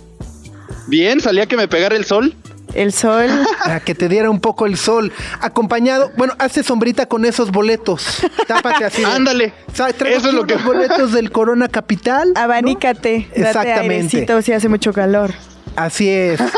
Bien, 0.86 1.20
salía 1.20 1.46
que 1.46 1.56
me 1.56 1.68
pegara 1.68 1.96
el 1.96 2.04
sol. 2.04 2.34
El 2.74 2.92
sol. 2.92 3.26
Para 3.64 3.80
que 3.80 3.94
te 3.94 4.08
diera 4.08 4.30
un 4.30 4.40
poco 4.40 4.66
el 4.66 4.76
sol. 4.76 5.12
Acompañado, 5.40 6.10
bueno, 6.16 6.34
hace 6.38 6.62
sombrita 6.62 7.06
con 7.06 7.24
esos 7.24 7.50
boletos. 7.50 8.20
Tápate 8.46 8.84
así. 8.84 9.02
Ándale. 9.04 9.52
Eso 9.72 9.86
es 10.28 10.32
lo 10.34 10.46
que- 10.46 10.54
unos 10.54 10.66
boletos 10.66 11.12
del 11.12 11.30
Corona 11.32 11.68
Capital. 11.68 12.32
¿no? 12.34 12.40
Abanícate. 12.40 13.26
Date 13.28 13.40
Exactamente. 13.40 13.94
airecito 13.94 14.42
si 14.42 14.52
hace 14.52 14.68
mucho 14.68 14.92
calor. 14.92 15.32
Así 15.78 16.08
es. 16.08 16.40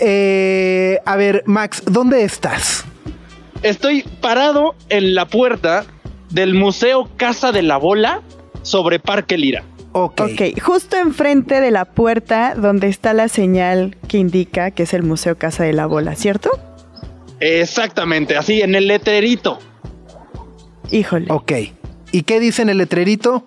Eh, 0.00 1.00
a 1.06 1.16
ver, 1.16 1.42
Max, 1.44 1.82
¿dónde 1.84 2.22
estás? 2.22 2.84
Estoy 3.64 4.04
parado 4.20 4.76
en 4.90 5.16
la 5.16 5.26
puerta 5.26 5.86
del 6.30 6.54
Museo 6.54 7.10
Casa 7.16 7.50
de 7.50 7.62
la 7.62 7.78
Bola 7.78 8.22
sobre 8.62 9.00
Parque 9.00 9.36
Lira. 9.36 9.64
Ok. 9.90 10.20
Ok, 10.20 10.60
justo 10.62 10.96
enfrente 10.96 11.60
de 11.60 11.72
la 11.72 11.84
puerta 11.84 12.54
donde 12.54 12.86
está 12.86 13.12
la 13.12 13.26
señal 13.26 13.96
que 14.06 14.18
indica 14.18 14.70
que 14.70 14.84
es 14.84 14.94
el 14.94 15.02
Museo 15.02 15.36
Casa 15.36 15.64
de 15.64 15.72
la 15.72 15.86
Bola, 15.86 16.14
¿cierto? 16.14 16.50
Exactamente, 17.40 18.36
así 18.36 18.62
en 18.62 18.76
el 18.76 18.86
letrerito. 18.86 19.58
Híjole. 20.92 21.26
Ok. 21.28 21.52
¿Y 22.12 22.22
qué 22.22 22.38
dice 22.38 22.62
en 22.62 22.68
el 22.68 22.78
letrerito? 22.78 23.44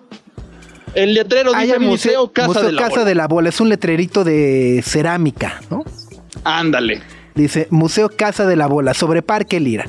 El 0.94 1.14
letrero 1.14 1.52
dice 1.54 1.78
Museo 1.78 2.32
Casa 2.32 2.48
Museo 2.48 2.62
de 2.64 2.72
la 2.72 2.78
Casa 2.82 2.90
Bola. 2.90 3.04
de 3.04 3.14
la 3.14 3.28
Bola. 3.28 3.48
Es 3.48 3.60
un 3.60 3.68
letrerito 3.68 4.24
de 4.24 4.82
cerámica, 4.84 5.60
¿no? 5.70 5.84
Ándale. 6.44 7.00
Dice 7.34 7.66
Museo 7.70 8.10
Casa 8.10 8.44
de 8.46 8.56
la 8.56 8.66
Bola, 8.66 8.92
sobre 8.94 9.22
Parque 9.22 9.58
Lira. 9.60 9.86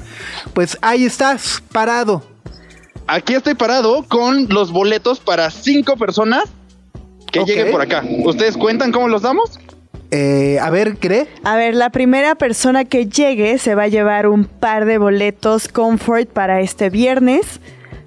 Pues 0.54 0.78
ahí 0.82 1.04
estás, 1.06 1.62
parado. 1.72 2.24
aquí 3.08 3.34
estoy 3.34 3.54
parado 3.56 4.06
con 4.08 4.48
los 4.50 4.72
boletos 4.72 5.20
para 5.20 5.52
cinco 5.52 5.98
personas 5.98 6.44
que 7.32 7.40
Ok. 7.40 7.48
lleguen 7.48 7.72
por 7.72 7.82
acá. 7.82 8.04
¿Ustedes 8.24 8.56
cuentan 8.56 8.92
cómo 8.94 9.10
los 9.10 9.22
damos? 9.24 9.60
Eh, 10.12 10.60
a 10.62 10.70
ver, 10.70 10.98
¿cree? 11.00 11.28
A 11.44 11.56
ver, 11.56 11.74
la 11.76 11.90
primera 11.90 12.36
persona 12.36 12.86
que 12.86 13.08
llegue 13.08 13.58
se 13.58 13.74
va 13.76 13.84
a 13.84 13.88
llevar 13.88 14.28
un 14.28 14.46
par 14.46 14.86
de 14.86 15.00
boletos 15.00 15.68
Comfort 15.68 16.30
para 16.30 16.62
este 16.62 16.90
viernes. 16.92 17.60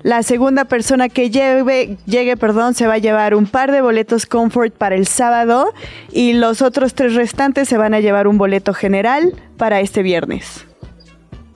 La 0.07 0.23
segunda 0.23 0.67
persona 0.67 1.09
que 1.09 1.31
lleve, 1.31 1.97
llegue, 2.07 2.37
perdón, 2.37 2.75
se 2.75 2.87
va 2.87 2.95
a 2.95 2.99
llevar 2.99 3.35
un 3.35 3.47
par 3.47 3.73
de 3.73 3.81
boletos 3.81 4.25
Comfort 4.25 4.73
para 4.73 4.95
el 4.95 5.09
sábado 5.09 5.73
y 6.13 6.35
los 6.35 6.63
otros 6.63 6.95
tres 6.95 7.15
restantes 7.15 7.69
se 7.69 7.77
van 7.77 7.93
a 7.93 7.99
llevar 7.99 8.29
un 8.29 8.39
boleto 8.39 8.73
general 8.73 9.33
para 9.57 9.81
este 9.81 10.05
viernes. 10.05 10.65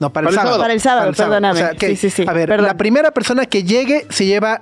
No, 0.01 0.11
para 0.11 0.27
el 0.27 0.35
Para 0.35 0.35
el 0.35 0.35
sábado. 0.35 0.49
sábado. 0.49 0.61
Para 0.63 0.73
el 0.73 0.81
sábado, 0.81 1.13
perdóname. 1.13 1.77
que, 1.77 1.87
Sí, 1.95 1.95
sí, 1.95 2.09
sí, 2.09 2.25
A 2.27 2.33
ver, 2.33 2.49
perdón. 2.49 2.67
la 2.67 2.75
primera 2.75 3.11
persona 3.11 3.45
que 3.45 3.63
llegue 3.63 4.05
se 4.09 4.25
lleva 4.25 4.61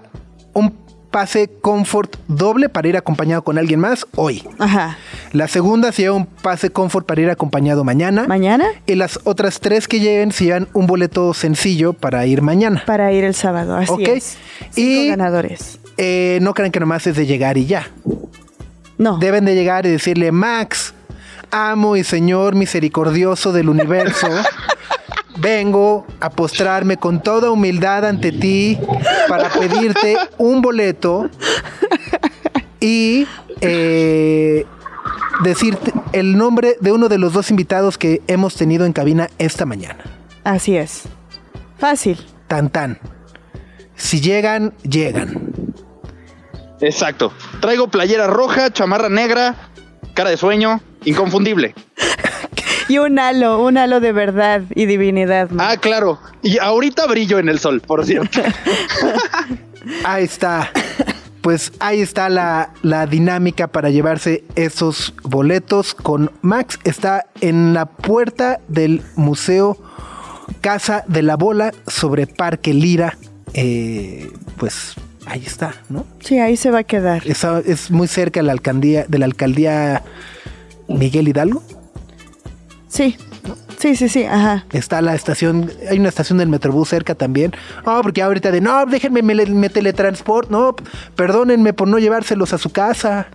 un 0.54 0.72
pase 1.10 1.50
confort 1.62 2.16
doble 2.28 2.70
para 2.70 2.88
ir 2.90 2.96
acompañado 2.96 3.42
con 3.44 3.58
alguien 3.58 3.80
más 3.80 4.06
hoy. 4.16 4.48
Ajá. 4.60 4.98
La 5.32 5.47
segunda 5.47 5.91
se 5.91 6.03
lleva 6.03 6.15
un 6.15 6.25
pase 6.25 6.71
confort 6.71 7.05
para 7.05 7.21
ir 7.21 7.30
acompañado 7.30 7.84
mañana. 7.84 8.25
¿Mañana? 8.27 8.65
Y 8.88 8.95
las 8.95 9.19
otras 9.25 9.59
tres 9.59 9.88
que 9.88 9.99
lleguen 9.99 10.32
se 10.32 10.45
llevan 10.45 10.67
un 10.73 10.88
boleto 10.88 11.34
sencillo 11.34 11.93
para 11.93 12.25
ir 12.25 12.41
mañana. 12.41 12.84
Para 12.86 13.11
ir 13.11 13.23
el 13.23 13.36
sábado, 13.36 13.75
así 13.75 14.03
es. 14.05 14.38
Cinco 14.71 15.01
Y- 15.03 15.07
ganadores. 15.09 15.80
Eh, 15.97 16.39
no 16.41 16.53
crean 16.53 16.71
que 16.71 16.80
nomás 16.80 17.05
es 17.07 17.15
de 17.15 17.25
llegar 17.25 17.57
y 17.57 17.65
ya. 17.65 17.88
No. 18.97 19.17
Deben 19.17 19.45
de 19.45 19.53
llegar 19.53 19.86
y 19.86 19.89
decirle, 19.89 20.32
Max, 20.32 20.93
amo 21.51 21.95
y 21.97 22.03
Señor 22.03 22.55
misericordioso 22.55 23.51
del 23.51 23.69
universo, 23.69 24.27
vengo 25.39 26.05
a 26.21 26.30
postrarme 26.30 26.97
con 26.97 27.21
toda 27.21 27.51
humildad 27.51 28.05
ante 28.05 28.32
ti 28.32 28.77
para 29.27 29.49
pedirte 29.49 30.17
un 30.38 30.61
boleto 30.61 31.30
y 32.80 33.25
eh, 33.61 34.65
decirte 35.44 35.94
el 36.14 36.38
nombre 36.38 36.76
de 36.80 36.92
uno 36.92 37.10
de 37.10 37.18
los 37.18 37.34
dos 37.34 37.50
invitados 37.50 37.98
que 37.98 38.22
hemos 38.28 38.56
tenido 38.56 38.86
en 38.86 38.94
cabina 38.94 39.30
esta 39.38 39.66
mañana. 39.66 40.04
Así 40.44 40.76
es. 40.76 41.04
Fácil. 41.78 42.20
Tan 42.48 42.70
tan. 42.70 43.00
Si 43.96 44.22
llegan, 44.22 44.74
llegan. 44.84 45.54
Exacto. 46.82 47.34
Traigo 47.60 47.90
playera 47.90 48.28
roja, 48.28 48.72
chamarra 48.72 49.10
negra, 49.10 49.56
cara 50.14 50.30
de 50.30 50.38
sueño, 50.38 50.82
inconfundible. 51.06 51.76
Y 52.90 52.98
un 52.98 53.20
halo, 53.20 53.64
un 53.64 53.78
halo 53.78 54.00
de 54.00 54.12
verdad 54.12 54.64
y 54.74 54.88
divinidad. 54.88 55.52
¿no? 55.52 55.62
Ah, 55.62 55.78
claro. 55.78 56.20
Y 56.42 56.58
ahorita 56.58 57.06
brillo 57.06 57.38
en 57.38 57.48
el 57.48 57.60
sol, 57.60 57.82
por 57.82 58.04
cierto. 58.04 58.42
Ahí 60.04 60.24
está. 60.24 60.72
Pues 61.42 61.72
ahí 61.80 62.02
está 62.02 62.30
la, 62.30 62.74
la 62.82 63.06
dinámica 63.06 63.68
para 63.68 63.90
llevarse 63.90 64.44
esos 64.56 65.14
boletos 65.24 65.94
con 65.94 66.32
Max. 66.42 66.80
Está 66.84 67.28
en 67.42 67.74
la 67.74 67.86
puerta 67.86 68.60
del 68.68 69.02
Museo 69.16 69.78
Casa 70.62 71.04
de 71.08 71.22
la 71.22 71.38
Bola 71.38 71.72
sobre 71.88 72.28
Parque 72.28 72.74
Lira. 72.74 73.18
Eh, 73.54 74.30
pues 74.58 74.96
ahí 75.26 75.44
está, 75.46 75.76
¿no? 75.90 76.06
Sí, 76.20 76.40
ahí 76.40 76.58
se 76.58 76.72
va 76.72 76.80
a 76.80 76.84
quedar. 76.84 77.24
Es 77.26 77.90
muy 77.92 78.08
cerca 78.08 78.42
de 78.42 78.46
la 78.46 78.52
alcaldía, 78.52 79.06
de 79.08 79.18
la 79.20 79.26
alcaldía 79.26 80.04
Miguel 80.88 81.28
Hidalgo. 81.28 81.64
Sí. 82.88 83.16
Sí, 83.80 83.95
sí, 83.95 84.09
sí, 84.09 84.25
ajá. 84.25 84.65
Está 84.73 85.01
la 85.01 85.15
estación, 85.15 85.71
hay 85.89 85.99
una 85.99 86.09
estación 86.09 86.38
del 86.38 86.49
Metrobús 86.49 86.89
cerca 86.89 87.15
también. 87.15 87.53
No, 87.86 88.01
porque 88.01 88.21
ahorita 88.21 88.51
de, 88.51 88.59
no, 88.59 88.86
déjenme, 88.86 89.21
me, 89.23 89.34
me 89.45 89.69
teletransport. 89.69 90.49
No, 90.49 90.75
perdónenme 91.15 91.71
por 91.71 91.88
no 91.88 91.97
llevárselos 91.97 92.51
a 92.51 92.57
su 92.57 92.71
casa. 92.71 93.27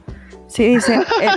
Sí, 0.49 0.67
dice. 0.77 0.97
eh, 0.97 1.29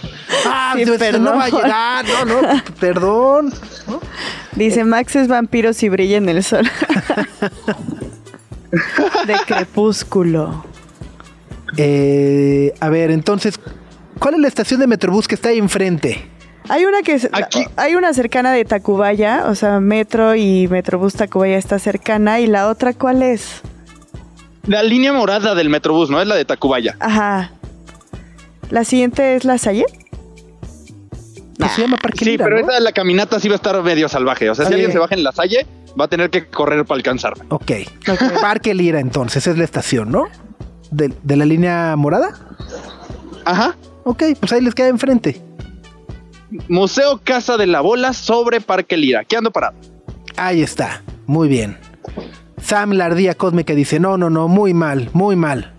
Ah, 0.46 0.72
Sí, 0.74 0.86
perdón. 0.98 1.24
no 1.24 1.36
va 1.36 1.44
a 1.44 1.48
llegar. 1.50 2.04
No, 2.06 2.24
no, 2.24 2.40
perdón. 2.80 3.52
dice 4.56 4.84
Max 4.84 5.16
es 5.16 5.28
vampiro 5.28 5.74
si 5.74 5.90
brilla 5.90 6.16
en 6.16 6.30
el 6.30 6.42
sol. 6.42 6.66
de 9.26 9.34
crepúsculo. 9.46 10.64
Eh, 11.76 12.72
a 12.80 12.88
ver, 12.88 13.10
entonces, 13.10 13.60
¿cuál 14.18 14.34
es 14.34 14.40
la 14.40 14.48
estación 14.48 14.80
de 14.80 14.86
Metrobús 14.86 15.28
que 15.28 15.34
está 15.34 15.50
ahí 15.50 15.58
enfrente? 15.58 16.26
Hay 16.68 16.84
una 16.84 17.02
que 17.02 17.14
es, 17.14 17.28
Aquí. 17.32 17.64
hay 17.76 17.94
una 17.96 18.12
cercana 18.12 18.52
de 18.52 18.64
Tacubaya, 18.64 19.44
o 19.46 19.54
sea, 19.54 19.80
Metro 19.80 20.34
y 20.36 20.68
Metrobús 20.68 21.14
Tacubaya 21.14 21.56
está 21.58 21.78
cercana 21.78 22.38
y 22.40 22.46
la 22.46 22.68
otra 22.68 22.92
¿cuál 22.92 23.22
es? 23.22 23.62
La 24.66 24.82
línea 24.82 25.12
morada 25.12 25.54
del 25.54 25.68
Metrobús, 25.70 26.10
¿no? 26.10 26.20
Es 26.20 26.28
la 26.28 26.36
de 26.36 26.44
Tacubaya. 26.44 26.96
Ajá. 27.00 27.52
La 28.70 28.84
siguiente 28.84 29.34
es 29.34 29.44
la 29.44 29.58
Salle. 29.58 29.84
Que 31.58 31.68
se 31.68 31.82
llama 31.82 31.96
Parque 31.96 32.20
Sí, 32.24 32.30
Lira, 32.30 32.44
pero 32.44 32.56
¿no? 32.56 32.62
esa 32.62 32.74
de 32.74 32.80
la 32.80 32.92
caminata 32.92 33.38
sí 33.40 33.48
va 33.48 33.54
a 33.54 33.56
estar 33.56 33.82
medio 33.82 34.08
salvaje. 34.08 34.48
O 34.48 34.54
sea, 34.54 34.64
si 34.64 34.68
Oye. 34.68 34.74
alguien 34.76 34.92
se 34.92 34.98
baja 34.98 35.14
en 35.14 35.24
la 35.24 35.32
salle, 35.32 35.66
va 35.98 36.04
a 36.06 36.08
tener 36.08 36.30
que 36.30 36.46
correr 36.46 36.84
para 36.86 36.96
alcanzarme. 36.96 37.44
Ok. 37.50 37.72
Parque 38.40 38.72
Lira, 38.74 39.00
entonces, 39.00 39.46
es 39.46 39.58
la 39.58 39.64
estación, 39.64 40.10
¿no? 40.10 40.28
De, 40.90 41.12
de 41.22 41.36
la 41.36 41.44
línea 41.44 41.96
morada. 41.96 42.32
Ajá. 43.44 43.76
Ok, 44.04 44.22
pues 44.38 44.52
ahí 44.52 44.60
les 44.62 44.74
queda 44.74 44.88
enfrente. 44.88 45.40
Museo 46.68 47.20
Casa 47.22 47.56
de 47.56 47.66
la 47.66 47.80
Bola 47.80 48.12
sobre 48.12 48.60
Parque 48.60 48.96
Lira. 48.96 49.24
¿Qué 49.24 49.36
ando 49.36 49.50
parado? 49.50 49.74
Ahí 50.36 50.62
está, 50.62 51.02
muy 51.26 51.48
bien. 51.48 51.76
Sam 52.60 52.92
la 52.92 53.06
ardilla 53.06 53.34
cósmica 53.34 53.74
dice, 53.74 54.00
no, 54.00 54.16
no, 54.18 54.30
no, 54.30 54.48
muy 54.48 54.74
mal, 54.74 55.10
muy 55.12 55.36
mal. 55.36 55.72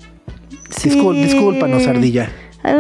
Discul- 0.84 1.16
Sí. 1.16 1.24
discúlpanos, 1.24 1.86
ardilla. 1.88 2.32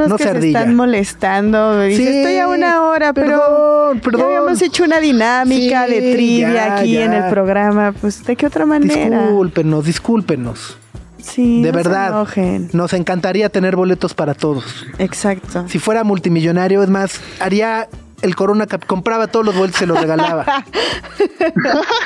No 0.07 0.15
que 0.17 0.23
se 0.23 0.29
ardilla. 0.29 0.59
están 0.59 0.75
molestando. 0.75 1.81
Dice, 1.81 2.03
Sí, 2.03 2.17
estoy 2.19 2.37
a 2.37 2.47
una 2.47 2.83
hora, 2.83 3.13
pero 3.13 3.27
perdón, 3.39 3.99
perdón. 3.99 4.21
ya 4.21 4.27
habíamos 4.37 4.61
hecho 4.61 4.83
una 4.83 4.99
dinámica 4.99 5.85
Sí, 5.87 5.91
de 5.93 6.11
trivia 6.13 6.53
ya, 6.53 6.75
aquí 6.77 6.91
ya. 6.93 7.05
en 7.05 7.13
el 7.13 7.29
programa. 7.31 7.91
Pues, 7.99 8.23
¿de 8.23 8.35
qué 8.35 8.45
otra 8.45 8.65
manera? 8.67 9.23
Discúlpenos, 9.23 9.85
discúlpenos. 9.85 10.77
Sí, 11.23 11.61
de 11.61 11.71
no 11.71 11.77
se 11.79 11.83
verdad, 11.83 12.07
enojen. 12.09 12.69
nos 12.73 12.93
encantaría 12.93 13.49
tener 13.49 13.75
boletos 13.75 14.13
para 14.13 14.33
todos. 14.33 14.85
Exacto. 14.97 15.65
Si 15.67 15.79
fuera 15.79 16.03
multimillonario, 16.03 16.83
es 16.83 16.89
más, 16.89 17.19
haría 17.39 17.87
el 18.21 18.35
Corona 18.35 18.67
Cap, 18.67 18.85
compraba 18.85 19.27
todos 19.27 19.45
los 19.45 19.55
boletos 19.55 19.77
y 19.77 19.79
se 19.79 19.87
los 19.87 19.99
regalaba. 19.99 20.45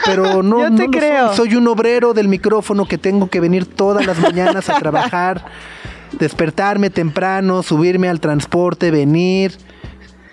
Pero 0.05 0.43
no, 0.43 0.59
Yo 0.59 0.69
no 0.69 0.75
te 0.77 0.87
creo. 0.89 1.33
soy. 1.33 1.49
Soy 1.49 1.55
un 1.55 1.67
obrero 1.67 2.13
del 2.13 2.27
micrófono 2.27 2.85
que 2.87 2.97
tengo 2.97 3.27
que 3.29 3.39
venir 3.39 3.65
todas 3.65 4.05
las 4.05 4.19
mañanas 4.19 4.69
a 4.69 4.75
trabajar, 4.79 5.45
despertarme 6.19 6.89
temprano, 6.89 7.63
subirme 7.63 8.07
al 8.09 8.19
transporte, 8.19 8.91
venir, 8.91 9.57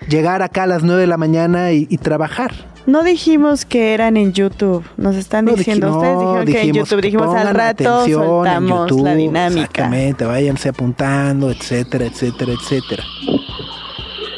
llegar 0.07 0.41
acá 0.41 0.63
a 0.63 0.67
las 0.67 0.83
9 0.83 1.01
de 1.01 1.07
la 1.07 1.17
mañana 1.17 1.71
y, 1.71 1.87
y 1.89 1.97
trabajar. 1.97 2.72
No 2.85 3.03
dijimos 3.03 3.65
que 3.65 3.93
eran 3.93 4.17
en 4.17 4.33
YouTube. 4.33 4.83
Nos 4.97 5.15
están 5.15 5.45
No, 5.45 5.53
diciendo. 5.53 5.95
Ustedes 5.97 6.19
dijeron 6.19 6.45
que 6.45 6.61
en 6.61 6.73
YouTube. 6.73 7.01
Dijimos 7.01 7.35
al 7.35 7.53
rato 7.53 8.05
soltamos 8.05 8.91
la 8.91 9.11
YouTube, 9.11 9.15
dinámica. 9.15 9.61
Exactamente, 9.61 10.25
váyanse 10.25 10.69
apuntando, 10.69 11.49
etcétera, 11.49 12.05
etcétera, 12.05 12.53
etcétera. 12.53 13.03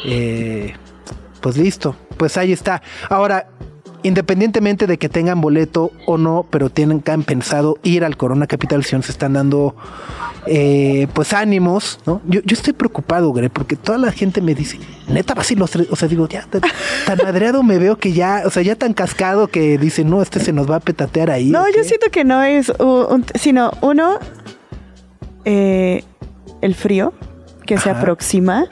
Eh, 0.04 0.74
pues 1.40 1.56
listo, 1.56 1.96
pues 2.16 2.36
ahí 2.36 2.52
está. 2.52 2.80
Ahora, 3.08 3.48
independientemente 4.06 4.86
de 4.86 4.98
que 4.98 5.08
tengan 5.08 5.40
boleto 5.40 5.90
o 6.06 6.16
no, 6.16 6.46
pero 6.48 6.70
tienen 6.70 7.00
que 7.00 7.10
han 7.10 7.24
pensado 7.24 7.78
ir 7.82 8.04
al 8.04 8.16
Corona 8.16 8.46
Capital, 8.46 8.84
si 8.84 8.90
se 9.02 9.10
están 9.10 9.32
dando 9.32 9.74
eh, 10.46 11.08
pues 11.12 11.32
ánimos, 11.32 11.98
¿no? 12.06 12.20
Yo, 12.28 12.40
yo 12.44 12.54
estoy 12.54 12.72
preocupado, 12.72 13.32
Gre, 13.32 13.50
porque 13.50 13.74
toda 13.74 13.98
la 13.98 14.12
gente 14.12 14.40
me 14.40 14.54
dice, 14.54 14.78
neta, 15.08 15.34
vas 15.34 15.50
los 15.50 15.70
tres, 15.72 15.88
o 15.90 15.96
sea, 15.96 16.06
digo, 16.06 16.28
ya 16.28 16.46
tan, 16.48 16.62
tan 17.04 17.18
madreado 17.20 17.64
me 17.64 17.78
veo 17.78 17.98
que 17.98 18.12
ya, 18.12 18.42
o 18.44 18.50
sea, 18.50 18.62
ya 18.62 18.76
tan 18.76 18.94
cascado 18.94 19.48
que 19.48 19.76
dice, 19.76 20.04
no, 20.04 20.22
este 20.22 20.38
se 20.38 20.52
nos 20.52 20.70
va 20.70 20.76
a 20.76 20.80
petatear 20.80 21.30
ahí. 21.30 21.50
No, 21.50 21.62
¿o 21.62 21.66
yo 21.66 21.82
qué?". 21.82 21.84
siento 21.84 22.06
que 22.12 22.22
no 22.22 22.44
es 22.44 22.70
un, 22.78 23.24
sino 23.34 23.72
uno, 23.80 24.20
eh, 25.44 26.04
el 26.60 26.76
frío 26.76 27.12
que 27.66 27.76
se 27.78 27.90
aproxima. 27.90 28.66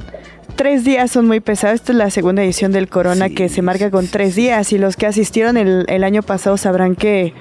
Tres 0.56 0.84
días 0.84 1.10
son 1.10 1.26
muy 1.26 1.40
pesados. 1.40 1.76
Esta 1.76 1.92
es 1.92 1.98
la 1.98 2.10
segunda 2.10 2.42
edición 2.42 2.70
del 2.72 2.88
Corona 2.88 3.28
Sí, 3.28 3.34
que 3.34 3.48
se 3.48 3.60
marca 3.62 3.90
con 3.90 4.06
tres 4.06 4.34
días 4.36 4.72
y 4.72 4.78
los 4.78 4.96
que 4.96 5.06
asistieron 5.06 5.56
el, 5.56 5.84
el 5.88 6.04
año 6.04 6.22
pasado 6.22 6.56
sabrán 6.56 6.94
que 6.94 7.34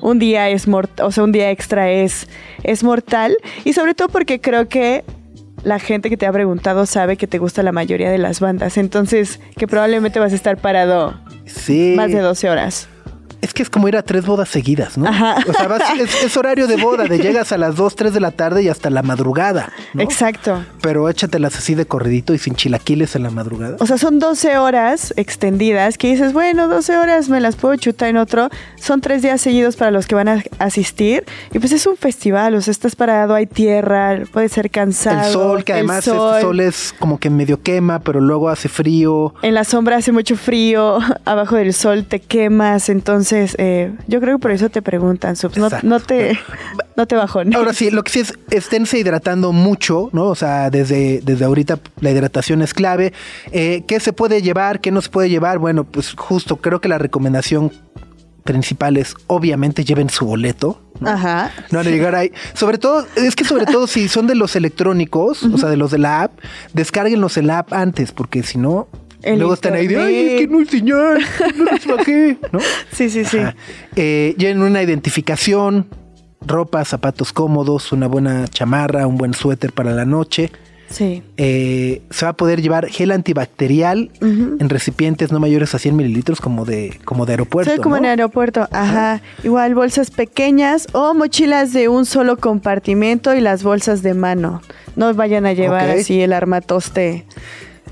un 0.00 0.18
día 0.18 0.48
es 0.50 0.66
mortal, 0.68 1.06
o 1.06 1.12
sea, 1.12 1.24
un 1.24 1.32
día 1.32 1.50
extra 1.50 1.90
es, 1.90 2.28
es 2.64 2.82
mortal 2.84 3.36
y 3.64 3.72
sobre 3.72 3.94
todo 3.94 4.08
porque 4.08 4.40
creo 4.40 4.68
que 4.68 5.04
la 5.62 5.78
gente 5.78 6.10
que 6.10 6.16
te 6.16 6.26
ha 6.26 6.32
preguntado 6.32 6.86
sabe 6.86 7.16
que 7.16 7.26
te 7.26 7.38
gusta 7.38 7.62
la 7.62 7.72
mayoría 7.72 8.10
de 8.10 8.18
las 8.18 8.40
bandas, 8.40 8.76
entonces 8.78 9.40
que 9.56 9.66
probablemente 9.66 10.18
vas 10.20 10.32
a 10.32 10.36
estar 10.36 10.58
parado 10.58 11.18
Sí. 11.46 11.94
más 11.96 12.10
de 12.10 12.18
12 12.20 12.50
horas. 12.50 12.88
Es 13.42 13.52
que 13.52 13.62
es 13.62 13.70
como 13.70 13.86
ir 13.86 13.96
a 13.96 14.02
tres 14.02 14.24
bodas 14.26 14.48
seguidas, 14.48 14.96
¿no? 14.96 15.06
Ajá. 15.06 15.36
O 15.46 15.52
sea, 15.52 15.68
vas- 15.68 15.82
es, 16.00 16.24
es 16.24 16.36
horario 16.36 16.66
de 16.66 16.76
boda, 16.76 17.04
de 17.04 17.18
llegas 17.22 17.52
a 17.52 17.58
las 17.58 17.76
2, 17.76 17.94
3 17.94 18.14
de 18.14 18.18
la 18.20 18.30
tarde 18.32 18.62
y 18.62 18.68
hasta 18.68 18.90
la 18.90 19.02
madrugada. 19.02 19.72
¿no? 19.92 20.02
Exacto. 20.02 20.64
Pero 20.86 21.10
échatelas 21.10 21.56
así 21.56 21.74
de 21.74 21.84
corridito 21.84 22.32
y 22.32 22.38
sin 22.38 22.54
chilaquiles 22.54 23.16
en 23.16 23.24
la 23.24 23.30
madrugada. 23.30 23.76
O 23.80 23.86
sea, 23.86 23.98
son 23.98 24.20
12 24.20 24.56
horas 24.56 25.12
extendidas 25.16 25.98
que 25.98 26.12
dices, 26.12 26.32
bueno, 26.32 26.68
12 26.68 26.96
horas 26.96 27.28
me 27.28 27.40
las 27.40 27.56
puedo 27.56 27.74
chutar 27.74 28.08
en 28.10 28.16
otro. 28.18 28.50
Son 28.76 29.00
tres 29.00 29.20
días 29.20 29.40
seguidos 29.40 29.74
para 29.74 29.90
los 29.90 30.06
que 30.06 30.14
van 30.14 30.28
a 30.28 30.44
asistir. 30.60 31.24
Y 31.52 31.58
pues 31.58 31.72
es 31.72 31.88
un 31.88 31.96
festival, 31.96 32.54
o 32.54 32.60
sea, 32.60 32.70
estás 32.70 32.94
parado, 32.94 33.34
hay 33.34 33.48
tierra, 33.48 34.22
puede 34.30 34.48
ser 34.48 34.70
cansado. 34.70 35.26
El 35.26 35.32
sol, 35.32 35.64
que 35.64 35.72
además 35.72 36.04
sol. 36.04 36.34
este 36.34 36.42
sol 36.42 36.60
es 36.60 36.94
como 37.00 37.18
que 37.18 37.30
medio 37.30 37.60
quema, 37.60 37.98
pero 37.98 38.20
luego 38.20 38.48
hace 38.48 38.68
frío. 38.68 39.34
En 39.42 39.54
la 39.54 39.64
sombra 39.64 39.96
hace 39.96 40.12
mucho 40.12 40.36
frío, 40.36 40.98
abajo 41.24 41.56
del 41.56 41.74
sol 41.74 42.04
te 42.04 42.20
quemas, 42.20 42.90
entonces 42.90 43.56
eh, 43.58 43.92
yo 44.06 44.20
creo 44.20 44.36
que 44.36 44.42
por 44.42 44.52
eso 44.52 44.68
te 44.68 44.82
preguntan, 44.82 45.34
Subs, 45.34 45.58
no, 45.58 45.68
no 45.82 45.98
te, 45.98 46.38
no 46.96 47.08
te 47.08 47.16
bajones. 47.16 47.56
Ahora 47.56 47.72
sí, 47.72 47.90
lo 47.90 48.04
que 48.04 48.12
sí 48.12 48.20
es, 48.20 48.34
esténse 48.52 49.00
hidratando 49.00 49.50
mucho, 49.50 50.10
¿no? 50.12 50.26
O 50.26 50.36
sea, 50.36 50.70
desde, 50.78 51.20
desde 51.20 51.44
ahorita 51.44 51.80
la 52.00 52.10
hidratación 52.10 52.62
es 52.62 52.74
clave. 52.74 53.12
Eh, 53.52 53.84
¿Qué 53.86 54.00
se 54.00 54.12
puede 54.12 54.42
llevar? 54.42 54.80
¿Qué 54.80 54.90
no 54.90 55.02
se 55.02 55.10
puede 55.10 55.28
llevar? 55.28 55.58
Bueno, 55.58 55.84
pues 55.84 56.14
justo 56.16 56.56
creo 56.56 56.80
que 56.80 56.88
la 56.88 56.98
recomendación 56.98 57.72
principal 58.46 58.96
es 58.96 59.14
obviamente 59.26 59.84
lleven 59.84 60.08
su 60.08 60.24
boleto. 60.24 60.80
¿no? 61.00 61.10
Ajá. 61.10 61.52
No 61.70 61.78
van 61.78 61.88
a 61.88 61.90
llegar 61.90 62.14
ahí. 62.14 62.32
Sobre 62.54 62.78
todo, 62.78 63.06
es 63.16 63.36
que 63.36 63.44
sobre 63.44 63.66
todo 63.66 63.86
si 63.86 64.08
son 64.08 64.26
de 64.26 64.34
los 64.34 64.56
electrónicos, 64.56 65.42
o 65.42 65.58
sea, 65.58 65.68
de 65.68 65.76
los 65.76 65.90
de 65.90 65.98
la 65.98 66.22
app, 66.22 66.38
descárguenlos 66.72 67.36
en 67.36 67.48
la 67.48 67.58
app 67.58 67.74
antes, 67.74 68.12
porque 68.12 68.42
si 68.42 68.56
no, 68.56 68.88
El 69.22 69.38
luego 69.38 69.52
están 69.52 69.74
ahí 69.74 69.86
de, 69.86 69.98
ay, 69.98 70.16
es 70.16 70.40
que 70.40 70.46
no 70.46 70.58
hay 70.58 70.66
señal, 70.66 71.18
no 71.56 71.64
los 71.64 71.86
bajé, 71.86 72.38
¿no? 72.52 72.60
Sí, 72.92 73.10
sí, 73.10 73.24
sí. 73.26 73.38
Eh, 73.96 74.34
lleven 74.38 74.62
una 74.62 74.82
identificación, 74.82 75.88
ropa, 76.46 76.84
zapatos 76.84 77.32
cómodos, 77.32 77.92
una 77.92 78.06
buena 78.06 78.46
chamarra, 78.48 79.06
un 79.06 79.16
buen 79.16 79.34
suéter 79.34 79.72
para 79.72 79.92
la 79.92 80.04
noche. 80.04 80.50
Sí. 80.88 81.22
Eh, 81.36 82.02
se 82.10 82.26
va 82.26 82.30
a 82.30 82.36
poder 82.36 82.62
llevar 82.62 82.86
gel 82.88 83.10
antibacterial 83.10 84.10
en 84.20 84.68
recipientes 84.68 85.32
no 85.32 85.40
mayores 85.40 85.74
a 85.74 85.78
100 85.78 85.96
mililitros 85.96 86.40
como 86.40 86.64
de, 86.64 86.98
como 87.04 87.26
de 87.26 87.32
aeropuerto. 87.32 87.72
Soy 87.72 87.80
como 87.80 87.96
¿no? 87.96 88.02
en 88.02 88.06
aeropuerto, 88.06 88.68
ajá. 88.70 89.20
Igual 89.42 89.74
bolsas 89.74 90.10
pequeñas 90.10 90.86
o 90.92 91.12
mochilas 91.14 91.72
de 91.72 91.88
un 91.88 92.06
solo 92.06 92.36
compartimento 92.36 93.34
y 93.34 93.40
las 93.40 93.62
bolsas 93.62 94.02
de 94.02 94.14
mano. 94.14 94.62
No 94.94 95.12
vayan 95.14 95.44
a 95.46 95.52
llevar 95.52 95.90
así 95.90 96.20
el 96.20 96.32
armatoste. 96.32 97.26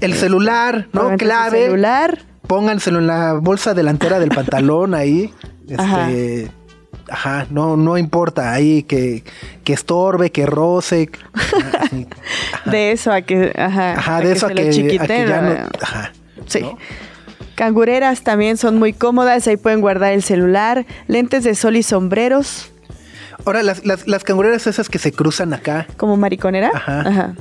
El 0.00 0.14
celular, 0.14 0.88
¿no? 0.92 1.16
Clave. 1.16 1.64
celular. 1.64 2.22
Pónganselo 2.46 2.98
en 2.98 3.07
la 3.07 3.34
bolsa 3.34 3.74
delantera 3.74 4.20
del 4.20 4.28
pantalón 4.28 4.94
ahí. 4.94 5.32
Este, 5.66 5.82
Ajá. 5.82 6.11
Ajá. 7.09 7.46
no, 7.50 7.76
no 7.76 7.98
importa 7.98 8.52
ahí 8.52 8.82
que, 8.82 9.24
que 9.64 9.72
estorbe, 9.72 10.30
que 10.30 10.46
roce. 10.46 11.11
así. 11.80 12.07
De 12.64 12.92
eso 12.92 13.12
a 13.12 13.22
que, 13.22 13.52
ajá, 13.57 13.92
Ajá, 13.92 14.16
a 14.16 14.20
de 14.20 14.32
eso 14.32 14.46
a 14.46 14.50
que, 14.50 14.68
a 14.68 15.07
que 15.07 15.26
ya 15.26 15.40
no. 15.40 15.68
Ajá. 15.80 16.12
Sí. 16.46 16.61
¿no? 16.61 16.78
Cangureras 17.55 18.22
también 18.22 18.57
son 18.57 18.78
muy 18.78 18.92
cómodas, 18.92 19.46
ahí 19.46 19.57
pueden 19.57 19.80
guardar 19.80 20.12
el 20.12 20.22
celular, 20.22 20.86
lentes 21.07 21.44
de 21.44 21.55
sol 21.55 21.76
y 21.76 21.82
sombreros, 21.82 22.70
Ahora, 23.44 23.62
las, 23.62 23.84
las, 23.84 24.07
las 24.07 24.24
cangureras 24.24 24.66
esas 24.66 24.88
que 24.88 24.98
se 24.98 25.12
cruzan 25.12 25.52
acá, 25.52 25.86
como 25.96 26.16
mariconera. 26.16 26.70
Ajá. 26.74 27.34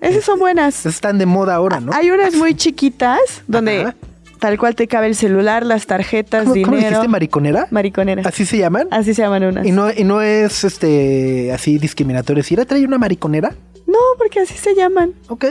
Esas 0.00 0.24
son 0.24 0.38
buenas. 0.38 0.86
están 0.86 1.18
de 1.18 1.26
moda 1.26 1.54
ahora, 1.54 1.80
¿no? 1.80 1.92
Hay 1.92 2.10
unas 2.10 2.34
muy 2.34 2.54
chiquitas 2.54 3.42
donde 3.46 3.82
Ajá. 3.82 3.96
Tal 4.40 4.58
cual 4.58 4.74
te 4.74 4.88
cabe 4.88 5.06
el 5.06 5.14
celular, 5.14 5.64
las 5.64 5.86
tarjetas, 5.86 6.44
¿Cómo, 6.44 6.54
cómo 6.62 6.76
dinero. 6.76 6.96
dijiste 6.96 7.08
mariconera? 7.08 7.68
Mariconera. 7.70 8.22
¿Así 8.26 8.44
se 8.44 8.58
llaman? 8.58 8.88
Así 8.90 9.14
se 9.14 9.22
llaman 9.22 9.44
unas. 9.44 9.66
Y 9.66 9.70
no, 9.72 9.90
y 9.92 10.02
no 10.04 10.20
es 10.22 10.64
este 10.64 11.52
así 11.52 11.78
discriminatorio. 11.78 12.42
Si 12.42 12.56
trae 12.56 12.84
una 12.84 12.98
mariconera, 12.98 13.52
No, 13.86 13.98
porque 14.18 14.40
así 14.40 14.54
se 14.54 14.74
llaman 14.74 15.12
ok, 15.28 15.44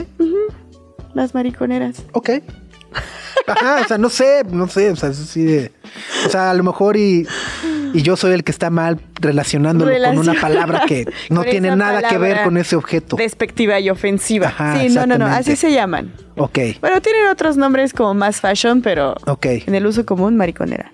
las 1.13 1.33
mariconeras. 1.33 2.03
ok. 2.13 2.29
Ajá, 3.47 3.81
o 3.83 3.87
sea, 3.87 3.97
no 3.97 4.09
sé, 4.09 4.43
no 4.49 4.67
sé, 4.67 4.91
o 4.91 4.95
sea, 4.95 5.09
es 5.09 5.19
así 5.19 5.43
de. 5.43 5.71
O 6.25 6.29
sea, 6.29 6.51
a 6.51 6.53
lo 6.53 6.63
mejor 6.63 6.97
y, 6.97 7.25
y 7.93 8.01
yo 8.03 8.15
soy 8.15 8.33
el 8.33 8.43
que 8.43 8.51
está 8.51 8.69
mal 8.69 8.99
relacionándolo 9.19 9.91
con 10.03 10.17
una 10.19 10.33
palabra 10.39 10.83
que 10.87 11.05
no 11.29 11.43
tiene 11.43 11.75
nada 11.75 12.07
que 12.07 12.17
ver 12.17 12.43
con 12.43 12.57
ese 12.57 12.75
objeto. 12.75 13.15
Despectiva 13.15 13.79
y 13.79 13.89
ofensiva. 13.89 14.47
Ajá, 14.47 14.79
sí, 14.79 14.89
no, 14.89 15.05
no, 15.07 15.17
no, 15.17 15.25
así 15.25 15.55
se 15.55 15.71
llaman. 15.71 16.13
Ok, 16.37 16.59
Bueno, 16.81 17.01
tienen 17.01 17.27
otros 17.27 17.57
nombres 17.57 17.93
como 17.93 18.13
más 18.13 18.39
fashion, 18.39 18.81
pero 18.81 19.15
ok. 19.25 19.45
en 19.67 19.75
el 19.75 19.85
uso 19.85 20.05
común, 20.05 20.37
mariconera. 20.37 20.91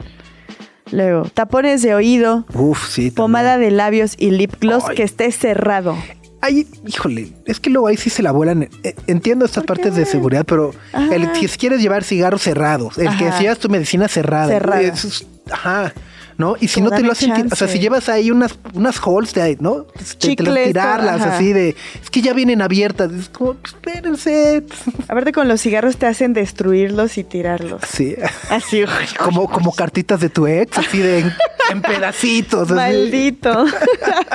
Luego, 0.91 1.23
tapones 1.33 1.81
de 1.81 1.95
oído, 1.95 2.45
Uf, 2.53 2.87
sí. 2.89 3.01
también. 3.09 3.15
pomada 3.15 3.57
de 3.57 3.71
labios 3.71 4.13
y 4.17 4.29
lip 4.31 4.53
gloss 4.61 4.85
Ay. 4.89 4.95
que 4.95 5.03
esté 5.03 5.31
cerrado. 5.31 5.97
Ay, 6.45 6.67
híjole, 6.85 7.29
es 7.45 7.59
que 7.59 7.71
luego 7.71 7.87
ahí 7.87 7.97
sí 7.97 8.11
se 8.11 8.21
la 8.21 8.31
vuelan. 8.31 8.69
Eh, 8.83 8.93
Entiendo 9.07 9.45
estas 9.45 9.63
¿Por 9.63 9.77
partes 9.77 9.95
de 9.95 10.05
seguridad, 10.05 10.45
pero 10.45 10.73
el, 11.11 11.27
si 11.35 11.47
quieres 11.57 11.81
llevar 11.81 12.03
cigarros 12.03 12.43
cerrados, 12.43 12.97
el 12.99 13.09
que 13.17 13.27
Ajá. 13.29 13.39
llevas 13.39 13.57
tu 13.57 13.67
medicina 13.69 14.07
cerrada, 14.07 14.47
Cerrada. 14.49 14.81
eso 14.81 15.07
es- 15.07 15.25
ajá, 15.51 15.91
¿no? 16.37 16.55
Y 16.59 16.67
si 16.67 16.81
no 16.81 16.89
te 16.89 17.01
lo 17.01 17.11
hacen, 17.13 17.33
ti- 17.33 17.41
o 17.41 17.47
sea, 17.49 17.57
chance. 17.59 17.73
si 17.73 17.79
llevas 17.79 18.09
ahí 18.09 18.29
unas, 18.31 18.57
unas 18.73 18.99
holes 19.05 19.33
de 19.33 19.41
ahí, 19.41 19.57
¿no? 19.59 19.83
Te- 20.19 20.35
te 20.35 20.43
las 20.43 20.63
tirarlas 20.65 21.21
ajá. 21.21 21.35
así 21.35 21.53
de, 21.53 21.75
es 22.01 22.09
que 22.09 22.21
ya 22.21 22.33
vienen 22.33 22.61
abiertas, 22.61 23.11
es 23.13 23.29
como, 23.29 23.55
espérense. 23.63 24.63
Aparte 25.07 25.31
con 25.31 25.47
los 25.47 25.61
cigarros 25.61 25.97
te 25.97 26.05
hacen 26.07 26.33
destruirlos 26.33 27.17
y 27.17 27.23
tirarlos. 27.23 27.81
Sí, 27.89 28.15
Así, 28.49 28.83
como, 29.23 29.49
como 29.49 29.71
cartitas 29.73 30.19
de 30.19 30.29
tu 30.29 30.45
ex, 30.47 30.77
así 30.77 30.99
de 30.99 31.19
en, 31.19 31.33
en 31.71 31.81
pedacitos. 31.81 32.63
así. 32.63 32.73
Maldito. 32.73 33.65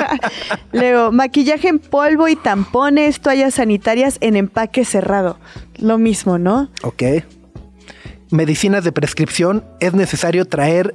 Luego, 0.72 1.12
maquillaje 1.12 1.68
en 1.68 1.78
polvo 1.78 2.28
y 2.28 2.36
tampones, 2.36 3.20
toallas 3.20 3.54
sanitarias 3.54 4.18
en 4.20 4.36
empaque 4.36 4.84
cerrado. 4.84 5.38
Lo 5.76 5.98
mismo, 5.98 6.38
¿no? 6.38 6.70
Ok. 6.82 7.02
Medicinas 8.30 8.84
de 8.84 8.92
prescripción, 8.92 9.64
es 9.80 9.92
necesario 9.94 10.44
traer 10.44 10.94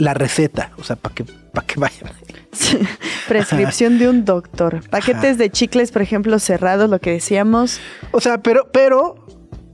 la 0.00 0.14
receta, 0.14 0.72
o 0.78 0.84
sea, 0.84 0.96
para 0.96 1.14
que, 1.14 1.24
para 1.24 1.66
que 1.66 1.78
vayan. 1.78 2.10
Prescripción 3.28 3.98
de 3.98 4.08
un 4.08 4.24
doctor. 4.24 4.80
Paquetes 4.88 5.38
de 5.38 5.50
chicles, 5.50 5.92
por 5.92 6.02
ejemplo, 6.02 6.38
cerrados, 6.38 6.90
lo 6.90 6.98
que 6.98 7.12
decíamos. 7.12 7.80
O 8.10 8.20
sea, 8.20 8.38
pero, 8.38 8.68
pero 8.72 9.26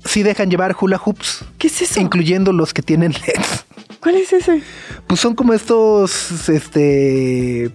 sí 0.05 0.23
dejan 0.23 0.51
llevar 0.51 0.77
hula 0.79 0.99
hoops, 0.99 1.45
¿Qué 1.59 1.69
es 1.69 1.83
eso? 1.83 2.01
incluyendo 2.01 2.53
los 2.53 2.75
que 2.75 2.83
tienen 2.83 3.13
LEDs. 3.13 3.65
¿Cuál 4.01 4.17
es 4.17 4.33
ese? 4.33 4.63
Pues 5.07 5.21
son 5.21 5.35
como 5.35 5.55
estos, 5.55 6.49
este, 6.49 7.71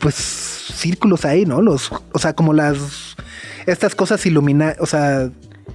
pues 0.00 0.14
círculos 0.14 1.24
ahí, 1.24 1.44
¿no? 1.44 1.60
Los, 1.60 1.90
o 2.12 2.18
sea, 2.18 2.34
como 2.34 2.52
las, 2.52 3.16
estas 3.66 3.94
cosas 3.94 4.24
ilumina, 4.26 4.74
o 4.80 4.86
sea, 4.86 5.30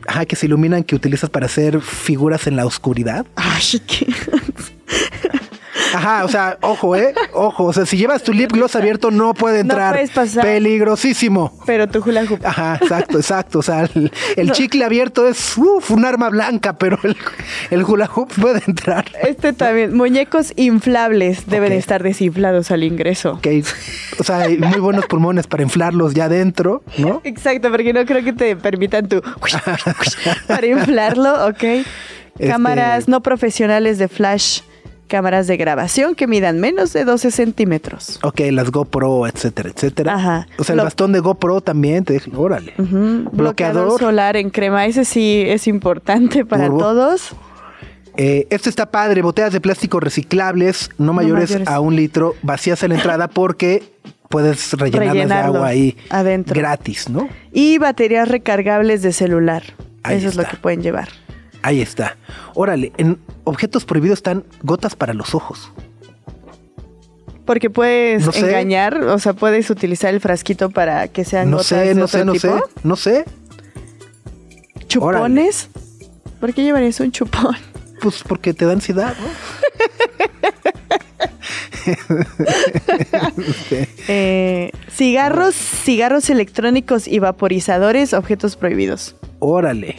ajá, 0.07 0.25
que 0.25 0.35
se 0.35 0.47
iluminan 0.47 0.83
que 0.83 0.95
utilizas 0.95 1.29
para 1.29 1.45
hacer 1.45 1.81
figuras 1.81 2.47
en 2.47 2.55
la 2.55 2.65
oscuridad. 2.65 3.25
Ay, 3.35 3.81
qué... 3.87 4.07
Ajá, 5.93 6.23
o 6.25 6.27
sea, 6.27 6.57
ojo, 6.61 6.95
eh, 6.95 7.13
ojo, 7.33 7.65
o 7.65 7.73
sea, 7.73 7.85
si 7.85 7.97
llevas 7.97 8.23
tu 8.23 8.33
lip 8.33 8.51
gloss 8.51 8.75
abierto 8.75 9.11
no 9.11 9.33
puede 9.33 9.63
No 9.63 9.73
entrar. 9.73 9.93
puedes 9.93 10.11
pasar. 10.11 10.43
Peligrosísimo. 10.43 11.53
Pero 11.65 11.87
tu 11.87 11.99
hula 11.99 12.23
hoop. 12.23 12.39
Ajá, 12.45 12.77
exacto, 12.81 13.17
exacto. 13.17 13.59
O 13.59 13.61
sea, 13.61 13.81
el, 13.93 14.11
el 14.35 14.47
No. 14.47 14.53
chicle 14.53 14.83
abierto 14.85 15.27
es 15.27 15.57
uf, 15.57 15.91
un 15.91 16.05
arma 16.05 16.29
blanca, 16.29 16.77
pero 16.77 16.97
el, 17.03 17.15
el 17.69 17.83
hula 17.83 18.09
hoop 18.13 18.31
puede 18.39 18.61
entrar. 18.67 19.05
Este 19.21 19.53
también. 19.53 19.95
Muñecos 19.95 20.53
inflables 20.55 21.47
deben 21.47 21.71
estar 21.73 22.03
desinflados 22.03 22.71
al 22.71 22.83
ingreso. 22.83 23.33
Ok, 23.33 23.47
o 24.19 24.23
sea, 24.23 24.37
hay 24.41 24.57
muy 24.57 24.79
buenos 24.79 25.05
pulmones 25.07 25.47
para 25.47 25.63
inflarlos 25.63 26.13
ya 26.13 26.25
adentro, 26.25 26.83
¿no? 26.97 27.21
Exacto, 27.23 27.69
porque 27.71 27.93
no 27.93 28.05
creo 28.05 28.23
que 28.23 28.33
te 28.33 28.55
permitan 28.55 29.07
tu 29.07 29.21
para 30.47 30.65
inflarlo, 30.67 31.47
ok. 31.47 31.63
Este- 31.63 32.47
Cámaras 32.47 33.07
no 33.07 33.21
profesionales 33.21 33.97
de 33.97 34.07
flash, 34.07 34.61
cámaras 35.11 35.45
de 35.47 35.57
grabación 35.57 36.15
que 36.15 36.25
midan 36.25 36.59
menos 36.61 36.93
de 36.93 37.03
12 37.03 37.31
centímetros. 37.31 38.17
Ok, 38.23 38.39
las 38.51 38.71
GoPro, 38.71 39.27
etcétera, 39.27 39.69
etcétera. 39.75 40.15
Ajá. 40.15 40.47
O 40.57 40.63
sea, 40.63 40.73
el 40.73 40.77
Lo- 40.77 40.83
bastón 40.85 41.11
de 41.11 41.19
GoPro 41.19 41.59
también 41.59 42.05
te 42.05 42.13
dejan, 42.13 42.33
órale. 42.37 42.73
Ujú. 42.77 42.87
Bloqueador 43.31 43.33
Bloqueador. 43.33 43.99
solar 43.99 44.37
en 44.37 44.49
crema, 44.49 44.85
ese 44.85 45.03
sí 45.03 45.43
es 45.45 45.67
importante 45.67 46.45
para 46.45 46.67
todos. 46.69 47.35
Eh, 48.17 48.47
este 48.49 48.69
está 48.69 48.89
padre, 48.91 49.21
botellas 49.21 49.53
de 49.53 49.61
plástico 49.61 49.99
reciclables, 49.99 50.89
no 50.97 51.11
mayores, 51.13 51.51
mayores. 51.51 51.67
a 51.67 51.79
un 51.81 51.95
litro, 51.95 52.35
vacías 52.41 52.81
a 52.83 52.87
la 52.87 52.95
entrada 52.95 53.27
porque 53.33 53.83
puedes 54.29 54.71
rellenarlas 54.73 55.27
de 55.27 55.33
agua 55.33 55.67
ahí 55.67 55.97
adentro. 56.09 56.55
gratis, 56.55 57.09
¿no? 57.09 57.27
Y 57.51 57.77
baterías 57.77 58.27
recargables 58.29 59.01
de 59.01 59.11
celular. 59.13 59.63
Ahí 60.03 60.17
Eso 60.17 60.29
es 60.29 60.35
lo 60.35 60.45
que 60.45 60.57
pueden 60.57 60.81
llevar. 60.81 61.09
Ahí 61.63 61.81
está. 61.81 62.17
Órale, 62.55 62.91
en 62.97 63.19
objetos 63.43 63.85
prohibidos 63.85 64.19
están 64.19 64.43
gotas 64.63 64.95
para 64.95 65.13
los 65.13 65.35
ojos. 65.35 65.71
Porque 67.45 67.69
puedes 67.69 68.25
No 68.25 68.31
sé. 68.31 68.47
engañar, 68.47 68.95
o 69.03 69.19
sea, 69.19 69.33
puedes 69.33 69.69
utilizar 69.69 70.13
el 70.13 70.21
frasquito 70.21 70.69
para 70.69 71.07
que 71.07 71.25
sean 71.25 71.49
No 71.49 71.57
gotas 71.57 71.67
sé, 71.67 71.75
de 71.87 71.95
no 71.95 72.05
otro 72.05 72.19
sé, 72.19 72.25
no 72.25 72.33
tipo. 72.33 72.47
sé, 72.47 72.63
no 72.83 72.95
sé. 72.95 73.25
¿Chupones? 74.87 75.69
¿Por 76.39 76.53
qué 76.53 76.63
llevarías 76.63 76.99
un 76.99 77.11
chupón? 77.11 77.55
Pues 78.01 78.23
porque 78.27 78.53
te 78.53 78.65
da 78.65 78.73
ansiedad, 78.73 79.15
¿no? 79.19 79.27
Eh, 84.07 84.71
Cigarros, 84.89 85.55
cigarros 85.55 86.29
electrónicos 86.29 87.07
y 87.07 87.19
vaporizadores, 87.19 88.13
objetos 88.13 88.55
prohibidos. 88.55 89.15
Órale. 89.39 89.95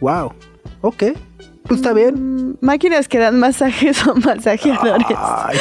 Wow. 0.00 0.32
Ok. 0.86 1.02
Pues 1.66 1.80
está 1.80 1.94
bien. 1.94 2.50
Mm, 2.50 2.56
Máquinas 2.60 3.08
que 3.08 3.18
dan 3.18 3.40
masajes 3.40 4.06
o 4.06 4.14
masajeadores. 4.16 5.06
Ay. 5.16 5.56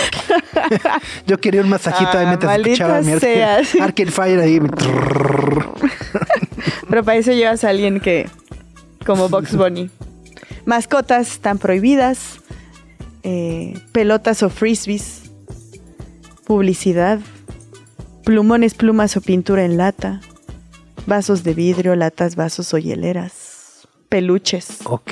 Yo 1.27 1.39
quería 1.39 1.61
un 1.61 1.69
masajito 1.69 2.11
ahí 2.17 2.25
Ah, 2.25 2.27
mientras 2.27 2.57
escuchaba 2.57 3.01
mi 3.01 3.11
Arcade, 3.13 4.11
Fire 4.11 4.39
ahí. 4.41 4.59
Pero 6.89 7.03
para 7.05 7.17
eso 7.17 7.31
llevas 7.31 7.63
a 7.63 7.69
alguien 7.69 8.01
que, 8.01 8.29
como 9.05 9.29
Box 9.29 9.55
Bunny. 9.55 9.89
Mascotas 10.65 11.31
están 11.31 11.57
prohibidas. 11.57 12.39
eh, 13.23 13.73
pelotas 13.93 14.43
o 14.43 14.49
frisbees. 14.49 15.31
Publicidad. 16.45 17.19
Plumones, 18.25 18.73
plumas 18.73 19.15
o 19.15 19.21
pintura 19.21 19.63
en 19.63 19.77
lata. 19.77 20.19
Vasos 21.07 21.43
de 21.43 21.53
vidrio, 21.53 21.95
latas, 21.95 22.35
vasos 22.35 22.73
o 22.73 22.77
hieleras. 22.77 23.42
Peluches. 24.13 24.77
Ok. 24.83 25.11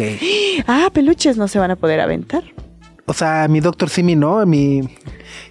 Ah, 0.68 0.91
peluches 0.93 1.36
no 1.36 1.47
se 1.47 1.58
van 1.58 1.72
a 1.72 1.76
poder 1.76 2.02
aventar. 2.02 2.43
O 3.08 3.14
sea, 3.14 3.47
mi 3.47 3.60
Doctor 3.60 3.89
Simi, 3.89 4.16
¿no? 4.16 4.45
Mi, 4.45 4.82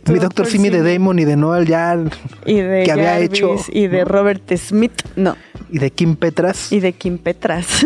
mi. 0.06 0.18
Doctor 0.20 0.46
Simi 0.46 0.68
de. 0.68 0.84
Damon 0.84 1.18
y 1.18 1.24
de 1.24 1.34
Noel 1.34 1.66
ya. 1.66 1.98
Y 2.46 2.60
de 2.60 2.84
Que 2.84 2.92
había 2.92 3.18
hecho, 3.18 3.56
y 3.72 3.88
de 3.88 4.04
Robert 4.04 4.56
Smith, 4.56 4.92
no. 5.16 5.36
Y 5.68 5.80
de 5.80 5.90
Kim 5.90 6.14
Petras. 6.14 6.70
Y 6.70 6.78
de 6.78 6.92
Kim 6.92 7.18
Petras. 7.18 7.84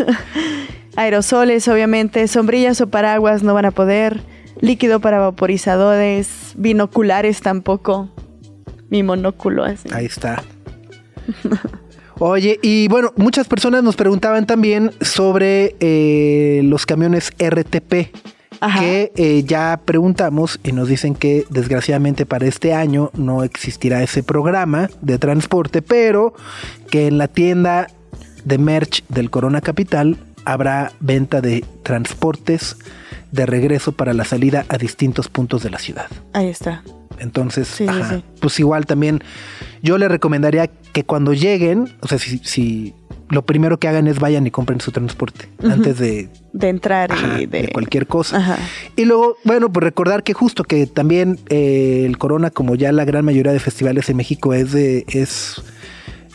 Aerosoles, 0.95 1.67
obviamente. 1.67 2.27
Sombrillas 2.27 2.79
o 2.81 2.87
paraguas 2.91 3.41
no 3.41 3.55
van 3.55 3.65
a 3.65 3.71
poder. 3.71 4.21
Líquido 4.61 4.99
para 4.99 5.17
vaporizadores. 5.17 6.51
Binoculares 6.55 7.41
tampoco. 7.41 8.11
Mi 8.91 9.01
monóculo 9.01 9.63
así. 9.63 9.89
Ahí 9.91 10.05
está. 10.05 10.43
Oye, 12.19 12.59
y 12.61 12.87
bueno, 12.87 13.11
muchas 13.17 13.47
personas 13.47 13.83
nos 13.83 13.95
preguntaban 13.95 14.45
también 14.45 14.91
sobre 15.01 15.75
eh, 15.79 16.61
los 16.63 16.85
camiones 16.85 17.31
RTP. 17.37 18.15
Ajá. 18.61 18.79
Que 18.79 19.11
eh, 19.17 19.43
ya 19.43 19.81
preguntamos 19.83 20.61
y 20.63 20.71
nos 20.71 20.87
dicen 20.87 21.13
que 21.13 21.45
desgraciadamente 21.49 22.25
para 22.25 22.45
este 22.45 22.73
año 22.73 23.11
no 23.13 23.43
existirá 23.43 24.01
ese 24.01 24.23
programa 24.23 24.89
de 25.01 25.19
transporte, 25.19 25.81
pero 25.81 26.33
que 26.89 27.07
en 27.07 27.17
la 27.17 27.27
tienda 27.27 27.87
de 28.45 28.57
merch 28.57 29.03
del 29.09 29.29
Corona 29.29 29.59
Capital 29.59 30.17
habrá 30.45 30.93
venta 31.01 31.41
de 31.41 31.65
transportes 31.83 32.77
de 33.35 33.45
regreso 33.45 33.91
para 33.91 34.13
la 34.13 34.25
salida 34.25 34.65
a 34.69 34.77
distintos 34.77 35.27
puntos 35.29 35.63
de 35.63 35.69
la 35.69 35.79
ciudad. 35.79 36.07
Ahí 36.33 36.47
está. 36.47 36.83
Entonces, 37.19 37.67
Sí, 37.67 37.85
sí, 37.85 37.89
ajá, 37.89 38.17
sí. 38.17 38.23
pues 38.41 38.59
igual 38.59 38.85
también 38.85 39.21
yo 39.81 39.97
le 39.97 40.07
recomendaría 40.09 40.67
que 40.67 41.03
cuando 41.03 41.33
lleguen, 41.33 41.89
o 42.01 42.07
sea, 42.07 42.17
si, 42.19 42.39
si 42.39 42.93
lo 43.29 43.45
primero 43.45 43.79
que 43.79 43.87
hagan 43.87 44.07
es 44.07 44.19
vayan 44.19 44.45
y 44.47 44.51
compren 44.51 44.81
su 44.81 44.91
transporte 44.91 45.47
antes 45.63 45.97
de, 45.97 46.29
De 46.51 46.67
entrar 46.69 47.11
ajá, 47.13 47.41
y 47.41 47.45
de... 47.45 47.61
de 47.63 47.67
cualquier 47.69 48.05
cosa. 48.07 48.37
Ajá. 48.37 48.57
Y 48.97 49.05
luego, 49.05 49.37
bueno, 49.45 49.71
pues 49.71 49.83
recordar 49.83 50.23
que 50.23 50.33
justo 50.33 50.63
que 50.65 50.87
también 50.87 51.39
eh, 51.49 52.03
el 52.05 52.17
Corona, 52.17 52.49
como 52.51 52.75
ya 52.75 52.91
la 52.91 53.05
gran 53.05 53.23
mayoría 53.23 53.53
de 53.53 53.59
festivales 53.59 54.09
en 54.09 54.17
México, 54.17 54.53
es 54.53 54.73
de, 54.73 55.05
es 55.07 55.61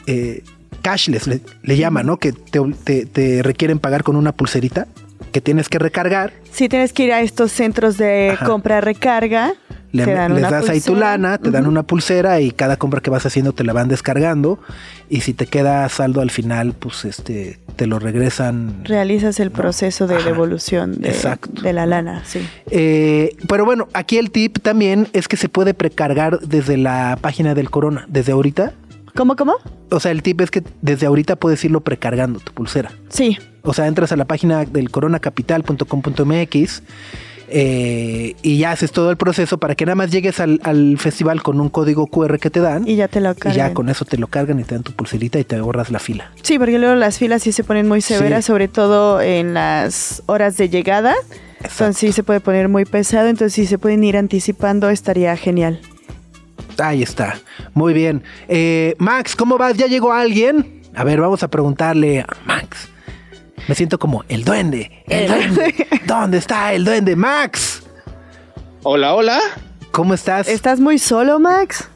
eh, 0.07 0.42
cashless, 0.82 1.26
le, 1.26 1.40
le 1.62 1.76
llaman, 1.76 2.07
¿no? 2.07 2.16
Que 2.16 2.32
te, 2.32 2.59
te- 2.84 3.05
te 3.07 3.42
requieren 3.42 3.78
pagar 3.78 4.03
con 4.03 4.16
una 4.16 4.32
pulserita 4.32 4.86
que 5.32 5.40
tienes 5.40 5.68
que 5.68 5.78
recargar. 5.78 6.32
Si 6.52 6.68
tienes 6.68 6.92
que 6.92 7.04
ir 7.04 7.12
a 7.12 7.20
estos 7.20 7.52
centros 7.52 7.96
de 7.98 8.30
Ajá. 8.30 8.46
compra-recarga, 8.46 9.54
Le- 9.92 10.04
te 10.04 10.12
dan 10.14 10.34
les 10.34 10.40
una 10.44 10.50
das 10.50 10.68
ahí 10.68 10.80
tu 10.80 10.92
pulsera. 10.92 11.10
lana, 11.12 11.38
te 11.38 11.50
dan 11.50 11.66
una 11.66 11.82
pulsera 11.82 12.40
y 12.40 12.50
cada 12.52 12.76
compra 12.76 13.00
que 13.00 13.10
vas 13.10 13.26
haciendo 13.26 13.52
te 13.52 13.64
la 13.64 13.72
van 13.72 13.88
descargando. 13.88 14.58
Y 15.08 15.22
si 15.22 15.34
te 15.34 15.46
queda 15.46 15.88
saldo 15.88 16.20
al 16.20 16.30
final, 16.30 16.74
pues 16.78 17.04
este 17.04 17.58
te 17.76 17.86
lo 17.86 17.98
regresan. 17.98 18.84
Realizas 18.84 19.40
el 19.40 19.50
proceso 19.50 20.06
de 20.06 20.22
devolución 20.22 21.00
de, 21.00 21.14
de 21.62 21.72
la 21.72 21.86
lana, 21.86 22.22
sí. 22.24 22.40
Eh, 22.70 23.36
pero 23.48 23.64
bueno, 23.64 23.88
aquí 23.92 24.18
el 24.18 24.30
tip 24.30 24.58
también 24.60 25.08
es 25.12 25.26
que 25.28 25.36
se 25.36 25.48
puede 25.48 25.74
precargar 25.74 26.38
desde 26.40 26.76
la 26.76 27.18
página 27.20 27.54
del 27.54 27.70
Corona, 27.70 28.04
desde 28.08 28.32
ahorita. 28.32 28.72
¿Cómo, 29.16 29.34
cómo? 29.34 29.54
O 29.90 29.98
sea, 29.98 30.12
el 30.12 30.22
tip 30.22 30.40
es 30.40 30.52
que 30.52 30.62
desde 30.82 31.06
ahorita 31.06 31.34
puedes 31.34 31.64
irlo 31.64 31.80
precargando 31.80 32.38
tu 32.38 32.52
pulsera. 32.52 32.92
Sí. 33.08 33.38
O 33.62 33.74
sea, 33.74 33.86
entras 33.86 34.12
a 34.12 34.16
la 34.16 34.24
página 34.24 34.64
del 34.64 34.90
coronacapital.com.mx 34.90 36.82
eh, 37.52 38.36
y 38.42 38.58
ya 38.58 38.70
haces 38.70 38.92
todo 38.92 39.11
el 39.11 39.16
proceso 39.16 39.58
para 39.58 39.74
que 39.74 39.84
nada 39.84 39.96
más 39.96 40.11
llegues 40.12 40.38
al, 40.38 40.61
al 40.62 40.98
festival 40.98 41.42
con 41.42 41.61
un 41.61 41.68
código 41.68 42.06
QR 42.06 42.38
que 42.38 42.48
te 42.48 42.61
dan. 42.61 42.86
Y 42.86 42.94
ya 42.96 43.08
te 43.08 43.20
lo 43.20 43.32
Y 43.32 43.34
cargan. 43.34 43.56
ya 43.68 43.74
con 43.74 43.88
eso 43.88 44.04
te 44.04 44.16
lo 44.18 44.28
cargan 44.28 44.61
y 44.61 44.64
te 44.64 44.74
dan 44.76 44.84
tu 44.84 44.92
pulserita 44.92 45.38
y 45.40 45.44
te 45.44 45.56
ahorras 45.56 45.90
la 45.90 45.98
fila. 45.98 46.30
Sí, 46.42 46.58
porque 46.61 46.78
luego 46.78 46.94
las 46.94 47.18
filas 47.18 47.42
sí 47.42 47.50
se 47.52 47.64
ponen 47.64 47.88
muy 47.88 48.00
severas, 48.02 48.44
Sí. 48.44 48.48
sobre 48.52 48.68
todo 48.68 49.20
en 49.20 49.54
las 49.54 50.22
horas 50.26 50.56
de 50.56 50.68
llegada. 50.68 51.14
Entonces 51.62 51.96
sí 51.98 52.12
se 52.12 52.22
puede 52.22 52.40
poner 52.40 52.68
muy 52.68 52.84
pesado, 52.84 53.28
entonces 53.28 53.52
si 53.54 53.66
se 53.66 53.78
pueden 53.78 54.02
ir 54.04 54.16
anticipando 54.16 54.88
estaría 54.88 55.36
genial. 55.36 55.80
Ahí 56.78 57.02
está. 57.02 57.34
Muy 57.74 57.92
bien. 57.92 58.22
Eh, 58.48 58.94
Max, 58.98 59.34
¿cómo 59.36 59.58
vas? 59.58 59.76
¿Ya 59.76 59.86
llegó 59.86 60.12
alguien? 60.12 60.80
A 60.94 61.04
ver, 61.04 61.20
vamos 61.20 61.42
a 61.42 61.48
preguntarle 61.48 62.20
a 62.20 62.26
Max. 62.46 62.88
Me 63.68 63.74
siento 63.74 63.98
como 63.98 64.24
el 64.28 64.44
duende. 64.44 65.04
El 65.06 65.28
duende. 65.28 65.86
¿Dónde 66.06 66.38
está 66.38 66.72
el 66.72 66.84
duende? 66.84 67.16
Max. 67.16 67.82
Hola, 68.82 69.14
hola. 69.14 69.40
¿Cómo 69.90 70.14
estás? 70.14 70.48
¿Estás 70.48 70.80
muy 70.80 70.98
solo, 70.98 71.38
Max? 71.38 71.88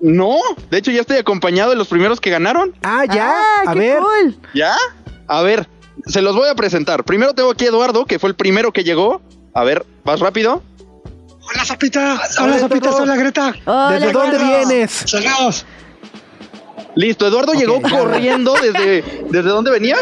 No, 0.00 0.36
de 0.70 0.78
hecho 0.78 0.90
ya 0.90 1.00
estoy 1.00 1.18
acompañado 1.18 1.70
de 1.70 1.76
los 1.76 1.88
primeros 1.88 2.20
que 2.20 2.30
ganaron. 2.30 2.74
Ah, 2.82 3.04
ya. 3.04 3.32
Ah, 3.36 3.70
a 3.70 3.72
qué 3.72 3.78
ver. 3.78 3.98
cool. 3.98 4.36
¿Ya? 4.54 4.74
A 5.28 5.42
ver, 5.42 5.68
se 6.06 6.22
los 6.22 6.34
voy 6.34 6.48
a 6.48 6.54
presentar. 6.54 7.04
Primero 7.04 7.34
tengo 7.34 7.50
aquí 7.50 7.66
a 7.66 7.68
Eduardo, 7.68 8.04
que 8.04 8.18
fue 8.18 8.30
el 8.30 8.34
primero 8.34 8.72
que 8.72 8.82
llegó. 8.82 9.22
A 9.54 9.62
ver, 9.62 9.86
¿vas 10.04 10.18
rápido? 10.20 10.62
Hola, 11.40 11.64
Zapita. 11.64 12.20
Hola, 12.40 12.58
Zapita. 12.58 12.90
Hola, 12.94 13.16
Greta. 13.16 13.54
Hola, 13.64 13.90
¿Desde 13.92 14.12
dónde 14.12 14.38
vienes? 14.38 14.90
Saludos. 14.90 15.66
Listo, 16.94 17.26
Eduardo 17.26 17.52
llegó 17.54 17.80
corriendo 17.80 18.54
desde... 18.54 19.02
¿Desde 19.30 19.48
dónde 19.48 19.70
venía? 19.70 19.96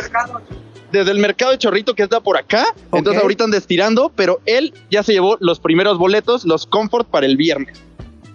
Desde 0.93 1.11
el 1.11 1.19
mercado 1.19 1.53
de 1.53 1.59
Chorrito 1.59 1.95
que 1.95 2.03
está 2.03 2.21
por 2.21 2.37
acá. 2.37 2.75
Entonces 2.93 3.23
ahorita 3.23 3.45
anda 3.45 3.57
estirando, 3.57 4.11
pero 4.15 4.41
él 4.47 4.75
ya 4.91 5.03
se 5.03 5.13
llevó 5.13 5.37
los 5.41 5.61
primeros 5.61 5.99
boletos, 5.99 6.45
los 6.45 6.67
Comfort 6.67 7.09
para 7.09 7.27
el 7.27 7.37
viernes. 7.37 7.81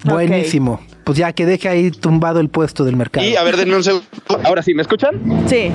Buenísimo. 0.03 0.80
Pues 1.03 1.18
ya 1.18 1.34
que 1.34 1.45
deje 1.45 1.68
ahí 1.70 1.91
tumbado 1.91 2.39
el 2.39 2.49
puesto 2.49 2.84
del 2.84 2.95
mercado. 2.95 3.26
Y 3.26 3.36
a 3.36 3.43
ver, 3.43 3.58
denme 3.58 3.76
un 3.76 3.84
segundo. 3.84 4.06
Ahora 4.43 4.64
sí, 4.64 4.74
¿me 4.74 4.82
escuchan? 4.82 5.22
Sí. 5.47 5.72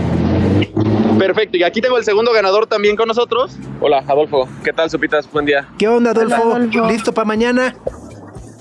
Perfecto, 1.18 1.56
y 1.56 1.62
aquí 1.62 1.80
tengo 1.80 1.98
el 1.98 2.04
segundo 2.04 2.32
ganador 2.32 2.66
también 2.66 2.96
con 2.96 3.06
nosotros. 3.06 3.56
Hola, 3.80 4.04
Adolfo. 4.08 4.48
¿Qué 4.64 4.72
tal, 4.72 4.90
Sopitas? 4.90 5.30
Buen 5.30 5.46
día. 5.46 5.68
¿Qué 5.78 5.86
onda, 5.86 6.10
Adolfo? 6.10 6.42
Hola, 6.42 6.56
Adolfo. 6.56 6.88
¿Listo 6.88 7.12
para 7.12 7.26
mañana? 7.26 7.76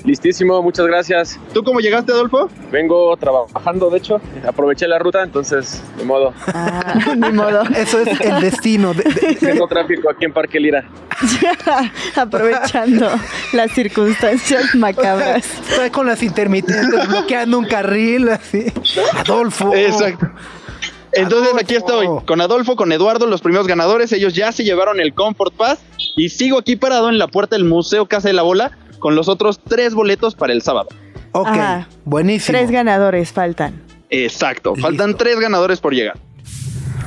Listísimo, 0.03 0.61
muchas 0.61 0.87
gracias. 0.87 1.39
¿Tú 1.53 1.63
cómo 1.63 1.79
llegaste, 1.79 2.11
Adolfo? 2.11 2.49
Vengo 2.71 3.15
trabajando, 3.17 3.89
de 3.89 3.97
hecho. 3.97 4.21
Aproveché 4.47 4.87
la 4.87 4.97
ruta, 4.97 5.21
entonces, 5.23 5.81
de 5.97 6.03
modo. 6.05 6.33
Ah, 6.47 6.95
ni 7.17 7.31
modo. 7.31 7.63
Eso 7.75 7.99
es 7.99 8.19
el 8.21 8.39
destino. 8.41 8.93
de- 8.93 9.03
de- 9.03 9.35
Tengo 9.35 9.67
tráfico 9.67 10.09
aquí 10.09 10.25
en 10.25 10.33
Parque 10.33 10.59
Lira. 10.59 10.85
Aprovechando 12.15 13.09
las 13.53 13.71
circunstancias 13.71 14.73
macabras. 14.75 15.45
Está 15.69 15.91
con 15.91 16.07
las 16.07 16.23
intermitentes 16.23 17.07
bloqueando 17.07 17.59
un 17.59 17.65
carril 17.65 18.29
así. 18.29 18.65
Adolfo. 19.17 19.73
Exacto. 19.75 20.29
Entonces 21.13 21.53
aquí 21.59 21.75
Adolfo. 21.75 22.03
estoy 22.03 22.25
con 22.25 22.41
Adolfo, 22.41 22.75
con 22.75 22.91
Eduardo, 22.91 23.25
los 23.27 23.41
primeros 23.41 23.67
ganadores. 23.67 24.11
Ellos 24.11 24.33
ya 24.33 24.51
se 24.51 24.63
llevaron 24.63 24.99
el 24.99 25.13
Comfort 25.13 25.53
Pass 25.55 25.79
y 26.15 26.29
sigo 26.29 26.59
aquí 26.59 26.75
parado 26.75 27.09
en 27.09 27.17
la 27.17 27.27
puerta 27.27 27.55
del 27.55 27.65
Museo 27.65 28.07
Casa 28.07 28.27
de 28.27 28.33
la 28.33 28.41
Bola 28.43 28.77
con 28.99 29.15
los 29.15 29.27
otros 29.27 29.59
tres 29.67 29.93
boletos 29.93 30.35
para 30.35 30.53
el 30.53 30.61
sábado. 30.61 30.89
Ok, 31.31 31.47
Ajá. 31.47 31.87
buenísimo. 32.05 32.57
Tres 32.57 32.71
ganadores 32.71 33.31
faltan. 33.31 33.81
Exacto. 34.09 34.75
Faltan 34.75 35.09
Listo. 35.09 35.23
tres 35.23 35.39
ganadores 35.39 35.79
por 35.79 35.93
llegar. 35.93 36.17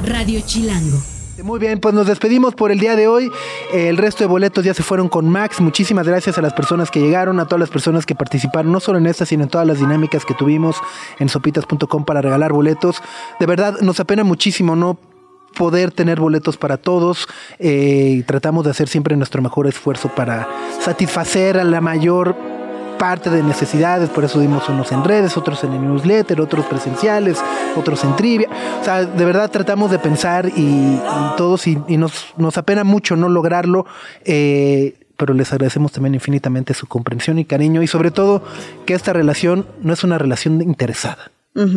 Radio 0.04 0.40
Chilango. 0.44 0.98
Muy 1.42 1.58
bien, 1.58 1.80
pues 1.80 1.92
nos 1.94 2.06
despedimos 2.06 2.54
por 2.54 2.70
el 2.70 2.78
día 2.78 2.94
de 2.94 3.08
hoy. 3.08 3.30
El 3.72 3.96
resto 3.96 4.22
de 4.22 4.28
boletos 4.28 4.64
ya 4.64 4.74
se 4.74 4.82
fueron 4.82 5.08
con 5.08 5.28
Max. 5.28 5.60
Muchísimas 5.60 6.06
gracias 6.06 6.38
a 6.38 6.42
las 6.42 6.52
personas 6.52 6.90
que 6.90 7.00
llegaron, 7.00 7.40
a 7.40 7.46
todas 7.46 7.60
las 7.60 7.70
personas 7.70 8.06
que 8.06 8.14
participaron, 8.14 8.70
no 8.70 8.78
solo 8.78 8.98
en 8.98 9.06
esta, 9.06 9.26
sino 9.26 9.42
en 9.42 9.48
todas 9.48 9.66
las 9.66 9.80
dinámicas 9.80 10.24
que 10.24 10.34
tuvimos 10.34 10.76
en 11.18 11.28
sopitas.com 11.28 12.04
para 12.04 12.20
regalar 12.20 12.52
boletos. 12.52 13.02
De 13.40 13.46
verdad, 13.46 13.80
nos 13.80 13.98
apena 13.98 14.22
muchísimo 14.22 14.76
no 14.76 14.98
poder 15.52 15.90
tener 15.90 16.18
boletos 16.18 16.56
para 16.56 16.78
todos 16.78 17.28
eh, 17.58 18.24
tratamos 18.26 18.64
de 18.64 18.70
hacer 18.70 18.88
siempre 18.88 19.16
nuestro 19.16 19.42
mejor 19.42 19.66
esfuerzo 19.66 20.08
para 20.08 20.48
satisfacer 20.80 21.58
a 21.58 21.64
la 21.64 21.82
mayor 21.82 22.34
parte 23.02 23.30
de 23.30 23.42
necesidades, 23.42 24.08
por 24.10 24.22
eso 24.22 24.38
dimos 24.38 24.68
unos 24.68 24.92
en 24.92 25.02
redes, 25.02 25.36
otros 25.36 25.64
en 25.64 25.72
el 25.72 25.80
newsletter, 25.82 26.40
otros 26.40 26.64
presenciales, 26.66 27.36
otros 27.76 28.04
en 28.04 28.14
trivia. 28.14 28.48
O 28.80 28.84
sea, 28.84 29.04
de 29.04 29.24
verdad 29.24 29.50
tratamos 29.50 29.90
de 29.90 29.98
pensar 29.98 30.46
y, 30.46 30.60
y 30.60 31.00
todos 31.36 31.66
y, 31.66 31.76
y 31.88 31.96
nos, 31.96 32.26
nos 32.36 32.56
apena 32.58 32.84
mucho 32.84 33.16
no 33.16 33.28
lograrlo. 33.28 33.86
eh, 34.24 34.94
pero 35.16 35.34
les 35.34 35.52
agradecemos 35.52 35.92
también 35.92 36.14
infinitamente 36.14 36.74
su 36.74 36.86
comprensión 36.86 37.38
y 37.38 37.44
cariño 37.44 37.80
y 37.82 37.86
sobre 37.86 38.10
todo 38.10 38.42
que 38.86 38.94
esta 38.94 39.12
relación 39.12 39.66
no 39.80 39.92
es 39.92 40.02
una 40.04 40.18
relación 40.18 40.60
interesada. 40.62 41.30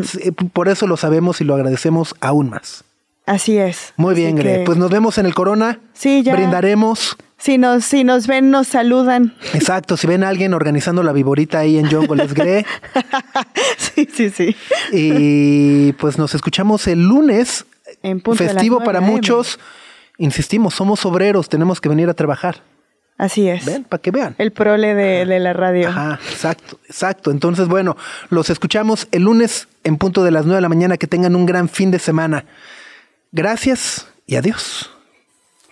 Sí, 0.03 0.31
Por 0.31 0.67
eso 0.69 0.87
lo 0.87 0.95
sabemos 0.97 1.41
y 1.41 1.43
lo 1.43 1.53
agradecemos 1.53 2.15
aún 2.21 2.49
más. 2.49 2.83
Así 3.27 3.57
es. 3.57 3.93
Muy 3.97 4.15
bien, 4.15 4.35
Gre. 4.35 4.59
que- 4.59 4.63
Pues 4.65 4.77
nos 4.77 4.89
vemos 4.89 5.17
en 5.19 5.25
el 5.27 5.33
Corona. 5.35 5.79
Sí, 5.93 6.23
ya. 6.23 6.33
Brindaremos. 6.35 7.17
Si 7.37 7.57
nos, 7.57 7.85
si 7.85 8.03
nos 8.03 8.27
ven, 8.27 8.49
nos 8.49 8.67
saludan. 8.67 9.35
Exacto, 9.53 9.97
si 9.97 10.07
ven 10.07 10.23
a 10.23 10.29
alguien 10.29 10.53
organizando 10.53 11.03
la 11.03 11.11
viborita 11.11 11.59
ahí 11.59 11.77
en 11.77 11.89
Jungle 11.91 12.23
es 12.23 12.33
Gre. 12.33 12.65
Sí, 13.77 14.09
sí, 14.11 14.29
sí. 14.29 14.55
Y 14.91 15.93
pues 15.93 16.17
nos 16.17 16.35
escuchamos 16.35 16.87
el 16.87 17.07
lunes. 17.07 17.65
En 18.03 18.19
punto 18.19 18.43
Festivo 18.43 18.77
9 18.77 18.85
para 18.85 19.01
muchos. 19.01 19.59
Insistimos, 20.17 20.73
somos 20.73 21.05
obreros, 21.05 21.49
tenemos 21.49 21.79
que 21.79 21.89
venir 21.89 22.09
a 22.09 22.13
trabajar. 22.13 22.61
Así 23.17 23.47
es. 23.47 23.63
Ven, 23.65 23.85
para 23.85 24.01
que 24.01 24.11
vean. 24.11 24.35
El 24.37 24.51
prole 24.51 24.93
de, 24.93 25.25
de 25.25 25.39
la 25.39 25.53
radio. 25.53 25.89
Ajá, 25.89 26.19
exacto, 26.29 26.79
exacto. 26.87 27.31
Entonces, 27.31 27.67
bueno, 27.67 27.95
los 28.29 28.49
escuchamos 28.49 29.07
el 29.11 29.23
lunes 29.23 29.67
en 29.83 29.97
punto 29.97 30.23
de 30.23 30.31
las 30.31 30.45
9 30.45 30.55
de 30.55 30.61
la 30.61 30.69
mañana. 30.69 30.97
Que 30.97 31.07
tengan 31.07 31.35
un 31.35 31.45
gran 31.45 31.69
fin 31.69 31.91
de 31.91 31.99
semana. 31.99 32.45
Gracias 33.31 34.07
y 34.27 34.35
adiós. 34.35 34.94